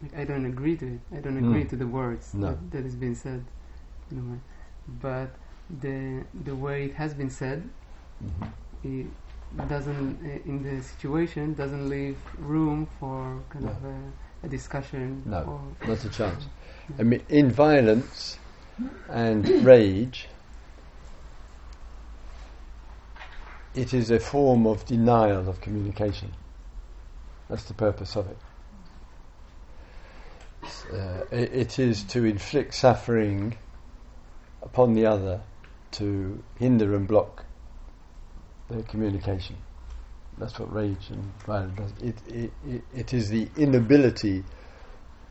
like 0.02 0.14
I 0.16 0.24
don't 0.24 0.44
agree 0.46 0.76
to 0.76 0.86
it. 0.94 1.00
I 1.12 1.20
don't 1.20 1.36
agree 1.38 1.64
Mm. 1.64 1.68
to 1.70 1.76
the 1.76 1.86
words 1.86 2.34
No. 2.34 2.48
that, 2.48 2.70
that 2.72 2.84
is 2.86 2.96
being 2.96 3.14
said. 3.14 3.44
But 5.00 5.30
the 5.80 6.24
the 6.44 6.54
way 6.54 6.84
it 6.84 6.94
has 6.94 7.14
been 7.14 7.30
said, 7.30 7.68
Mm-hmm. 8.24 8.88
it 8.88 9.06
doesn't 9.68 10.18
uh, 10.24 10.48
in 10.50 10.62
the 10.62 10.82
situation 10.82 11.54
doesn't 11.54 11.88
leave 11.88 12.18
room 12.38 12.86
for 12.98 13.40
kind 13.50 13.64
No. 13.64 13.70
of 13.70 13.84
a, 13.84 14.46
a 14.46 14.48
discussion. 14.48 15.22
No. 15.24 15.38
Or, 15.82 15.88
Not 15.88 16.04
a 16.04 16.08
chance. 16.08 16.46
I 16.98 17.02
mean, 17.02 17.22
in 17.28 17.50
violence 17.50 18.38
and 19.08 19.48
rage, 19.64 20.28
it 23.74 23.94
is 23.94 24.10
a 24.10 24.20
form 24.20 24.66
of 24.66 24.84
denial 24.86 25.48
of 25.48 25.60
communication. 25.60 26.32
That's 27.48 27.64
the 27.64 27.74
purpose 27.74 28.16
of 28.16 28.28
it. 28.28 28.36
Uh, 30.92 31.24
it 31.30 31.78
is 31.78 32.02
to 32.04 32.24
inflict 32.24 32.74
suffering 32.74 33.56
upon 34.62 34.94
the 34.94 35.06
other 35.06 35.40
to 35.92 36.42
hinder 36.58 36.94
and 36.96 37.06
block 37.06 37.44
their 38.70 38.82
communication. 38.82 39.56
That's 40.38 40.58
what 40.58 40.72
rage 40.72 41.10
and 41.10 41.32
violence 41.46 41.78
does. 41.78 41.92
It, 42.02 42.16
it, 42.26 42.52
it, 42.66 42.82
it 42.94 43.14
is 43.14 43.28
the 43.28 43.48
inability 43.56 44.44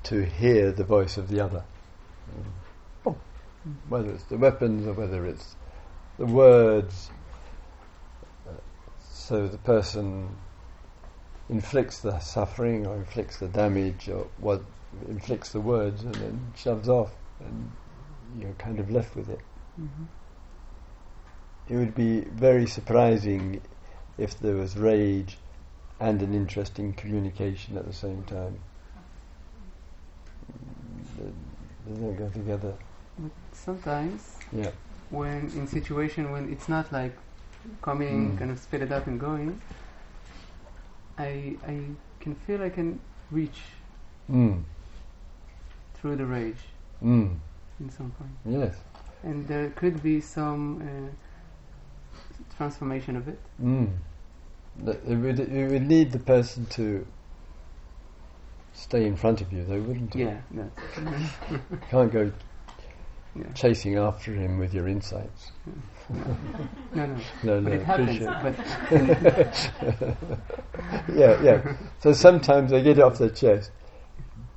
to 0.03 0.23
hear 0.23 0.71
the 0.71 0.83
voice 0.83 1.17
of 1.17 1.29
the 1.29 1.39
other. 1.41 1.63
Mm. 3.05 3.15
Whether 3.87 4.11
it's 4.11 4.23
the 4.25 4.37
weapons 4.37 4.85
or 4.87 4.93
whether 4.93 5.25
it's 5.25 5.55
the 6.17 6.25
words. 6.25 7.09
Uh, 8.47 8.51
so 8.99 9.47
the 9.47 9.57
person 9.57 10.29
inflicts 11.49 11.99
the 11.99 12.19
suffering 12.19 12.85
or 12.87 12.95
inflicts 12.95 13.37
the 13.37 13.47
damage 13.47 14.09
or 14.09 14.27
what 14.37 14.61
inflicts 15.07 15.51
the 15.51 15.61
words 15.61 16.03
and 16.03 16.15
then 16.15 16.53
shoves 16.55 16.87
off 16.89 17.11
and 17.39 17.71
you're 18.39 18.53
kind 18.53 18.79
of 18.79 18.89
left 18.91 19.15
with 19.15 19.29
it. 19.29 19.39
Mhm. 19.79 20.07
It 21.69 21.75
would 21.75 21.95
be 21.95 22.21
very 22.21 22.67
surprising 22.67 23.61
if 24.17 24.39
there 24.39 24.55
was 24.55 24.77
rage 24.77 25.37
and 25.99 26.21
an 26.21 26.33
interest 26.33 26.79
in 26.79 26.93
communication 26.93 27.77
at 27.77 27.85
the 27.85 27.93
same 27.93 28.23
time. 28.23 28.59
They 31.17 31.93
don't 31.95 32.15
go 32.15 32.29
together. 32.29 32.73
But 33.17 33.31
sometimes 33.53 34.37
Yeah. 34.51 34.71
when 35.09 35.51
in 35.55 35.67
situation 35.67 36.31
when 36.31 36.51
it's 36.51 36.67
not 36.67 36.91
like 36.91 37.15
coming 37.81 38.33
Mm. 38.33 38.37
kind 38.39 38.51
of 38.51 38.59
spit 38.59 38.81
it 38.81 38.91
up 38.91 39.07
and 39.07 39.19
going 39.19 39.59
I 41.17 41.57
I 41.65 41.77
can 42.19 42.35
feel 42.35 42.61
I 42.63 42.69
can 42.69 42.99
reach 43.31 43.61
Mm. 44.29 44.63
through 45.95 46.15
the 46.17 46.25
rage 46.25 46.63
Mm. 47.01 47.37
in 47.79 47.89
some 47.89 48.11
point 48.11 48.31
Yes. 48.45 48.75
and 49.23 49.47
there 49.47 49.69
could 49.69 50.01
be 50.01 50.19
some 50.21 50.81
uh, 50.81 51.09
transformation 52.57 53.15
of 53.15 53.27
it 53.27 53.39
Mm. 53.61 53.89
It 54.85 55.15
would, 55.15 55.39
it 55.39 55.71
would 55.71 55.87
need 55.87 56.11
the 56.11 56.19
person 56.19 56.65
to 56.71 57.05
stay 58.73 59.05
in 59.05 59.15
front 59.15 59.39
of 59.41 59.53
you, 59.53 59.63
though, 59.63 59.79
wouldn't 59.79 60.15
it? 60.15 60.19
yeah 60.19 60.37
no. 60.49 60.69
You 61.51 61.59
can't 61.89 62.11
go 62.11 62.31
yeah 63.35 63.51
chasing 63.53 63.97
after 63.97 64.33
him 64.33 64.57
with 64.59 64.73
your 64.73 64.87
insights. 64.87 65.51
no 66.93 67.05
no 67.05 67.15
No, 67.43 67.59
no, 67.59 67.63
but 67.63 67.73
it 67.73 67.83
happens 67.83 68.19
yeah, 71.15 71.41
yeah. 71.41 71.75
So 71.99 72.13
sometimes 72.13 72.71
they 72.71 72.81
get 72.81 72.97
it 72.97 73.03
off 73.03 73.17
their 73.17 73.29
chest, 73.29 73.71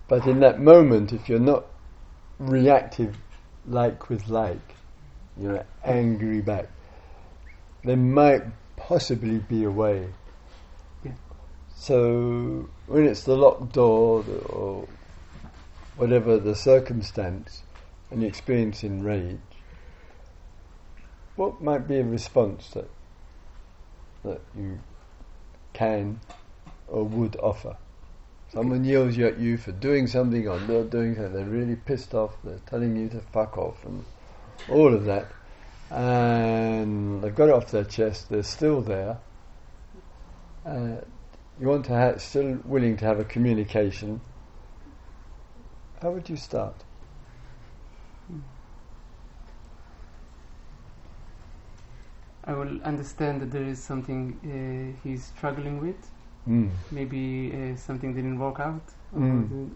but 0.09 0.27
in 0.27 0.41
that 0.41 0.61
moment, 0.61 1.13
if 1.13 1.29
you're 1.29 1.39
not 1.39 1.65
reactive, 2.39 3.17
like 3.67 4.09
with 4.09 4.29
like, 4.29 4.75
you 5.39 5.49
know, 5.49 5.65
angry 5.85 6.41
back, 6.41 6.69
there 7.87 7.97
might 7.97 8.43
possibly 8.77 9.39
be 9.39 9.65
a 9.65 9.71
way. 9.71 10.09
Yeah. 11.05 11.13
So 11.75 12.69
when 12.87 13.07
it's 13.07 13.23
the 13.23 13.37
locked 13.37 13.73
door 13.73 14.25
or 14.49 14.89
whatever 15.97 16.39
the 16.39 16.55
circumstance, 16.55 17.63
and 18.11 18.23
you 18.23 18.29
experience 18.29 18.83
in 18.83 19.03
rage, 19.03 19.39
what 21.37 21.63
might 21.63 21.87
be 21.87 21.99
a 21.99 22.05
response 22.05 22.71
that 22.71 22.91
that 24.25 24.41
you 24.57 24.81
can 25.73 26.21
or 26.89 27.05
would 27.05 27.37
offer. 27.37 27.77
Someone 28.53 28.85
yells 28.85 29.19
at 29.19 29.39
you 29.39 29.57
for 29.57 29.73
doing 29.73 30.07
something 30.07 30.49
or 30.49 30.59
not 30.61 30.91
doing 30.91 31.15
something, 31.15 31.33
they're 31.33 31.45
really 31.45 31.77
pissed 31.77 32.15
off, 32.15 32.37
they're 32.43 32.61
telling 32.67 32.97
you 32.97 33.09
to 33.11 33.21
fuck 33.21 33.57
off 33.57 33.85
and 33.85 34.05
all 34.69 34.93
of 34.93 35.05
that. 35.05 35.27
And 35.91 37.23
they've 37.23 37.35
got 37.35 37.49
it 37.49 37.55
off 37.55 37.71
their 37.71 37.85
chest, 37.85 38.29
they're 38.29 38.43
still 38.43 38.81
there. 38.81 39.19
Uh, 40.65 40.97
you 41.61 41.69
want 41.69 41.85
to 41.87 41.95
ha- 41.95 42.19
still 42.19 42.59
willing 42.65 42.97
to 42.97 43.05
have 43.05 43.21
a 43.21 43.25
communication. 43.25 44.21
How 46.03 46.11
would 46.11 46.29
you 46.29 46.37
start? 46.37 46.75
I 52.45 52.53
will 52.53 52.81
understand 52.83 53.41
that 53.41 53.51
there 53.51 53.65
is 53.65 53.83
something 53.83 54.39
uh, 54.45 55.01
he's 55.03 55.25
struggling 55.25 55.81
with 55.81 56.11
Mm. 56.49 56.71
maybe 56.93 57.53
uh, 57.53 57.77
something 57.77 58.15
didn't 58.15 58.39
work 58.39 58.61
out 58.61 58.83
Mm. 59.13 59.71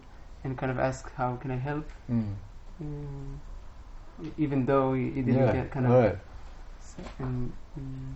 and 0.45 0.57
kind 0.57 0.71
of 0.71 0.79
ask 0.79 1.11
how 1.15 1.35
can 1.35 1.51
I 1.51 1.57
help 1.57 1.89
Mm. 2.09 2.35
Even 4.37 4.65
though 4.65 4.93
he, 4.93 5.05
he 5.11 5.21
didn't 5.21 5.45
Yeah, 5.45 5.51
get 5.53 5.71
kind 5.71 5.85
of 5.85 5.91
right. 5.93 6.17
s- 6.79 6.95
and, 7.19 7.51
um, 7.77 8.15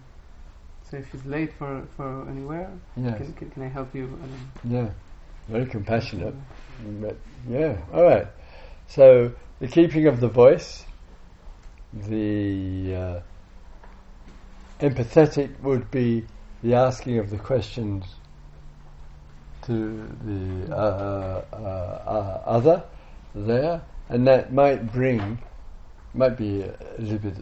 so 0.90 0.98
if 0.98 1.12
he's 1.12 1.26
late 1.26 1.52
for 1.54 1.82
for 1.98 2.28
anywhere 2.30 2.70
Yes. 2.98 3.18
can, 3.18 3.34
can, 3.34 3.50
can 3.52 3.64
I 3.64 3.68
help 3.68 3.94
you 3.96 4.10
Yeah. 4.64 4.90
Very 5.48 5.66
compassionate. 5.66 6.34
But, 7.02 7.16
yeah, 7.50 7.78
all 7.94 8.04
right. 8.04 8.28
So 8.88 9.32
the 9.60 9.68
keeping 9.68 10.08
of 10.08 10.20
the 10.20 10.28
voice, 10.28 10.86
the 11.94 12.96
uh, 12.96 13.20
empathetic 14.80 15.60
would 15.62 15.90
be 15.92 16.26
the 16.64 16.74
asking 16.74 17.20
of 17.20 17.30
the 17.30 17.38
questions 17.38 18.06
to 19.64 20.08
the 20.26 20.74
uh, 20.76 21.44
uh, 21.54 21.56
uh, 21.56 22.42
other 22.46 22.84
there, 23.34 23.82
and 24.10 24.28
that 24.28 24.54
might 24.54 24.92
bring, 24.92 25.40
might 26.16 26.38
be 26.38 26.62
a, 26.62 26.76
little 26.98 27.18
bit 27.20 27.36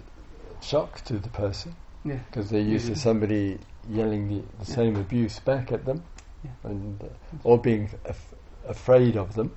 shock 0.62 1.02
to 1.06 1.20
the 1.20 1.30
person 1.30 1.76
yeah 2.06 2.20
because 2.30 2.50
they're 2.50 2.62
used 2.62 2.88
to 2.88 2.94
Mhm. 2.94 2.98
somebody 2.98 3.60
yelling 3.90 4.28
the, 4.28 4.40
the 4.60 4.70
Yeah. 4.70 4.76
same 4.76 4.96
abuse 4.96 5.40
back 5.40 5.72
at 5.72 5.86
them, 5.86 6.04
Yeah. 6.44 6.52
and 6.64 7.02
uh, 7.04 7.08
or 7.44 7.58
being 7.58 7.90
af- 8.06 8.34
afraid 8.68 9.18
of 9.18 9.36
them. 9.36 9.52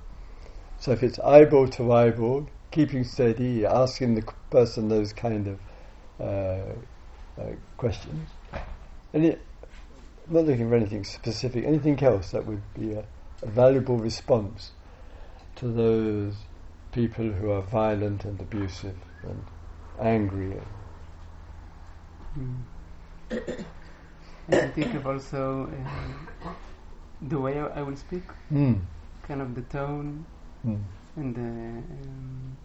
So 0.79 0.91
if 0.91 1.01
it's 1.03 1.17
eyeball 1.19 1.67
to 1.69 1.91
eyeball, 1.93 2.47
keeping 2.71 3.03
steady, 3.03 3.65
asking 3.65 4.15
the 4.15 4.23
person 4.49 4.89
those 4.89 5.13
kind 5.13 5.47
of 5.47 5.59
uh, 6.19 6.73
uh, 7.41 7.53
questions, 7.77 8.29
and 9.13 9.25
it, 9.25 9.41
not 10.27 10.45
looking 10.45 10.67
for 10.69 10.75
anything 10.75 11.03
specific, 11.05 11.63
anything 11.65 12.01
else 12.03 12.31
that 12.31 12.45
would 12.45 12.61
be 12.73 12.93
a, 12.93 13.05
a 13.43 13.47
valuable 13.47 13.97
response 13.97 14.71
to 15.55 15.67
those 15.69 16.35
people 16.91 17.31
who 17.31 17.49
are 17.51 17.61
violent 17.61 18.25
and 18.25 18.39
abusive 18.41 18.95
and 19.29 19.43
angry. 19.99 20.53
Mm. 22.37 22.63
I 24.49 24.67
think 24.67 24.93
of 24.93 25.05
also 25.07 25.63
um, 25.63 26.27
the 27.21 27.39
way 27.39 27.59
I, 27.59 27.79
I 27.79 27.81
will 27.81 27.95
speak 27.97 28.23
Mm. 28.51 28.79
kind 29.27 29.41
of 29.41 29.55
the 29.55 29.61
tone 29.63 30.25
Mm. 30.65 30.81
and 31.15 31.35
the 31.35 31.41
um, 31.41 32.57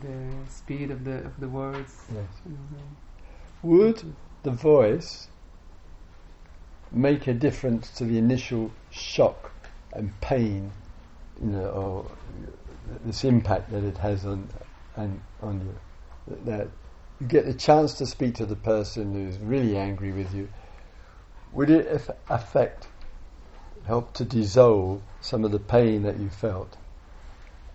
the 0.00 0.50
speed 0.50 0.90
of 0.90 1.04
the 1.04 1.24
of 1.24 1.40
the 1.40 1.48
words 1.48 1.94
Yes. 2.14 2.24
and, 2.44 2.58
uh, 2.76 2.82
Would 3.62 4.14
the 4.42 4.50
voice 4.50 5.28
make 6.92 7.26
a 7.26 7.34
difference 7.34 7.90
to 7.90 8.04
the 8.04 8.18
initial 8.18 8.70
shock 8.90 9.50
and 9.92 10.18
pain 10.20 10.70
you 11.42 11.50
know, 11.50 11.68
or 11.68 12.04
this 13.04 13.24
impact 13.24 13.70
that 13.72 13.84
it 13.84 13.98
has 13.98 14.24
on 14.24 14.48
and 14.96 15.20
on 15.42 15.60
you. 15.60 16.36
That, 16.44 16.68
you 17.20 17.26
get 17.26 17.46
the 17.46 17.54
chance 17.54 17.94
to 17.94 18.06
speak 18.06 18.34
to 18.36 18.46
the 18.46 18.56
person 18.56 19.12
who's 19.14 19.38
really 19.38 19.76
angry 19.76 20.12
with 20.12 20.34
you. 20.34 20.48
Would 21.52 21.70
it 21.70 21.86
affect, 22.28 22.88
help 23.86 24.12
to 24.14 24.24
dissolve 24.24 25.00
some 25.20 25.44
of 25.44 25.52
the 25.52 25.58
pain 25.58 26.02
that 26.02 26.18
you 26.18 26.28
felt 26.28 26.76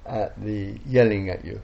at 0.05 0.39
the 0.43 0.77
yelling 0.85 1.29
at 1.29 1.45
you? 1.45 1.61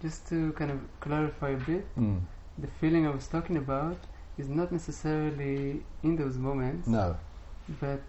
Just 0.00 0.28
to 0.28 0.52
kind 0.52 0.70
of 0.70 0.80
clarify 1.00 1.50
a 1.50 1.56
bit, 1.56 1.84
Mm. 1.96 2.20
the 2.58 2.66
feeling 2.80 3.06
I 3.06 3.10
was 3.10 3.26
talking 3.28 3.56
about 3.56 3.96
is 4.38 4.48
not 4.48 4.72
necessarily 4.72 5.82
in 6.02 6.16
those 6.16 6.36
moments, 6.38 6.88
No. 6.88 7.16
but 7.80 8.00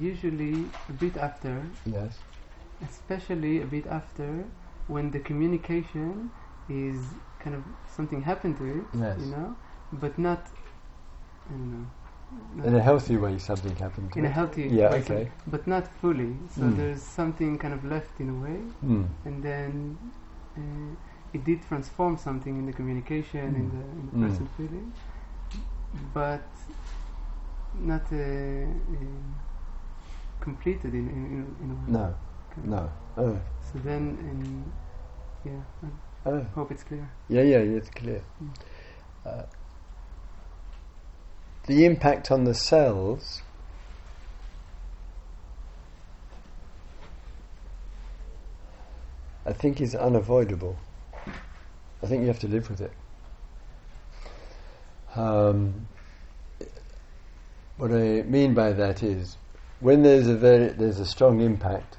usually 0.00 0.66
a 0.88 0.92
bit 0.92 1.16
after, 1.16 1.62
Yes. 1.86 2.18
Especially 2.82 3.60
a 3.62 3.66
bit 3.66 3.86
after 3.86 4.44
when 4.88 5.10
the 5.10 5.20
communication 5.20 6.30
is 6.68 7.14
kind 7.38 7.54
of 7.56 7.62
something 7.86 8.22
happened 8.22 8.56
to 8.58 8.64
it, 8.64 8.86
Yes. 8.94 9.18
you 9.20 9.26
know, 9.26 9.54
but 9.92 10.18
not, 10.18 10.40
I 11.48 11.52
don't 11.52 11.70
know, 11.70 11.86
not 12.56 12.66
In 12.66 12.74
a 12.74 12.80
healthy 12.80 13.16
way, 13.16 13.38
something 13.38 13.74
happened 13.76 14.12
to 14.12 14.18
in 14.18 14.24
a 14.24 14.28
it. 14.28 14.32
healthy 14.32 14.68
Yeah, 14.68 14.90
way, 14.90 14.98
okay. 15.00 15.30
but 15.46 15.66
not 15.66 15.86
fully. 16.00 16.34
So 16.56 16.62
Mm. 16.62 16.76
there's 16.76 17.02
something 17.02 17.58
kind 17.58 17.74
of 17.74 17.84
left 17.84 18.20
in 18.20 18.28
a 18.30 18.34
way, 18.34 18.58
Mm. 18.84 19.06
and 19.24 19.42
then 19.42 19.98
uh, 20.56 20.94
it 21.34 21.44
did 21.44 21.62
transform 21.68 22.16
something 22.16 22.56
in 22.58 22.66
the 22.66 22.72
communication 22.72 23.54
in 23.60 23.66
Mm. 23.66 23.74
the, 23.74 23.84
in 24.00 24.06
the 24.10 24.16
Mm. 24.16 24.26
person 24.28 24.46
feeling, 24.56 24.92
but 26.14 26.42
not 27.74 28.02
uh, 28.12 28.16
uh, 28.16 28.66
completed 30.40 30.94
in, 30.94 31.08
in, 31.08 31.24
in, 31.36 31.56
in 31.64 31.70
a 31.70 31.74
way. 31.74 31.92
No. 31.98 32.14
No. 32.62 32.90
Oh. 33.16 33.38
So 33.72 33.78
then, 33.80 34.16
in, 34.20 34.72
yeah, 35.44 35.88
I 36.24 36.30
Oh. 36.30 36.40
hope 36.54 36.70
it's 36.70 36.82
clear. 36.84 37.08
Yeah, 37.28 37.42
yeah, 37.42 37.58
it's 37.58 37.90
clear. 37.90 38.22
Mm. 38.42 38.50
Uh, 39.26 39.42
the 41.66 41.84
impact 41.84 42.30
on 42.30 42.44
the 42.44 42.54
cells 42.54 43.42
I 49.46 49.52
think 49.52 49.80
is 49.80 49.94
unavoidable. 49.94 50.76
I 52.02 52.06
think 52.06 52.22
you 52.22 52.28
have 52.28 52.38
to 52.40 52.48
live 52.48 52.70
with 52.70 52.80
it. 52.80 52.92
Um, 55.16 55.86
what 57.76 57.90
I 57.92 58.22
mean 58.22 58.54
by 58.54 58.72
that 58.72 59.02
is 59.02 59.36
when 59.80 60.02
there's 60.02 60.26
a 60.26 60.34
very 60.34 60.68
there's 60.68 60.98
a 60.98 61.06
strong 61.06 61.40
impact, 61.40 61.98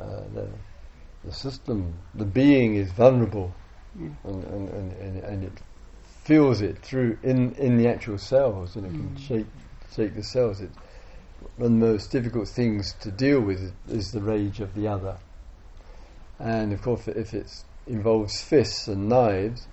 uh, 0.00 0.22
the, 0.34 0.48
the 1.24 1.32
system, 1.32 1.94
the 2.14 2.24
being 2.24 2.74
is 2.74 2.90
vulnerable 2.92 3.52
Yeah. 3.98 4.08
and, 4.24 4.44
and, 4.44 4.92
and, 4.92 5.24
and, 5.24 5.44
it 5.44 5.52
feels 6.24 6.60
it 6.62 6.78
through 6.78 7.18
in, 7.22 7.52
in 7.56 7.76
the 7.76 7.88
actual 7.88 8.16
cells 8.18 8.76
and 8.76 8.86
it 8.86 8.90
can 8.90 9.10
Mm. 9.10 9.18
shake 9.28 9.46
shake 9.94 10.14
the 10.14 10.22
cells. 10.22 10.60
It, 10.60 10.70
one 11.56 11.74
of 11.74 11.80
the 11.80 11.86
most 11.86 12.10
difficult 12.10 12.48
things 12.48 12.94
to 13.00 13.10
deal 13.10 13.40
with 13.40 13.58
is, 13.60 13.72
is 13.88 14.12
the 14.12 14.20
rage 14.22 14.60
of 14.60 14.74
the 14.74 14.88
other. 14.88 15.18
And 16.38 16.72
of 16.72 16.80
course, 16.82 17.06
if 17.08 17.34
it 17.34 17.46
involves 17.86 18.40
fists 18.40 18.88
and 18.88 19.08
knives, 19.08 19.66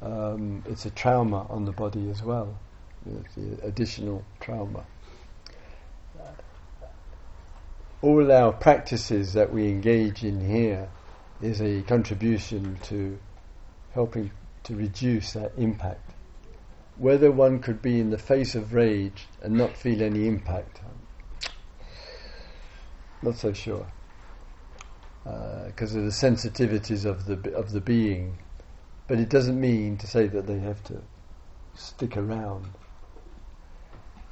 um, 0.00 0.62
it's 0.66 0.86
a 0.86 0.90
trauma 0.90 1.46
on 1.50 1.64
the 1.66 1.72
body 1.72 2.08
as 2.10 2.22
well. 2.22 2.58
It's 3.06 3.34
the 3.34 3.66
additional 3.66 4.24
trauma. 4.40 4.84
All 8.02 8.32
our 8.32 8.52
practices 8.52 9.34
that 9.34 9.52
we 9.52 9.68
engage 9.68 10.24
in 10.24 10.40
here 10.40 10.88
is 11.42 11.60
a 11.60 11.82
contribution 11.82 12.78
to 12.84 13.18
helping 13.92 14.30
to 14.64 14.74
reduce 14.74 15.34
that 15.34 15.52
impact. 15.58 16.12
Whether 16.96 17.30
one 17.30 17.58
could 17.58 17.82
be 17.82 18.00
in 18.00 18.08
the 18.08 18.16
face 18.16 18.54
of 18.54 18.72
rage 18.72 19.26
and 19.42 19.54
not 19.54 19.76
feel 19.76 20.02
any 20.02 20.26
impact, 20.26 20.80
not 23.20 23.36
so 23.36 23.52
sure, 23.52 23.86
uh, 25.26 25.66
because 25.66 25.94
of 25.94 26.04
the 26.04 26.10
sensitivities 26.10 27.04
of 27.04 27.26
the 27.26 27.54
of 27.54 27.72
the 27.72 27.82
being. 27.82 28.38
But 29.08 29.18
it 29.18 29.28
doesn't 29.28 29.60
mean 29.60 29.98
to 29.98 30.06
say 30.06 30.26
that 30.26 30.46
they 30.46 30.60
have 30.60 30.82
to 30.84 31.02
stick 31.74 32.16
around. 32.16 32.66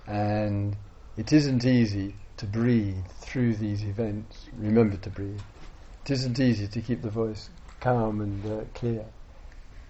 And 0.07 0.75
it 1.19 1.35
isn't 1.35 1.66
easy 1.66 2.14
to 2.39 2.47
breathe 2.47 3.05
through 3.20 3.55
these 3.55 3.84
events. 3.84 4.47
Remember 4.57 4.97
to 4.97 5.11
breathe. 5.11 5.41
It 6.05 6.12
isn't 6.12 6.41
easy 6.41 6.66
to 6.68 6.80
keep 6.80 7.03
the 7.03 7.11
voice 7.11 7.51
calm 7.80 8.20
and 8.20 8.47
uh, 8.47 8.64
clear. 8.74 9.05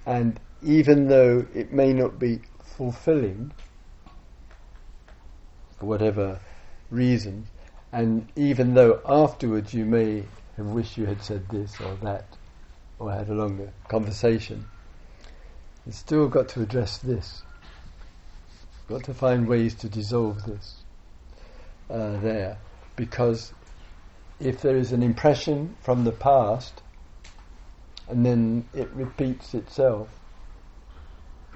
And 0.07 0.41
even 0.63 1.09
though 1.09 1.47
it 1.55 1.73
may 1.73 1.93
not 1.93 2.19
be 2.19 2.41
fulfilling, 2.77 3.53
for 5.79 5.87
whatever 5.87 6.41
reason, 6.91 7.47
and 7.93 8.27
even 8.35 8.75
though 8.75 9.01
afterwards 9.07 9.73
you 9.73 9.85
may 9.85 10.25
have 10.57 10.67
wished 10.67 10.97
you 10.97 11.07
had 11.07 11.23
said 11.23 11.49
this 11.51 11.81
or 11.81 11.97
that, 12.03 12.27
or 12.99 13.13
had 13.13 13.29
a 13.29 13.35
longer 13.35 13.73
conversation, 13.89 14.65
you've 15.87 15.95
still 15.95 16.29
got 16.29 16.49
to 16.49 16.63
address 16.63 16.99
this. 16.99 17.43
Got 18.89 19.05
to 19.05 19.15
find 19.15 19.47
ways 19.47 19.75
to 19.77 19.89
dissolve 19.89 20.45
this 20.45 20.78
uh, 21.91 22.19
there, 22.21 22.59
because 22.97 23.53
if 24.41 24.61
there 24.61 24.77
is 24.77 24.93
an 24.93 25.03
impression 25.03 25.77
from 25.81 26.05
the 26.05 26.13
past 26.13 26.83
and 28.09 28.25
then 28.25 28.69
it 28.75 28.89
repeats 28.95 29.55
itself, 29.55 30.09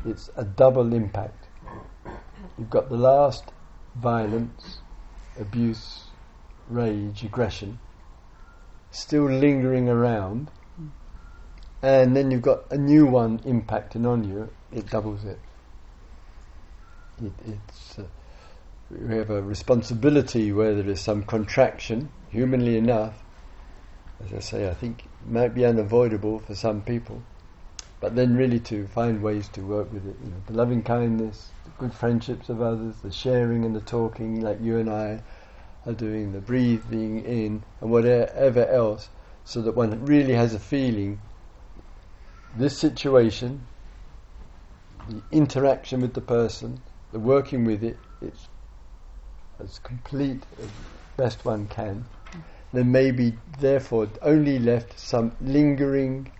it's 0.04 0.30
a 0.36 0.44
double 0.44 0.92
impact. 0.92 1.46
You've 2.58 2.70
got 2.70 2.88
the 2.88 2.96
last 2.96 3.44
violence, 3.96 4.78
abuse, 5.38 6.04
rage, 6.68 7.22
aggression 7.22 7.78
still 8.92 9.24
lingering 9.24 9.88
around, 9.88 10.50
and 11.82 12.14
then 12.14 12.30
you've 12.30 12.42
got 12.42 12.70
a 12.70 12.78
new 12.78 13.06
one 13.06 13.38
impacting 13.40 14.06
on 14.06 14.22
you, 14.22 14.48
it 14.70 14.88
doubles 14.88 15.24
it. 15.24 15.38
it 17.20 17.32
it's, 17.46 17.98
uh, 17.98 18.04
we 19.00 19.16
have 19.16 19.30
a 19.30 19.42
responsibility 19.42 20.52
where 20.52 20.74
there 20.74 20.88
is 20.88 21.00
some 21.00 21.22
contraction, 21.22 22.10
humanly 22.30 22.76
enough, 22.76 23.22
as 24.24 24.32
I 24.32 24.40
say, 24.40 24.68
I 24.68 24.74
think 24.74 25.04
might 25.26 25.54
be 25.54 25.64
unavoidable 25.64 26.40
for 26.40 26.54
some 26.54 26.82
people, 26.82 27.22
but 28.00 28.14
then 28.14 28.36
really 28.36 28.60
to 28.60 28.86
find 28.88 29.22
ways 29.22 29.48
to 29.48 29.62
work 29.62 29.92
with 29.92 30.06
it. 30.06 30.16
You 30.22 30.30
know, 30.30 30.42
the 30.46 30.52
loving 30.52 30.82
kindness, 30.82 31.50
the 31.64 31.70
good 31.78 31.94
friendships 31.94 32.48
of 32.48 32.60
others, 32.60 32.96
the 33.02 33.10
sharing 33.10 33.64
and 33.64 33.74
the 33.74 33.80
talking, 33.80 34.40
like 34.40 34.60
you 34.60 34.78
and 34.78 34.90
I 34.90 35.22
are 35.86 35.94
doing, 35.94 36.32
the 36.32 36.40
breathing 36.40 37.24
in, 37.24 37.62
and 37.80 37.90
whatever 37.90 38.66
else, 38.66 39.08
so 39.44 39.62
that 39.62 39.74
one 39.74 40.04
really 40.04 40.34
has 40.34 40.54
a 40.54 40.58
feeling. 40.58 41.20
This 42.56 42.78
situation, 42.78 43.66
the 45.08 45.22
interaction 45.32 46.00
with 46.02 46.14
the 46.14 46.20
person, 46.20 46.80
the 47.10 47.18
working 47.18 47.64
with 47.64 47.82
it, 47.82 47.96
it's 48.20 48.48
as 49.62 49.78
complete 49.80 50.42
as 50.60 50.68
best 51.16 51.44
one 51.44 51.66
can. 51.68 52.04
There 52.72 52.84
may 52.84 53.10
be, 53.10 53.34
therefore, 53.60 54.08
only 54.22 54.58
left 54.58 54.98
some 54.98 55.32
lingering, 55.40 56.32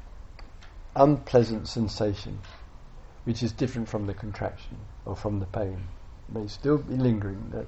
unpleasant 0.96 1.68
sensation, 1.68 2.38
which 3.24 3.42
is 3.42 3.52
different 3.52 3.88
from 3.88 4.06
the 4.06 4.14
contraction 4.14 4.78
or 5.04 5.14
from 5.14 5.40
the 5.40 5.46
pain. 5.46 5.88
It 6.28 6.38
may 6.38 6.46
still 6.46 6.78
be 6.78 6.94
lingering. 6.94 7.50
That, 7.50 7.66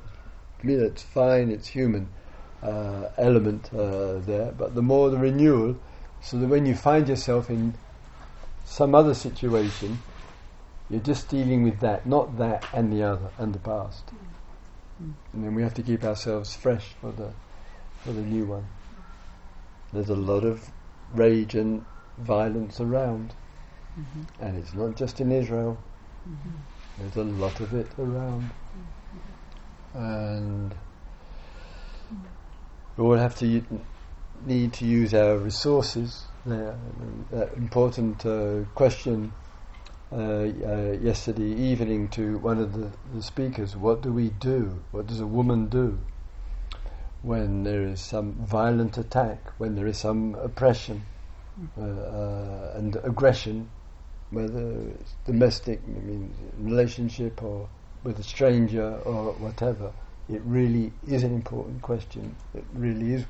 to 0.60 0.66
me, 0.66 0.76
that's 0.76 1.02
fine. 1.02 1.50
It's 1.50 1.68
human 1.68 2.08
uh, 2.62 3.08
element 3.18 3.70
uh, 3.74 4.20
there, 4.20 4.52
but 4.52 4.74
the 4.74 4.82
more 4.82 5.10
the 5.10 5.18
renewal, 5.18 5.76
so 6.22 6.38
that 6.38 6.48
when 6.48 6.64
you 6.64 6.74
find 6.74 7.06
yourself 7.06 7.50
in 7.50 7.74
some 8.64 8.94
other 8.94 9.12
situation, 9.12 9.98
you're 10.88 11.00
just 11.00 11.28
dealing 11.28 11.64
with 11.64 11.80
that, 11.80 12.06
not 12.06 12.38
that 12.38 12.64
and 12.72 12.90
the 12.90 13.02
other 13.02 13.30
and 13.38 13.54
the 13.54 13.58
past. 13.58 14.04
And 14.98 15.44
then 15.44 15.54
we 15.54 15.62
have 15.62 15.74
to 15.74 15.82
keep 15.82 16.04
ourselves 16.04 16.54
fresh 16.54 16.94
for 17.00 17.12
the 17.12 17.32
for 18.04 18.12
the 18.12 18.20
new 18.22 18.44
one. 18.46 18.66
There's 19.92 20.10
a 20.10 20.14
lot 20.14 20.44
of 20.44 20.70
rage 21.14 21.54
and 21.54 21.84
violence 22.18 22.80
around, 22.80 23.34
Mm-hmm. 23.98 24.44
and 24.44 24.56
it's 24.58 24.74
not 24.74 24.96
just 24.96 25.20
in 25.20 25.30
Israel. 25.30 25.78
There's 26.98 27.16
a 27.16 27.22
lot 27.22 27.60
of 27.60 27.72
it 27.74 27.86
around, 27.98 28.50
and 29.94 30.74
we 32.96 33.04
all 33.04 33.16
have 33.16 33.36
to 33.36 33.46
u- 33.46 33.80
need 34.46 34.72
to 34.74 34.84
use 34.84 35.14
our 35.14 35.36
resources 35.38 36.24
there. 36.44 36.76
That 37.30 37.52
important 37.56 38.26
uh, 38.26 38.64
question 38.74 39.32
uh, 40.14 40.16
uh, 40.16 40.92
yesterday 41.00 41.52
evening 41.52 42.08
to 42.08 42.38
one 42.38 42.58
of 42.58 42.72
the, 42.72 42.90
the 43.14 43.22
speakers: 43.22 43.76
What 43.76 44.02
do 44.02 44.12
we 44.12 44.30
do? 44.30 44.82
What 44.92 45.06
does 45.08 45.20
a 45.20 45.26
woman 45.26 45.66
do? 45.66 45.98
when 47.24 47.64
there 47.64 47.82
is 47.82 48.00
some 48.00 48.34
violent 48.34 48.98
attack, 48.98 49.38
when 49.56 49.74
there 49.74 49.86
is 49.86 49.96
some 49.96 50.34
oppression 50.34 51.02
uh, 51.78 51.82
uh, 51.82 52.72
and 52.74 52.96
aggression, 52.96 53.70
whether 54.30 54.90
it's 54.90 55.14
domestic, 55.24 55.80
I 55.86 56.00
mean, 56.00 56.34
relationship 56.58 57.42
or 57.42 57.66
with 58.02 58.18
a 58.18 58.22
stranger 58.22 58.98
or 59.06 59.32
whatever, 59.32 59.90
it 60.28 60.42
really 60.44 60.92
is 61.06 61.22
an 61.22 61.34
important 61.34 61.80
question. 61.80 62.36
It 62.54 62.64
really 62.74 63.14
is 63.14 63.24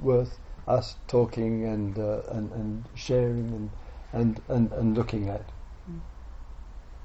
worth 0.00 0.38
us 0.68 0.96
talking 1.08 1.64
and 1.64 1.98
uh, 1.98 2.20
and, 2.32 2.52
and 2.52 2.84
sharing 2.94 3.48
and 3.54 3.70
and, 4.12 4.40
and, 4.48 4.72
and 4.72 4.94
looking 4.94 5.30
at. 5.30 5.44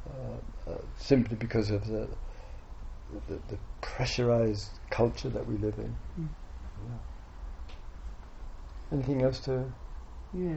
Uh, 0.10 0.72
uh, 0.72 0.78
simply 0.98 1.36
because 1.36 1.72
of 1.72 1.86
the, 1.88 2.08
the, 3.28 3.36
the 3.50 3.58
pressurized 3.82 4.70
culture 4.90 5.30
that 5.30 5.46
we 5.48 5.58
live 5.58 5.78
in. 5.78 5.96
Mm. 6.20 6.28
Yeah. 6.88 6.98
Anything 8.98 9.22
else 9.24 9.40
to 9.42 9.66
Yeah. 10.34 10.56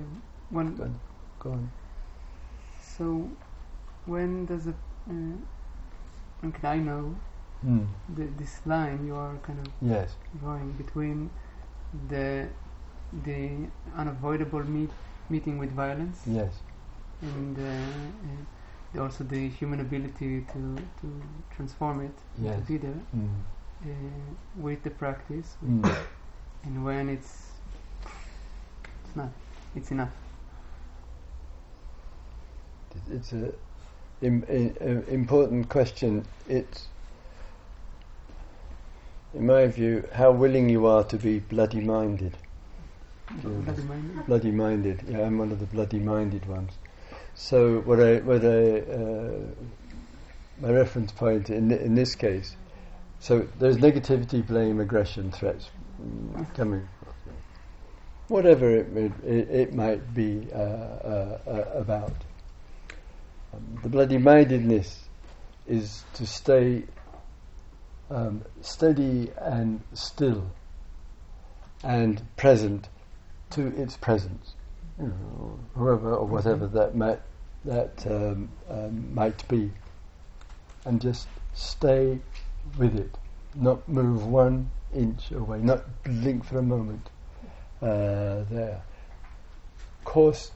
One. 0.51 0.75
go 0.77 0.83
on? 0.85 1.01
Go 1.41 1.51
on. 1.53 1.71
So, 2.97 3.29
when 4.07 4.47
does 4.47 4.67
a 4.67 4.71
uh, 4.71 6.51
can 6.53 6.65
I 6.65 6.77
know 6.79 7.15
Mm. 7.67 7.87
the, 8.17 8.25
this 8.39 8.61
line 8.67 9.05
you 9.07 9.15
are 9.17 9.35
kind 9.43 9.59
of 9.59 9.67
Yes. 9.91 10.15
drawing 10.41 10.73
between 10.73 11.31
the 12.09 12.47
the 13.25 13.39
unavoidable 13.97 14.63
meet, 14.65 14.91
meeting 15.31 15.59
with 15.59 15.73
violence 15.73 16.23
Yes. 16.27 16.61
and 17.23 17.59
uh, 17.59 17.63
uh, 17.63 18.45
also 18.99 19.25
the 19.25 19.49
human 19.49 19.81
ability 19.81 20.45
to 20.53 20.77
to 21.01 21.23
transform 21.57 22.01
it 22.01 22.15
Yes. 22.43 22.57
to 22.61 22.73
be 22.73 22.79
there 22.79 23.01
Mm. 23.15 23.29
uh, 23.85 23.91
with 24.57 24.83
the 24.83 24.91
practice 24.91 25.57
Mm. 25.65 25.85
and 26.65 26.85
when 26.85 27.09
it's 27.09 27.53
it's 29.05 29.17
not 29.17 29.31
it's 29.77 29.91
enough 29.91 30.13
It's 33.11 33.33
a 33.33 33.53
im, 34.21 34.45
i- 34.49 34.75
important 35.15 35.69
question. 35.69 36.25
It's, 36.49 36.89
in 39.35 39.47
my 39.47 39.67
view, 39.67 40.05
how 40.13 40.31
willing 40.33 40.69
you 40.69 40.87
are 40.87 41.05
to 41.05 41.17
be 41.17 41.39
bloody 41.39 41.81
minded. 41.81 42.37
Bloody 43.43 43.83
mind 43.83 44.27
Bloody 44.27 44.51
minded. 44.51 45.03
Yeah, 45.09 45.27
I'm 45.27 45.39
one 45.39 45.53
of 45.53 45.59
the 45.61 45.67
bloody 45.67 45.99
minded 46.01 46.47
ones. 46.47 46.73
So 47.41 47.83
what 47.83 48.01
I 48.01 48.17
what 48.17 48.45
I 48.45 48.81
uh, 48.81 49.41
my 50.61 50.71
reference 50.71 51.13
point 51.13 51.51
in 51.51 51.71
in 51.71 51.95
this 51.95 52.17
case. 52.17 52.57
So 53.21 53.47
there's 53.61 53.77
negativity, 53.77 54.45
blame, 54.45 54.81
aggression, 54.81 55.31
threats 55.31 55.71
coming. 56.55 56.89
Whatever 58.27 58.71
it 58.71 58.89
it, 58.97 59.13
it, 59.25 59.51
it 59.51 59.73
might 59.73 60.13
be 60.13 60.49
uh, 60.53 60.59
uh, 60.59 61.39
uh, 61.47 61.79
about. 61.79 62.13
Um, 63.55 63.79
the 63.85 63.89
bloody 63.89 64.19
mindedness 64.19 65.05
is 65.69 66.05
to 66.15 66.27
stay 66.27 66.87
um, 68.11 68.45
steady 68.63 69.31
and 69.41 69.81
still 69.95 70.51
and 71.85 72.21
present 72.37 72.89
to 73.51 73.69
its 73.81 73.97
presence, 73.97 74.55
you 75.01 75.07
know, 75.07 75.59
whoever 75.75 76.15
or 76.15 76.27
whatever 76.27 76.67
that 76.69 76.95
might 76.97 77.21
that 77.65 78.07
um, 78.07 78.49
um, 78.71 79.15
might 79.15 79.47
be, 79.49 79.71
and 80.85 81.01
just 81.01 81.29
stay 81.55 82.19
with 82.79 82.97
it, 82.97 83.17
not 83.55 83.89
move 83.89 84.27
one 84.27 84.71
inch 84.95 85.31
away, 85.33 85.59
not 85.61 85.85
blink 86.05 86.45
for 86.45 86.59
a 86.59 86.63
moment. 86.63 87.11
Uh, 87.81 88.43
there. 88.51 88.83
Of 90.01 90.05
course, 90.05 90.53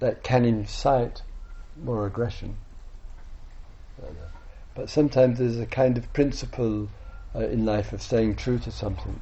that 0.00 0.22
can 0.22 0.44
incite 0.44 1.22
more 1.82 2.06
aggression, 2.06 2.56
Uh, 4.00 4.06
but 4.74 4.90
sometimes 4.90 5.38
there's 5.38 5.58
a 5.58 5.66
kind 5.66 5.98
of 5.98 6.12
principle 6.12 6.88
uh, 7.34 7.40
in 7.40 7.64
life 7.66 7.92
of 7.92 8.02
staying 8.02 8.36
true 8.36 8.58
to 8.58 8.70
something 8.70 9.20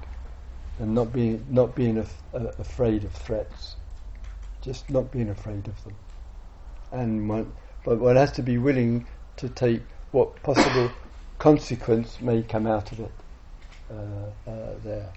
and 0.79 0.95
not 0.95 1.13
being 1.13 1.45
not 1.51 1.75
being 1.75 1.99
af- 1.99 2.23
uh, 2.35 2.49
afraid 2.59 3.05
of 3.05 3.13
threats, 3.13 3.77
just 4.63 4.89
not 4.89 5.11
being 5.11 5.29
afraid 5.29 5.67
of 5.69 5.85
them, 5.85 5.95
and 6.93 7.29
one, 7.29 7.53
but 7.85 7.99
one 7.99 8.17
has 8.17 8.33
to 8.33 8.43
be 8.43 8.59
willing 8.59 9.07
to 9.37 9.49
take 9.49 9.83
what 10.13 10.43
possible 10.43 10.91
consequence 11.39 12.21
may 12.21 12.43
come 12.43 12.67
out 12.67 12.93
of 12.93 13.01
it 13.01 13.13
uh, 13.91 14.51
uh, 14.51 14.75
there, 14.85 15.13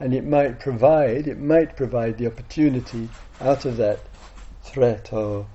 and 0.00 0.12
it 0.12 0.24
might 0.24 0.58
provide 0.60 1.26
it 1.28 1.38
might 1.38 1.76
provide 1.76 2.18
the 2.18 2.26
opportunity 2.26 3.08
out 3.40 3.64
of 3.64 3.76
that 3.76 4.00
threat 4.62 5.12
or 5.12 5.46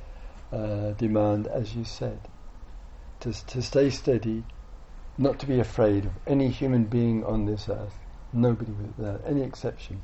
uh, 0.52 0.92
demand, 0.92 1.48
as 1.48 1.76
you 1.76 1.84
said, 1.84 2.20
to 3.20 3.34
to 3.48 3.62
stay 3.62 3.90
steady, 3.90 4.44
not 5.18 5.38
to 5.40 5.46
be 5.46 5.60
afraid 5.60 6.06
of 6.06 6.12
any 6.26 6.48
human 6.48 6.86
being 6.86 7.24
on 7.26 7.46
this 7.46 7.68
earth. 7.68 8.00
Nobody 8.32 8.72
without 8.72 9.22
any 9.26 9.42
exception 9.42 10.02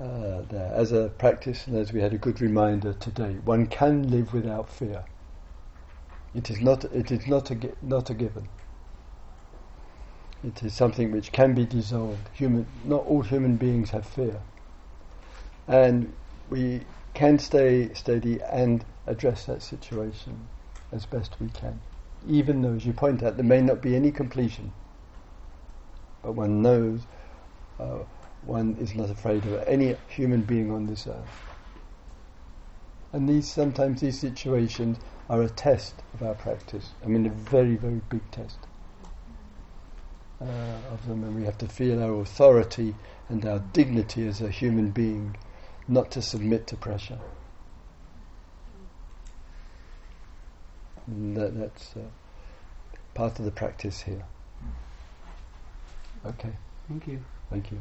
uh, 0.00 0.42
there. 0.50 0.72
As 0.74 0.92
a 0.92 1.08
practice, 1.08 1.66
and 1.66 1.76
as 1.76 1.92
we 1.92 2.00
had 2.00 2.12
a 2.12 2.18
good 2.18 2.40
reminder 2.40 2.92
today, 2.92 3.36
one 3.44 3.66
can 3.66 4.10
live 4.10 4.32
without 4.32 4.68
fear. 4.68 5.04
It 6.34 6.50
is 6.50 6.60
not. 6.60 6.84
It 6.86 7.10
is 7.10 7.26
not 7.26 7.50
a 7.50 7.58
not 7.82 8.10
a 8.10 8.14
given. 8.14 8.48
It 10.44 10.62
is 10.62 10.74
something 10.74 11.10
which 11.12 11.32
can 11.32 11.54
be 11.54 11.64
dissolved. 11.64 12.28
Human. 12.34 12.66
Not 12.84 13.06
all 13.06 13.22
human 13.22 13.56
beings 13.56 13.90
have 13.90 14.06
fear, 14.06 14.40
and 15.66 16.12
we 16.50 16.82
can 17.14 17.38
stay 17.38 17.92
steady 17.94 18.40
and 18.42 18.84
address 19.06 19.46
that 19.46 19.62
situation 19.62 20.46
as 20.92 21.06
best 21.06 21.36
we 21.40 21.48
can, 21.48 21.80
even 22.28 22.60
though, 22.60 22.74
as 22.74 22.84
you 22.84 22.92
point 22.92 23.22
out, 23.22 23.36
there 23.36 23.44
may 23.44 23.62
not 23.62 23.80
be 23.80 23.96
any 23.96 24.12
completion. 24.12 24.72
But 26.22 26.32
one 26.32 26.60
knows 26.60 27.00
uh, 27.80 28.00
one 28.46 28.76
is 28.80 28.94
not 28.94 29.10
afraid 29.10 29.44
of 29.44 29.64
any 29.66 29.96
human 30.08 30.42
being 30.42 30.70
on 30.70 30.86
this 30.86 31.06
earth. 31.06 31.42
And 33.12 33.28
these 33.28 33.50
sometimes 33.50 34.00
these 34.00 34.20
situations 34.20 34.98
are 35.28 35.42
a 35.42 35.48
test 35.48 35.94
of 36.14 36.22
our 36.22 36.34
practice. 36.34 36.90
I 37.04 37.08
mean, 37.08 37.26
a 37.26 37.30
very 37.30 37.76
very 37.76 38.00
big 38.08 38.30
test 38.30 38.58
uh, 40.40 40.44
of 40.92 41.06
them, 41.06 41.24
and 41.24 41.34
we 41.34 41.44
have 41.44 41.58
to 41.58 41.68
feel 41.68 42.02
our 42.02 42.20
authority 42.20 42.94
and 43.28 43.44
our 43.46 43.58
dignity 43.72 44.26
as 44.28 44.40
a 44.40 44.50
human 44.50 44.90
being, 44.90 45.36
not 45.88 46.10
to 46.12 46.22
submit 46.22 46.66
to 46.68 46.76
pressure. 46.76 47.18
And 51.06 51.36
that, 51.36 51.56
that's 51.56 51.96
uh, 51.96 52.00
part 53.14 53.38
of 53.38 53.44
the 53.44 53.50
practice 53.50 54.02
here. 54.02 54.24
Okay. 56.24 56.50
thank 56.88 57.06
you 57.06 57.20
Thank 57.50 57.70
you. 57.70 57.80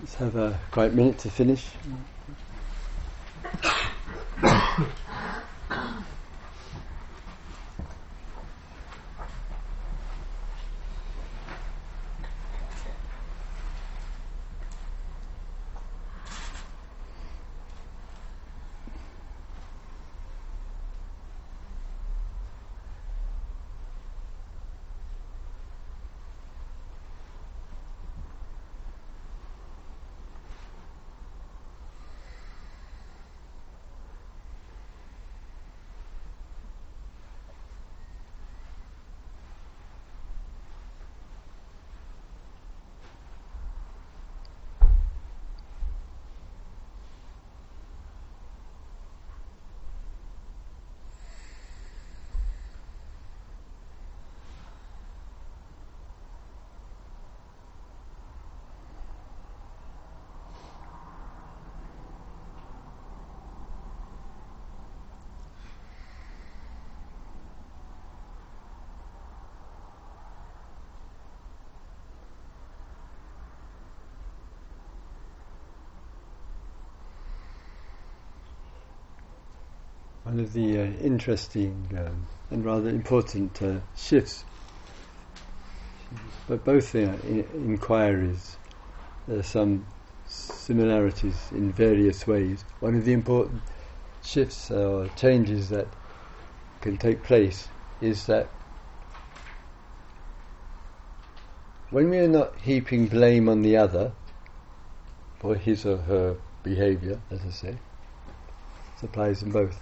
Let's 0.00 0.14
have 0.14 0.36
a 0.36 0.58
quiet 0.70 0.94
minute 0.94 1.18
to 1.18 1.30
finish. 1.30 1.66
One 80.30 80.38
of 80.38 80.52
the 80.52 80.78
uh, 80.78 80.84
interesting 81.02 81.74
um, 81.98 82.24
and 82.52 82.64
rather 82.64 82.88
important 82.88 83.60
uh, 83.62 83.80
shifts. 83.96 84.44
But 86.46 86.64
both 86.64 86.92
the 86.92 87.10
uh, 87.10 87.16
inquiries, 87.54 88.56
there 89.26 89.40
are 89.40 89.42
some 89.42 89.84
similarities 90.28 91.36
in 91.50 91.72
various 91.72 92.28
ways. 92.28 92.64
One 92.78 92.94
of 92.94 93.04
the 93.04 93.12
important 93.12 93.60
shifts 94.22 94.70
or 94.70 95.08
changes 95.16 95.68
that 95.70 95.88
can 96.80 96.96
take 96.96 97.24
place 97.24 97.66
is 98.00 98.26
that 98.26 98.48
when 101.90 102.08
we 102.08 102.18
are 102.18 102.28
not 102.28 102.54
heaping 102.60 103.08
blame 103.08 103.48
on 103.48 103.62
the 103.62 103.76
other 103.76 104.12
for 105.40 105.56
his 105.56 105.84
or 105.84 105.96
her 105.96 106.36
behavior, 106.62 107.18
as 107.32 107.40
I 107.44 107.50
say, 107.50 107.78
applies 109.02 109.42
in 109.42 109.50
both. 109.50 109.80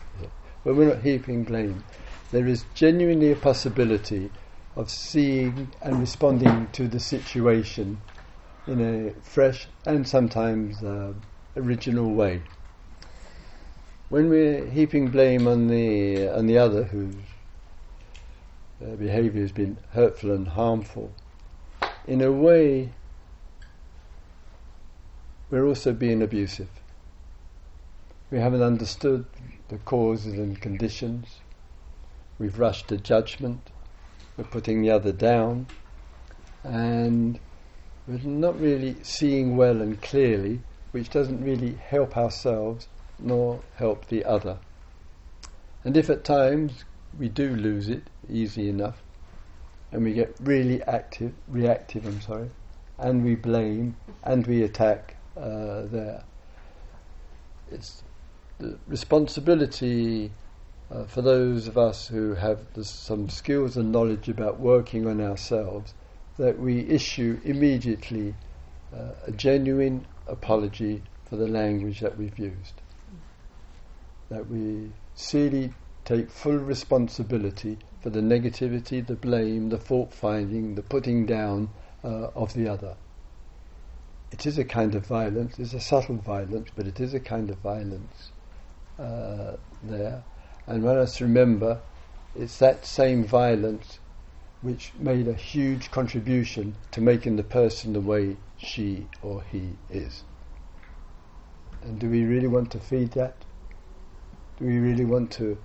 When 0.62 0.76
we're 0.76 0.94
not 0.94 1.02
heaping 1.02 1.44
blame, 1.44 1.84
there 2.30 2.46
is 2.46 2.64
genuinely 2.74 3.32
a 3.32 3.36
possibility 3.36 4.30
of 4.76 4.90
seeing 4.90 5.72
and 5.82 6.00
responding 6.00 6.68
to 6.72 6.88
the 6.88 7.00
situation 7.00 8.00
in 8.66 8.80
a 8.80 9.20
fresh 9.22 9.66
and 9.86 10.06
sometimes 10.06 10.82
uh, 10.82 11.14
original 11.56 12.12
way. 12.12 12.42
When 14.08 14.28
we're 14.28 14.66
heaping 14.66 15.08
blame 15.08 15.46
on 15.46 15.68
the 15.68 16.28
on 16.28 16.46
the 16.46 16.58
other 16.58 16.84
whose 16.84 17.14
uh, 18.82 18.94
behaviour 18.96 19.42
has 19.42 19.52
been 19.52 19.78
hurtful 19.92 20.30
and 20.30 20.48
harmful, 20.48 21.12
in 22.06 22.20
a 22.22 22.32
way, 22.32 22.90
we're 25.50 25.66
also 25.66 25.92
being 25.92 26.22
abusive. 26.22 26.70
We 28.30 28.40
haven't 28.40 28.62
understood 28.62 29.24
the 29.68 29.78
causes 29.78 30.34
and 30.34 30.60
conditions. 30.60 31.40
We've 32.38 32.58
rushed 32.58 32.88
to 32.88 32.98
judgment. 32.98 33.70
We're 34.36 34.44
putting 34.44 34.82
the 34.82 34.90
other 34.90 35.12
down. 35.12 35.66
And 36.62 37.40
we're 38.06 38.18
not 38.18 38.60
really 38.60 38.96
seeing 39.02 39.56
well 39.56 39.80
and 39.80 40.00
clearly, 40.02 40.60
which 40.90 41.08
doesn't 41.08 41.42
really 41.42 41.74
help 41.74 42.18
ourselves 42.18 42.88
nor 43.18 43.60
help 43.76 44.06
the 44.08 44.24
other. 44.26 44.58
And 45.84 45.96
if 45.96 46.10
at 46.10 46.24
times 46.24 46.84
we 47.18 47.30
do 47.30 47.56
lose 47.56 47.88
it 47.88 48.02
easy 48.28 48.68
enough, 48.68 49.02
and 49.90 50.04
we 50.04 50.12
get 50.12 50.36
really 50.40 50.82
active, 50.82 51.32
reactive, 51.48 52.04
I'm 52.06 52.20
sorry, 52.20 52.50
and 52.98 53.24
we 53.24 53.36
blame 53.36 53.96
and 54.22 54.46
we 54.46 54.62
attack 54.62 55.16
uh, 55.34 55.82
there. 55.86 56.24
It's 57.70 58.02
the 58.58 58.76
responsibility 58.88 60.32
uh, 60.90 61.04
for 61.04 61.22
those 61.22 61.68
of 61.68 61.78
us 61.78 62.08
who 62.08 62.34
have 62.34 62.58
some 62.82 63.28
skills 63.28 63.76
and 63.76 63.92
knowledge 63.92 64.28
about 64.28 64.58
working 64.58 65.06
on 65.06 65.20
ourselves 65.20 65.94
that 66.38 66.58
we 66.58 66.80
issue 66.80 67.40
immediately 67.44 68.34
uh, 68.92 69.12
a 69.26 69.32
genuine 69.32 70.04
apology 70.26 71.02
for 71.24 71.36
the 71.36 71.46
language 71.46 72.00
that 72.00 72.16
we've 72.18 72.38
used. 72.38 72.74
That 74.30 74.48
we 74.48 74.90
really 75.32 75.72
take 76.04 76.30
full 76.30 76.58
responsibility 76.58 77.78
for 78.00 78.10
the 78.10 78.20
negativity, 78.20 79.06
the 79.06 79.14
blame, 79.14 79.68
the 79.68 79.78
fault 79.78 80.12
finding, 80.12 80.74
the 80.74 80.82
putting 80.82 81.26
down 81.26 81.68
uh, 82.02 82.28
of 82.34 82.54
the 82.54 82.68
other. 82.68 82.96
It 84.32 84.46
is 84.46 84.58
a 84.58 84.64
kind 84.64 84.94
of 84.94 85.06
violence, 85.06 85.58
it's 85.58 85.74
a 85.74 85.80
subtle 85.80 86.16
violence, 86.16 86.70
but 86.74 86.86
it 86.86 86.98
is 87.00 87.14
a 87.14 87.20
kind 87.20 87.50
of 87.50 87.58
violence 87.58 88.30
there. 88.98 90.24
And 90.66 90.84
let 90.84 90.96
us 90.96 91.20
remember, 91.20 91.80
it's 92.36 92.58
that 92.58 92.84
same 92.84 93.24
violence 93.24 93.98
which 94.60 94.92
made 94.98 95.28
a 95.28 95.34
huge 95.34 95.90
contribution 95.90 96.74
to 96.90 97.00
making 97.00 97.36
the 97.36 97.44
person 97.44 97.92
the 97.92 98.00
way 98.00 98.36
she 98.56 99.06
or 99.22 99.42
he 99.42 99.76
is. 99.88 100.24
And 101.82 101.98
do 101.98 102.10
we 102.10 102.24
really 102.24 102.48
want 102.48 102.72
to 102.72 102.80
feed 102.80 103.12
that? 103.12 103.36
Do 104.58 104.66
we 104.66 104.78
really 104.78 105.04
want 105.04 105.30
to 105.32 105.56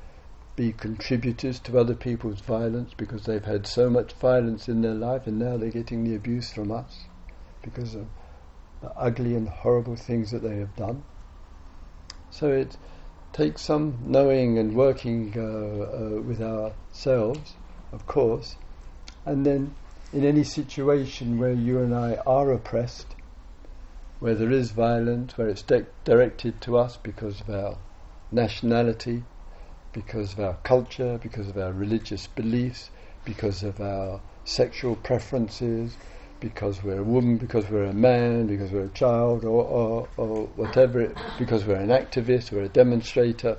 be 0.55 0.71
contributors 0.71 1.59
to 1.59 1.79
other 1.79 1.95
people's 1.95 2.41
violence 2.41 2.93
because 2.95 3.23
they've 3.23 3.43
had 3.43 3.65
so 3.65 3.89
much 3.89 4.13
violence 4.13 4.69
in 4.69 4.81
their 4.81 4.93
life 4.93 5.25
and 5.25 5.39
now 5.39 5.57
they're 5.57 5.71
getting 5.71 6.03
the 6.03 6.15
abuse 6.15 6.53
from 6.53 6.71
us 6.71 7.05
because 7.63 7.95
of 7.95 8.05
the 8.81 8.91
ugly 8.91 9.35
and 9.35 9.49
horrible 9.49 9.95
things 9.95 10.29
that 10.29 10.43
they 10.43 10.57
have 10.57 10.75
done. 10.75 11.03
So 12.29 12.51
it 12.51 12.77
takes 13.33 13.63
some 13.63 13.97
knowing 14.05 14.57
and 14.57 14.75
working 14.75 15.33
uh, 15.35 15.41
uh, 15.41 16.21
with 16.21 16.39
ourselves, 16.41 17.55
of 17.91 18.05
course, 18.05 18.55
and 19.25 19.45
then 19.45 19.75
in 20.13 20.23
any 20.23 20.43
situation 20.43 21.39
where 21.39 21.51
you 21.51 21.79
and 21.79 21.93
I 21.93 22.17
are 22.27 22.51
oppressed, 22.51 23.15
where 24.19 24.35
there 24.35 24.51
is 24.51 24.71
violence, 24.71 25.37
where 25.37 25.49
it's 25.49 25.63
de- 25.63 25.87
directed 26.05 26.61
to 26.61 26.77
us 26.77 26.97
because 26.97 27.41
of 27.41 27.49
our 27.49 27.77
nationality, 28.31 29.23
because 29.91 30.33
of 30.33 30.39
our 30.39 30.57
culture, 30.63 31.19
because 31.21 31.47
of 31.49 31.57
our 31.57 31.71
religious 31.71 32.27
beliefs, 32.27 32.91
because 33.25 33.63
of 33.63 33.81
our 33.81 34.21
sexual 34.45 34.95
preferences, 34.95 35.97
because 36.43 36.83
we're 36.83 36.99
a 36.99 37.03
woman, 37.03 37.37
because 37.37 37.69
we're 37.69 37.85
a 37.85 37.93
man, 37.93 38.45
because 38.47 38.69
we're 38.69 38.83
a 38.83 38.89
child, 38.89 39.45
or, 39.45 39.63
or, 39.63 40.09
or 40.17 40.45
whatever, 40.57 40.99
it, 40.99 41.17
because 41.39 41.63
we're 41.63 41.77
an 41.77 41.87
activist, 41.87 42.51
we're 42.51 42.63
a 42.63 42.67
demonstrator, 42.67 43.57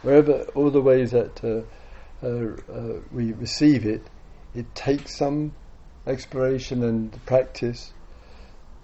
wherever, 0.00 0.44
all 0.54 0.70
the 0.70 0.80
ways 0.80 1.10
that 1.10 1.44
uh, 1.44 1.60
uh, 2.24 2.72
uh, 2.72 3.00
we 3.12 3.34
receive 3.34 3.84
it, 3.84 4.00
it 4.54 4.74
takes 4.74 5.14
some 5.14 5.52
exploration 6.06 6.82
and 6.82 7.22
practice 7.26 7.92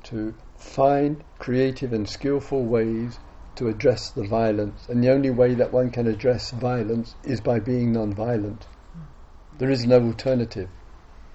to 0.02 0.34
find 0.58 1.24
creative 1.38 1.94
and 1.94 2.06
skillful 2.06 2.62
ways 2.62 3.18
to 3.56 3.66
address 3.68 4.10
the 4.10 4.24
violence, 4.24 4.86
and 4.90 5.02
the 5.02 5.10
only 5.10 5.30
way 5.30 5.54
that 5.54 5.72
one 5.72 5.90
can 5.90 6.06
address 6.06 6.50
violence 6.50 7.14
is 7.24 7.40
by 7.40 7.58
being 7.58 7.92
non-violent. 7.92 8.66
There 9.56 9.70
is 9.70 9.86
no 9.86 10.02
alternative. 10.02 10.68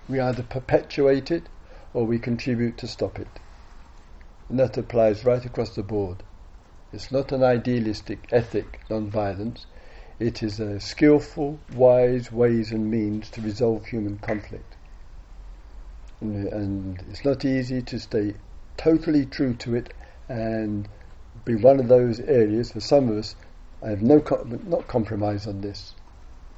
We 0.08 0.20
either 0.20 0.44
perpetuate 0.44 1.32
it 1.32 1.50
or 1.94 2.06
we 2.06 2.20
contribute 2.20 2.78
to 2.78 2.88
stop 2.88 3.20
it. 3.20 3.28
And 4.50 4.60
that 4.60 4.78
applies 4.78 5.26
right 5.26 5.44
across 5.44 5.76
the 5.76 5.84
board. 5.84 6.24
It's 6.94 7.12
not 7.12 7.32
an 7.32 7.44
idealistic 7.44 8.28
ethic, 8.32 8.80
non-violence. 8.90 9.66
It 10.20 10.42
is 10.42 10.60
a 10.60 10.80
skillful, 10.80 11.60
wise 11.76 12.32
ways 12.32 12.72
and 12.72 12.90
means 12.90 13.30
to 13.32 13.42
resolve 13.42 13.86
human 13.86 14.18
conflict. 14.20 14.76
And, 16.22 16.48
and 16.48 17.04
it's 17.10 17.26
not 17.26 17.46
easy 17.46 17.82
to 17.82 18.00
stay 18.00 18.36
totally 18.78 19.26
true 19.26 19.54
to 19.56 19.76
it 19.76 19.94
and 20.30 20.88
be 21.46 21.56
one 21.56 21.80
of 21.80 21.88
those 21.88 22.20
areas 22.22 22.72
for 22.72 22.80
some 22.80 23.10
of 23.10 23.18
us. 23.18 23.36
I 23.84 23.90
have 23.90 24.02
no 24.02 24.20
com- 24.20 24.64
not 24.68 24.88
compromise 24.88 25.46
on 25.46 25.62
this. 25.62 25.94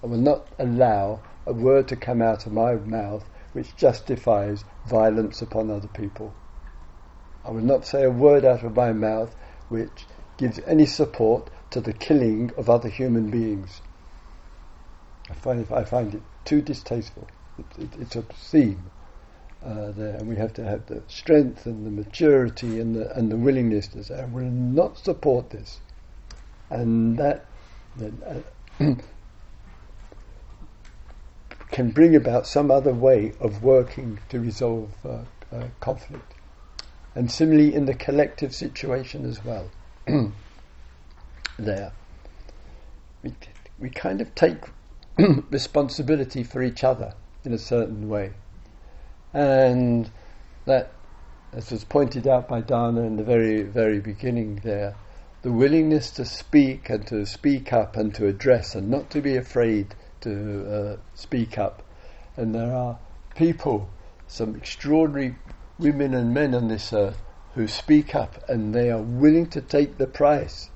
I 0.04 0.08
will 0.08 0.18
not 0.18 0.48
allow 0.58 1.20
a 1.46 1.54
word 1.54 1.88
to 1.90 1.96
come 1.96 2.22
out 2.22 2.46
of 2.46 2.54
my 2.54 2.76
mouth 2.76 3.26
which 3.54 3.76
justifies 3.76 4.64
violence 4.86 5.42
upon 5.42 5.70
other 5.70 5.88
people. 5.88 6.34
I 7.46 7.52
will 7.52 7.64
not 7.64 7.86
say 7.86 8.04
a 8.04 8.12
word 8.12 8.46
out 8.46 8.64
of 8.64 8.76
my 8.76 8.92
mouth 8.94 9.36
which 9.70 10.06
gives 10.38 10.60
any 10.66 10.86
support 10.86 11.50
to 11.72 11.82
the 11.82 11.94
killing 11.94 12.52
of 12.58 12.70
other 12.70 12.90
human 12.90 13.30
beings. 13.30 13.82
I 15.30 15.34
find, 15.34 15.68
I 15.72 15.84
find 15.84 16.16
it 16.16 16.22
too 16.46 16.62
distasteful. 16.62 17.28
It, 17.58 17.84
it, 17.84 18.02
it's 18.02 18.16
obscene 18.16 18.84
uh, 19.64 19.92
there, 19.92 20.16
and 20.16 20.28
we 20.28 20.36
have 20.38 20.54
to 20.54 20.64
have 20.64 20.86
the 20.88 21.04
strength 21.08 21.66
and 21.66 21.86
the 21.86 21.92
maturity 21.92 22.80
and 22.80 22.96
the 22.96 23.16
and 23.16 23.32
the 23.32 23.36
willingness 23.36 23.88
to 23.90 24.04
say, 24.04 24.22
"I 24.22 24.26
will 24.26 24.50
not 24.50 24.98
support 24.98 25.50
this," 25.50 25.80
and 26.70 27.18
that, 27.18 27.46
that 27.98 28.14
uh, 28.80 28.96
can 31.72 31.92
bring 31.92 32.16
about 32.16 32.48
some 32.48 32.72
other 32.72 32.94
way 32.94 33.34
of 33.40 33.64
working 33.64 34.20
to 34.30 34.40
resolve 34.40 34.92
uh, 35.06 35.20
uh 35.52 35.68
conflict, 35.80 36.34
and 37.16 37.32
similarly 37.32 37.74
in 37.74 37.86
the 37.86 37.94
collective 37.94 38.54
situation 38.54 39.26
as 39.26 39.44
well. 39.44 39.70
there, 41.58 41.92
we 43.24 43.34
we 43.80 43.90
kind 43.90 44.22
of 44.22 44.34
take 44.36 44.58
responsibility 45.50 46.44
for 46.44 46.62
each 46.62 46.84
other 46.84 47.14
in 47.44 47.54
a 47.54 47.58
certain 47.58 48.10
way. 48.10 48.32
And 49.34 50.10
that, 50.66 50.92
as 51.54 51.72
was 51.72 51.84
pointed 51.84 52.28
out 52.28 52.48
by 52.48 52.62
Dana 52.62 53.02
in 53.02 53.16
the 53.16 53.24
very, 53.24 53.62
very 53.62 54.00
beginning 54.00 54.62
there, 54.64 54.96
the 55.42 55.52
willingness 55.52 56.12
to 56.12 56.26
speak 56.26 56.90
and 56.90 57.06
to 57.08 57.26
speak 57.26 57.72
up 57.72 57.96
and 57.96 58.14
to 58.16 58.28
address 58.28 58.76
and 58.76 58.90
not 58.90 59.10
to 59.12 59.22
be 59.22 59.38
afraid 59.38 59.96
to 60.22 60.72
uh, 60.72 60.98
speak 61.16 61.58
up. 61.58 61.84
And 62.36 62.54
there 62.54 62.74
are 62.74 63.00
people, 63.36 63.90
some 64.28 64.56
extraordinary 64.56 65.36
women 65.78 66.14
and 66.14 66.34
men 66.34 66.54
on 66.54 66.68
this 66.68 66.94
earth, 66.94 67.18
who 67.56 67.68
speak 67.68 68.16
up 68.16 68.48
and 68.50 68.74
they 68.74 68.90
are 68.90 69.02
willing 69.02 69.48
to 69.48 69.62
take 69.62 69.98
the 69.98 70.08
price. 70.08 70.70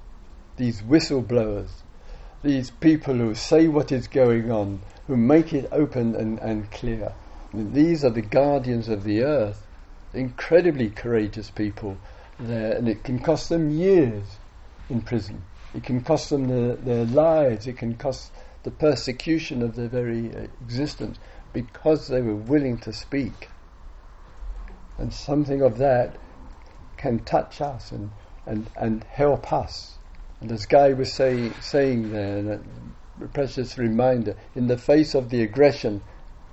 These 0.57 0.81
whistleblowers, 0.81 1.69
these 2.43 2.71
people 2.71 3.15
who 3.15 3.35
say 3.35 3.67
what 3.67 3.91
is 3.91 4.07
going 4.07 4.51
on, 4.51 4.81
who 5.07 5.17
make 5.17 5.53
it 5.53 5.67
open 5.71 6.15
and, 6.15 6.39
and 6.39 6.69
clear. 6.71 7.13
These 7.53 8.03
are 8.03 8.09
the 8.09 8.21
guardians 8.21 8.89
of 8.89 9.03
the 9.03 9.23
earth, 9.23 9.65
incredibly 10.13 10.89
courageous 10.89 11.49
people 11.49 11.97
there, 12.39 12.73
and 12.73 12.87
it 12.87 13.03
can 13.03 13.19
cost 13.19 13.49
them 13.49 13.69
years 13.69 14.23
in 14.89 15.01
prison. 15.01 15.43
It 15.75 15.83
can 15.83 16.01
cost 16.01 16.29
them 16.29 16.47
their, 16.47 16.75
their 16.75 17.05
lives, 17.05 17.67
it 17.67 17.77
can 17.77 17.95
cost 17.95 18.31
the 18.63 18.71
persecution 18.71 19.61
of 19.61 19.75
their 19.75 19.89
very 19.89 20.33
uh, 20.33 20.47
existence 20.61 21.19
because 21.51 22.07
they 22.07 22.21
were 22.21 22.35
willing 22.35 22.77
to 22.79 22.93
speak. 22.93 23.49
And 24.97 25.13
something 25.13 25.61
of 25.61 25.77
that 25.77 26.17
can 26.97 27.19
touch 27.19 27.61
us 27.61 27.91
and, 27.91 28.09
and, 28.45 28.69
and 28.75 29.03
help 29.03 29.51
us. 29.51 29.97
And 30.41 30.51
as 30.51 30.65
Guy 30.65 30.93
was 30.93 31.11
say, 31.11 31.51
saying 31.59 32.11
there, 32.11 32.61
a 33.21 33.27
precious 33.27 33.77
reminder, 33.77 34.35
in 34.55 34.67
the 34.67 34.77
face 34.77 35.13
of 35.13 35.29
the 35.29 35.41
aggression, 35.41 36.01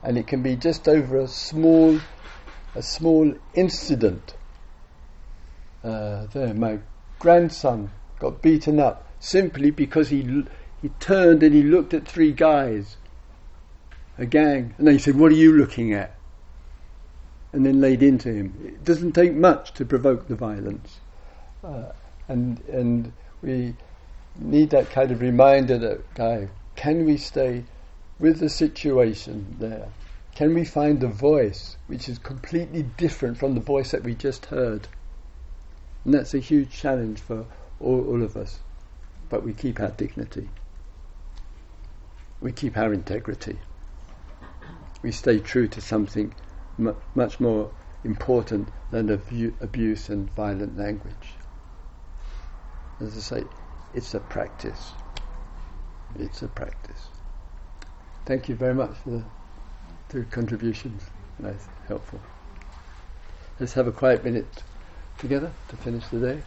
and 0.03 0.17
it 0.19 0.27
can 0.27 0.43
be 0.43 0.57
just 0.57 0.89
over 0.89 1.19
a 1.19 1.29
small, 1.29 1.99
a 2.75 2.83
small 2.83 3.33
incident. 3.55 4.35
Uh, 5.83 6.27
there, 6.33 6.55
my 6.55 6.79
grandson 7.19 7.91
got 8.19 8.43
beaten 8.43 8.79
up 8.79 9.07
simply 9.19 9.71
because 9.71 10.09
he 10.09 10.23
he 10.83 10.89
turned 11.01 11.43
and 11.43 11.55
he 11.55 11.63
looked 11.63 11.93
at 11.93 12.09
three 12.09 12.33
guys, 12.33 12.97
a 14.17 14.25
gang, 14.25 14.75
and 14.79 14.87
they 14.87 14.99
said, 14.99 15.19
"What 15.19 15.33
are 15.33 15.37
you 15.37 15.53
looking 15.53 15.93
at?" 15.93 16.15
And 17.53 17.67
then 17.67 17.81
laid 17.81 18.03
into 18.03 18.33
him. 18.33 18.55
It 18.65 18.85
doesn't 18.85 19.13
take 19.13 19.35
much 19.35 19.75
to 19.75 19.85
provoke 19.85 20.29
the 20.29 20.37
violence, 20.37 21.01
uh, 21.63 21.93
and 22.29 22.61
and 22.69 23.13
we 23.43 23.75
need 24.37 24.71
that 24.71 24.91
kind 24.91 25.11
of 25.11 25.21
reminder 25.21 25.77
that 25.79 26.15
guy. 26.15 26.49
Can 26.77 27.05
we 27.05 27.19
stay 27.19 27.65
with 28.19 28.39
the 28.39 28.49
situation 28.49 29.57
there? 29.59 29.89
Can 30.35 30.55
we 30.55 30.65
find 30.65 31.03
a 31.03 31.09
voice 31.09 31.77
which 31.89 32.09
is 32.09 32.19
completely 32.19 32.83
different 32.83 33.37
from 33.37 33.55
the 33.55 33.61
voice 33.61 33.91
that 33.91 34.05
we 34.05 34.15
just 34.15 34.47
heard? 34.47 34.89
And 36.05 36.15
that's 36.15 36.33
a 36.33 36.39
huge 36.39 36.71
challenge 36.71 37.21
for 37.21 37.45
all, 37.81 38.07
all 38.07 38.23
of 38.23 38.37
us. 38.37 38.61
But 39.29 39.45
we 39.45 39.53
keep 39.53 39.81
our 39.81 39.91
dignity. 39.91 40.49
We 42.41 42.53
keep 42.53 42.77
our 42.77 42.93
integrity. 42.93 43.59
We 45.03 45.13
stay 45.13 45.41
true 45.41 45.69
to 45.69 45.81
something 45.81 46.35
mu- 46.79 46.95
much 47.15 47.41
more 47.41 47.71
important 48.05 48.69
than 48.91 49.11
abu- 49.11 49.55
abuse 49.61 50.09
and 50.09 50.31
violent 50.31 50.79
language. 50.79 51.35
As 53.01 53.17
I 53.17 53.21
say, 53.21 53.45
it's 53.95 54.15
a 54.15 54.21
practice. 54.21 54.93
It's 56.19 56.43
a 56.43 56.49
practice. 56.49 57.09
Thank 58.27 58.49
you 58.49 58.55
very 58.55 58.75
much 58.75 58.97
for 58.97 59.11
the 59.11 59.25
two 60.09 60.25
contributions. 60.25 61.03
Nice, 61.39 61.67
helpful. 61.89 62.21
Let's 63.59 63.75
have 63.75 63.87
a 63.87 63.93
quiet 63.93 64.25
minute 64.25 64.63
together 65.19 65.53
to 65.69 65.77
finish 65.77 66.07
the 66.09 66.21
day. 66.21 66.43